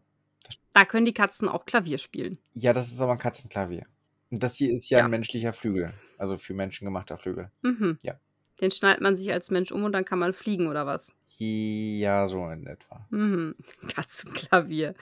Da 0.72 0.86
können 0.86 1.04
die 1.04 1.12
Katzen 1.12 1.46
auch 1.46 1.66
Klavier 1.66 1.98
spielen. 1.98 2.38
Ja, 2.54 2.72
das 2.72 2.90
ist 2.90 3.02
aber 3.02 3.12
ein 3.12 3.18
Katzenklavier. 3.18 3.84
Und 4.30 4.42
das 4.42 4.54
hier 4.56 4.72
ist 4.72 4.88
ja, 4.88 5.00
ja. 5.00 5.04
ein 5.04 5.10
menschlicher 5.10 5.52
Flügel. 5.52 5.92
Also 6.16 6.38
für 6.38 6.54
Menschen 6.54 6.86
gemachter 6.86 7.18
Flügel. 7.18 7.50
Mhm. 7.60 7.98
Ja. 8.00 8.14
Den 8.62 8.70
schnallt 8.70 9.02
man 9.02 9.14
sich 9.14 9.30
als 9.30 9.50
Mensch 9.50 9.72
um 9.72 9.84
und 9.84 9.92
dann 9.92 10.06
kann 10.06 10.18
man 10.18 10.32
fliegen, 10.32 10.68
oder 10.68 10.86
was? 10.86 11.12
Ja, 11.36 12.26
so 12.26 12.48
in 12.48 12.66
etwa. 12.66 13.06
Mhm. 13.10 13.56
Katzenklavier. 13.94 14.94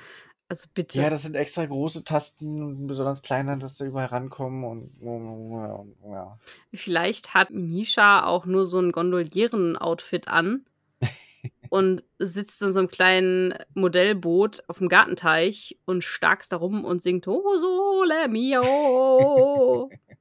Also 0.51 0.67
bitte. 0.73 0.99
Ja, 0.99 1.11
das 1.11 1.23
sind 1.23 1.37
extra 1.37 1.67
große 1.67 2.05
Tasten, 2.05 2.87
besonders 2.87 3.21
kleine, 3.21 3.59
dass 3.59 3.77
da 3.77 3.85
überall 3.85 4.07
rankommen 4.07 4.65
und 4.65 4.93
ja. 6.11 6.39
Vielleicht 6.73 7.35
hat 7.35 7.51
Misha 7.51 8.25
auch 8.25 8.47
nur 8.47 8.65
so 8.65 8.81
ein 8.81 8.93
Gondolieren-Outfit 8.93 10.27
an 10.27 10.65
und 11.69 12.03
sitzt 12.19 12.63
in 12.63 12.73
so 12.73 12.79
einem 12.79 12.89
kleinen 12.89 13.55
Modellboot 13.75 14.63
auf 14.69 14.79
dem 14.79 14.89
Gartenteich 14.89 15.79
und 15.85 16.03
starkst 16.03 16.51
da 16.51 16.57
rum 16.57 16.87
und 16.87 17.03
singt 17.03 17.29
Oh 17.29 17.57
sole 17.57 18.29
mio. 18.29 19.91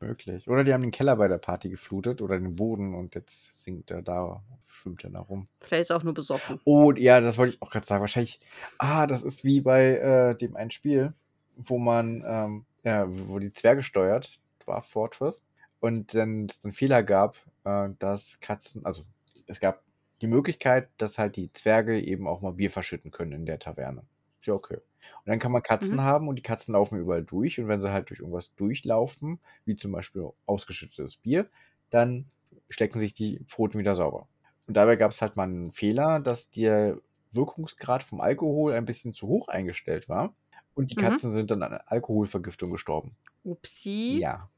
Möglich. 0.00 0.48
Oder 0.48 0.64
die 0.64 0.72
haben 0.72 0.82
den 0.82 0.90
Keller 0.90 1.16
bei 1.16 1.28
der 1.28 1.38
Party 1.38 1.68
geflutet 1.68 2.22
oder 2.22 2.38
den 2.38 2.56
Boden 2.56 2.94
und 2.94 3.14
jetzt 3.14 3.56
singt 3.56 3.90
er 3.90 4.02
da 4.02 4.42
schwimmt 4.80 5.04
er 5.04 5.10
da 5.10 5.20
rum. 5.20 5.48
Vielleicht 5.60 5.82
ist 5.82 5.90
er 5.90 5.96
auch 5.96 6.02
nur 6.02 6.14
besoffen. 6.14 6.60
Oh, 6.64 6.92
ja, 6.92 7.20
das 7.20 7.38
wollte 7.38 7.54
ich 7.54 7.62
auch 7.62 7.70
gerade 7.70 7.86
sagen. 7.86 8.00
Wahrscheinlich, 8.00 8.40
ah, 8.78 9.06
das 9.06 9.22
ist 9.22 9.44
wie 9.44 9.60
bei 9.60 9.96
äh, 9.96 10.34
dem 10.36 10.56
einen 10.56 10.70
Spiel, 10.70 11.12
wo 11.56 11.78
man, 11.78 12.24
ähm, 12.26 12.64
ja, 12.82 13.06
wo 13.08 13.38
die 13.38 13.52
Zwerge 13.52 13.82
steuert, 13.82 14.40
war 14.66 14.82
Fortress, 14.82 15.44
und 15.80 16.14
dann 16.14 16.46
es 16.46 16.64
einen 16.64 16.72
Fehler 16.72 17.02
gab, 17.02 17.36
äh, 17.64 17.90
dass 17.98 18.40
Katzen, 18.40 18.84
also 18.84 19.04
es 19.46 19.60
gab 19.60 19.82
die 20.20 20.26
Möglichkeit, 20.26 20.88
dass 20.98 21.18
halt 21.18 21.36
die 21.36 21.52
Zwerge 21.52 22.00
eben 22.00 22.26
auch 22.26 22.40
mal 22.40 22.52
Bier 22.52 22.70
verschütten 22.70 23.10
können 23.10 23.32
in 23.32 23.46
der 23.46 23.58
Taverne. 23.58 24.02
Ist 24.40 24.46
ja 24.46 24.54
okay. 24.54 24.78
Und 25.18 25.26
dann 25.28 25.38
kann 25.38 25.52
man 25.52 25.62
Katzen 25.62 25.98
mhm. 25.98 26.02
haben 26.02 26.28
und 26.28 26.36
die 26.36 26.42
Katzen 26.42 26.72
laufen 26.74 26.98
überall 26.98 27.24
durch. 27.24 27.58
Und 27.60 27.68
wenn 27.68 27.80
sie 27.80 27.92
halt 27.92 28.10
durch 28.10 28.20
irgendwas 28.20 28.54
durchlaufen, 28.54 29.40
wie 29.64 29.76
zum 29.76 29.92
Beispiel 29.92 30.28
ausgeschüttetes 30.46 31.16
Bier, 31.16 31.48
dann 31.90 32.30
stecken 32.68 32.98
sich 33.00 33.12
die 33.14 33.40
Pfoten 33.46 33.78
wieder 33.78 33.94
sauber. 33.94 34.28
Und 34.66 34.74
dabei 34.76 34.96
gab 34.96 35.10
es 35.10 35.22
halt 35.22 35.36
mal 35.36 35.44
einen 35.44 35.72
Fehler, 35.72 36.20
dass 36.20 36.50
der 36.50 36.98
Wirkungsgrad 37.32 38.02
vom 38.02 38.20
Alkohol 38.20 38.72
ein 38.74 38.84
bisschen 38.84 39.14
zu 39.14 39.26
hoch 39.28 39.48
eingestellt 39.48 40.08
war. 40.08 40.34
Und 40.74 40.90
die 40.90 40.96
Mhm. 40.96 41.00
Katzen 41.00 41.32
sind 41.32 41.50
dann 41.50 41.62
an 41.62 41.72
Alkoholvergiftung 41.86 42.70
gestorben. 42.70 43.16
Upsi. 43.44 44.20
Ja. 44.20 44.50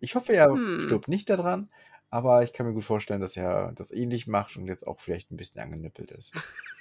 Ich 0.00 0.14
hoffe, 0.14 0.34
er 0.34 0.48
Hm. 0.54 0.78
stirbt 0.78 1.08
nicht 1.08 1.30
daran, 1.30 1.70
aber 2.10 2.42
ich 2.42 2.52
kann 2.52 2.66
mir 2.66 2.72
gut 2.74 2.84
vorstellen, 2.84 3.20
dass 3.20 3.36
er 3.36 3.72
das 3.72 3.90
ähnlich 3.92 4.26
macht 4.26 4.56
und 4.56 4.66
jetzt 4.66 4.86
auch 4.86 5.00
vielleicht 5.00 5.30
ein 5.30 5.36
bisschen 5.36 5.60
angenippelt 5.60 6.10
ist. 6.12 6.34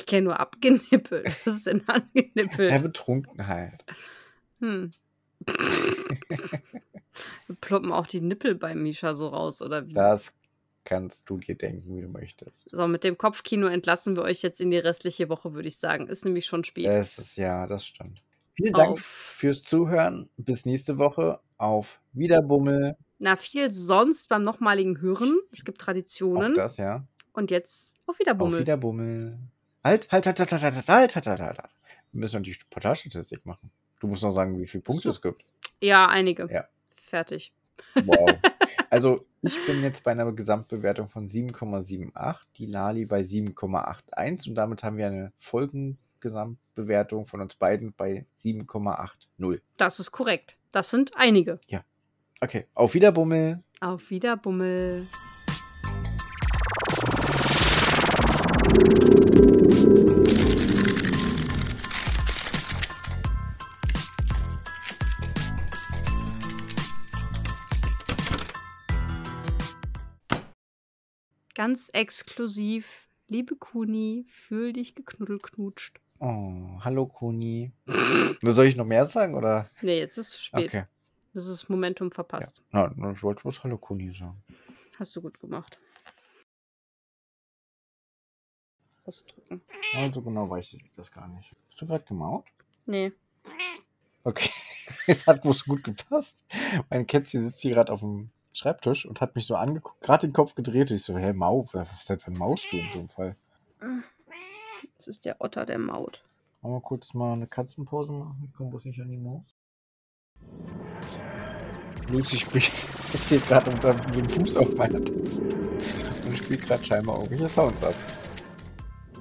Ich 0.00 0.06
kenne 0.06 0.22
nur 0.22 0.40
abgenippelt. 0.40 1.26
Was 1.44 1.56
ist 1.56 1.66
denn 1.66 1.82
Ja, 1.86 1.94
angenippelt? 1.94 2.82
Betrunkenheit. 2.82 3.84
Hm. 4.60 4.92
Ploppen 7.60 7.92
auch 7.92 8.06
die 8.06 8.22
Nippel 8.22 8.54
bei 8.54 8.74
Misha 8.74 9.14
so 9.14 9.28
raus, 9.28 9.60
oder 9.60 9.86
wie? 9.86 9.92
Das 9.92 10.34
kannst 10.84 11.28
du 11.28 11.36
dir 11.36 11.54
denken, 11.54 11.94
wie 11.94 12.00
du 12.00 12.08
möchtest. 12.08 12.70
So, 12.70 12.88
mit 12.88 13.04
dem 13.04 13.18
Kopfkino 13.18 13.66
entlassen 13.66 14.16
wir 14.16 14.22
euch 14.22 14.40
jetzt 14.40 14.60
in 14.60 14.70
die 14.70 14.78
restliche 14.78 15.28
Woche, 15.28 15.52
würde 15.52 15.68
ich 15.68 15.76
sagen. 15.76 16.06
Ist 16.06 16.24
nämlich 16.24 16.46
schon 16.46 16.64
spät. 16.64 16.88
Es 16.88 17.18
ist, 17.18 17.36
ja, 17.36 17.66
das 17.66 17.84
stimmt. 17.84 18.22
Vielen 18.54 18.72
Dank 18.72 18.92
auf. 18.92 19.00
fürs 19.00 19.62
Zuhören. 19.62 20.30
Bis 20.38 20.64
nächste 20.64 20.96
Woche. 20.96 21.40
Auf 21.58 22.00
Wiederbummel. 22.14 22.96
Na, 23.18 23.36
viel 23.36 23.70
sonst 23.70 24.30
beim 24.30 24.40
nochmaligen 24.40 25.02
Hören. 25.02 25.38
Es 25.52 25.66
gibt 25.66 25.78
Traditionen. 25.78 26.52
Auch 26.52 26.56
das, 26.56 26.78
ja. 26.78 27.06
Und 27.32 27.50
jetzt 27.50 28.00
auf 28.06 28.18
Wiederbummel. 28.18 28.54
Auf 28.54 28.60
Wiederbummel. 28.60 29.38
Halt, 29.82 30.10
halt, 30.12 30.26
halt, 30.26 30.38
halt, 30.38 30.52
halt, 30.52 30.62
halt, 30.62 30.88
halt, 30.88 31.16
halt, 31.16 31.26
halt, 31.26 31.40
halt. 31.40 31.70
Wir 32.12 32.20
müssen 32.20 32.36
noch 32.36 32.42
die 32.42 32.56
Portalstatistik 32.68 33.46
machen. 33.46 33.70
Du 34.00 34.06
musst 34.06 34.22
noch 34.22 34.32
sagen, 34.32 34.58
wie 34.58 34.66
viele 34.66 34.82
Punkte 34.82 35.04
so. 35.04 35.10
es 35.10 35.22
gibt. 35.22 35.44
Ja, 35.80 36.08
einige. 36.08 36.48
Ja. 36.52 36.64
Fertig. 36.96 37.52
Wow. 37.94 38.30
Also 38.90 39.24
ich 39.40 39.56
bin 39.66 39.84
jetzt 39.84 40.02
bei 40.02 40.10
einer 40.10 40.32
Gesamtbewertung 40.32 41.08
von 41.08 41.28
7,78, 41.28 42.36
die 42.58 42.66
Lali 42.66 43.06
bei 43.06 43.20
7,81 43.20 44.48
und 44.48 44.56
damit 44.56 44.82
haben 44.82 44.96
wir 44.96 45.06
eine 45.06 45.32
Folgengesamtbewertung 45.38 47.26
von 47.26 47.40
uns 47.40 47.54
beiden 47.54 47.92
bei 47.92 48.26
7,80. 48.40 49.60
Das 49.76 50.00
ist 50.00 50.10
korrekt. 50.10 50.56
Das 50.72 50.90
sind 50.90 51.12
einige. 51.14 51.60
Ja. 51.68 51.84
Okay, 52.40 52.66
auf 52.74 52.94
Wiederbummel. 52.94 53.62
Auf 53.80 54.10
Wiederbummel. 54.10 55.06
Ganz 71.60 71.90
exklusiv. 71.92 73.06
Liebe 73.28 73.54
Kuni, 73.54 74.24
fühl 74.30 74.72
dich 74.72 74.94
geknuddelknutscht. 74.94 76.00
Oh, 76.18 76.80
hallo 76.80 77.04
Kuni. 77.04 77.70
Soll 78.42 78.64
ich 78.64 78.76
noch 78.76 78.86
mehr 78.86 79.04
sagen, 79.04 79.34
oder? 79.34 79.68
Nee, 79.82 79.98
jetzt 79.98 80.16
ist 80.16 80.28
es 80.28 80.40
spät. 80.40 80.68
Okay. 80.68 80.84
Das 81.34 81.46
ist 81.46 81.68
Momentum 81.68 82.10
verpasst. 82.12 82.64
Ja, 82.72 82.90
na, 82.96 83.12
ich 83.12 83.22
wollte 83.22 83.44
was 83.44 83.62
Hallo 83.62 83.76
Kuni 83.76 84.10
sagen. 84.18 84.42
Hast 84.98 85.14
du 85.14 85.20
gut 85.20 85.38
gemacht. 85.38 85.78
Ausdrücken. 89.04 89.60
Also 89.92 90.22
genau 90.22 90.48
weiß 90.48 90.72
ich 90.72 90.90
das 90.96 91.12
gar 91.12 91.28
nicht. 91.28 91.54
Hast 91.66 91.78
du 91.78 91.86
gerade 91.86 92.06
gemaut? 92.06 92.46
Nee. 92.86 93.12
Okay. 94.24 94.48
Es 95.06 95.26
hat 95.26 95.42
bloß 95.42 95.66
gut 95.66 95.84
gepasst. 95.84 96.46
Mein 96.88 97.06
Kätzchen 97.06 97.44
sitzt 97.44 97.60
hier 97.60 97.72
gerade 97.72 97.92
auf 97.92 98.00
dem 98.00 98.30
Schreibtisch 98.52 99.06
und 99.06 99.20
hat 99.20 99.36
mich 99.36 99.46
so 99.46 99.54
angeguckt, 99.56 100.00
gerade 100.00 100.26
den 100.26 100.32
Kopf 100.32 100.54
gedreht. 100.54 100.90
Ich 100.90 101.02
so, 101.04 101.16
hä, 101.16 101.32
Mau, 101.32 101.68
was 101.72 101.90
ist 101.92 102.10
das 102.10 102.22
für 102.22 102.30
ein 102.30 102.38
Maus 102.38 102.64
du 102.70 102.76
in 102.76 102.86
so 102.92 102.98
einem 102.98 103.08
Fall? 103.08 103.36
Das 104.96 105.08
ist 105.08 105.24
der 105.24 105.40
Otter, 105.40 105.64
der 105.66 105.78
Maut. 105.78 106.24
Wollen 106.60 106.74
wir 106.74 106.80
kurz 106.80 107.14
mal 107.14 107.32
eine 107.32 107.46
Katzenpause 107.46 108.12
machen? 108.12 108.44
Ich 108.46 108.52
komme 108.52 108.70
bloß 108.70 108.84
nicht 108.86 109.00
an 109.00 109.08
die 109.08 109.16
Maus. 109.16 109.44
Lucy 112.08 112.38
spielt, 112.38 112.64
steht 113.18 113.46
gerade 113.46 113.70
unter 113.70 113.94
dem 113.94 114.28
Fuß 114.28 114.56
auf 114.56 114.74
meiner 114.74 115.02
Taste 115.04 115.40
und 115.40 116.36
spielt 116.36 116.66
gerade 116.66 116.84
scheinbar 116.84 117.16
irgendwelche 117.18 117.48
Sounds 117.48 117.82
ab. 117.82 117.94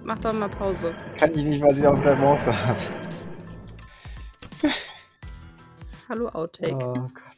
Mach 0.04 0.18
doch 0.20 0.34
mal 0.34 0.50
Pause. 0.50 0.96
Kann 1.18 1.38
ich 1.38 1.44
nicht, 1.44 1.62
weil 1.62 1.76
sie 1.76 1.86
auf 1.86 2.02
der 2.02 2.16
Maus 2.16 2.48
hat. 2.48 2.92
Outtake. 6.34 6.74
Oh 6.74 6.94
Gott. 6.94 7.29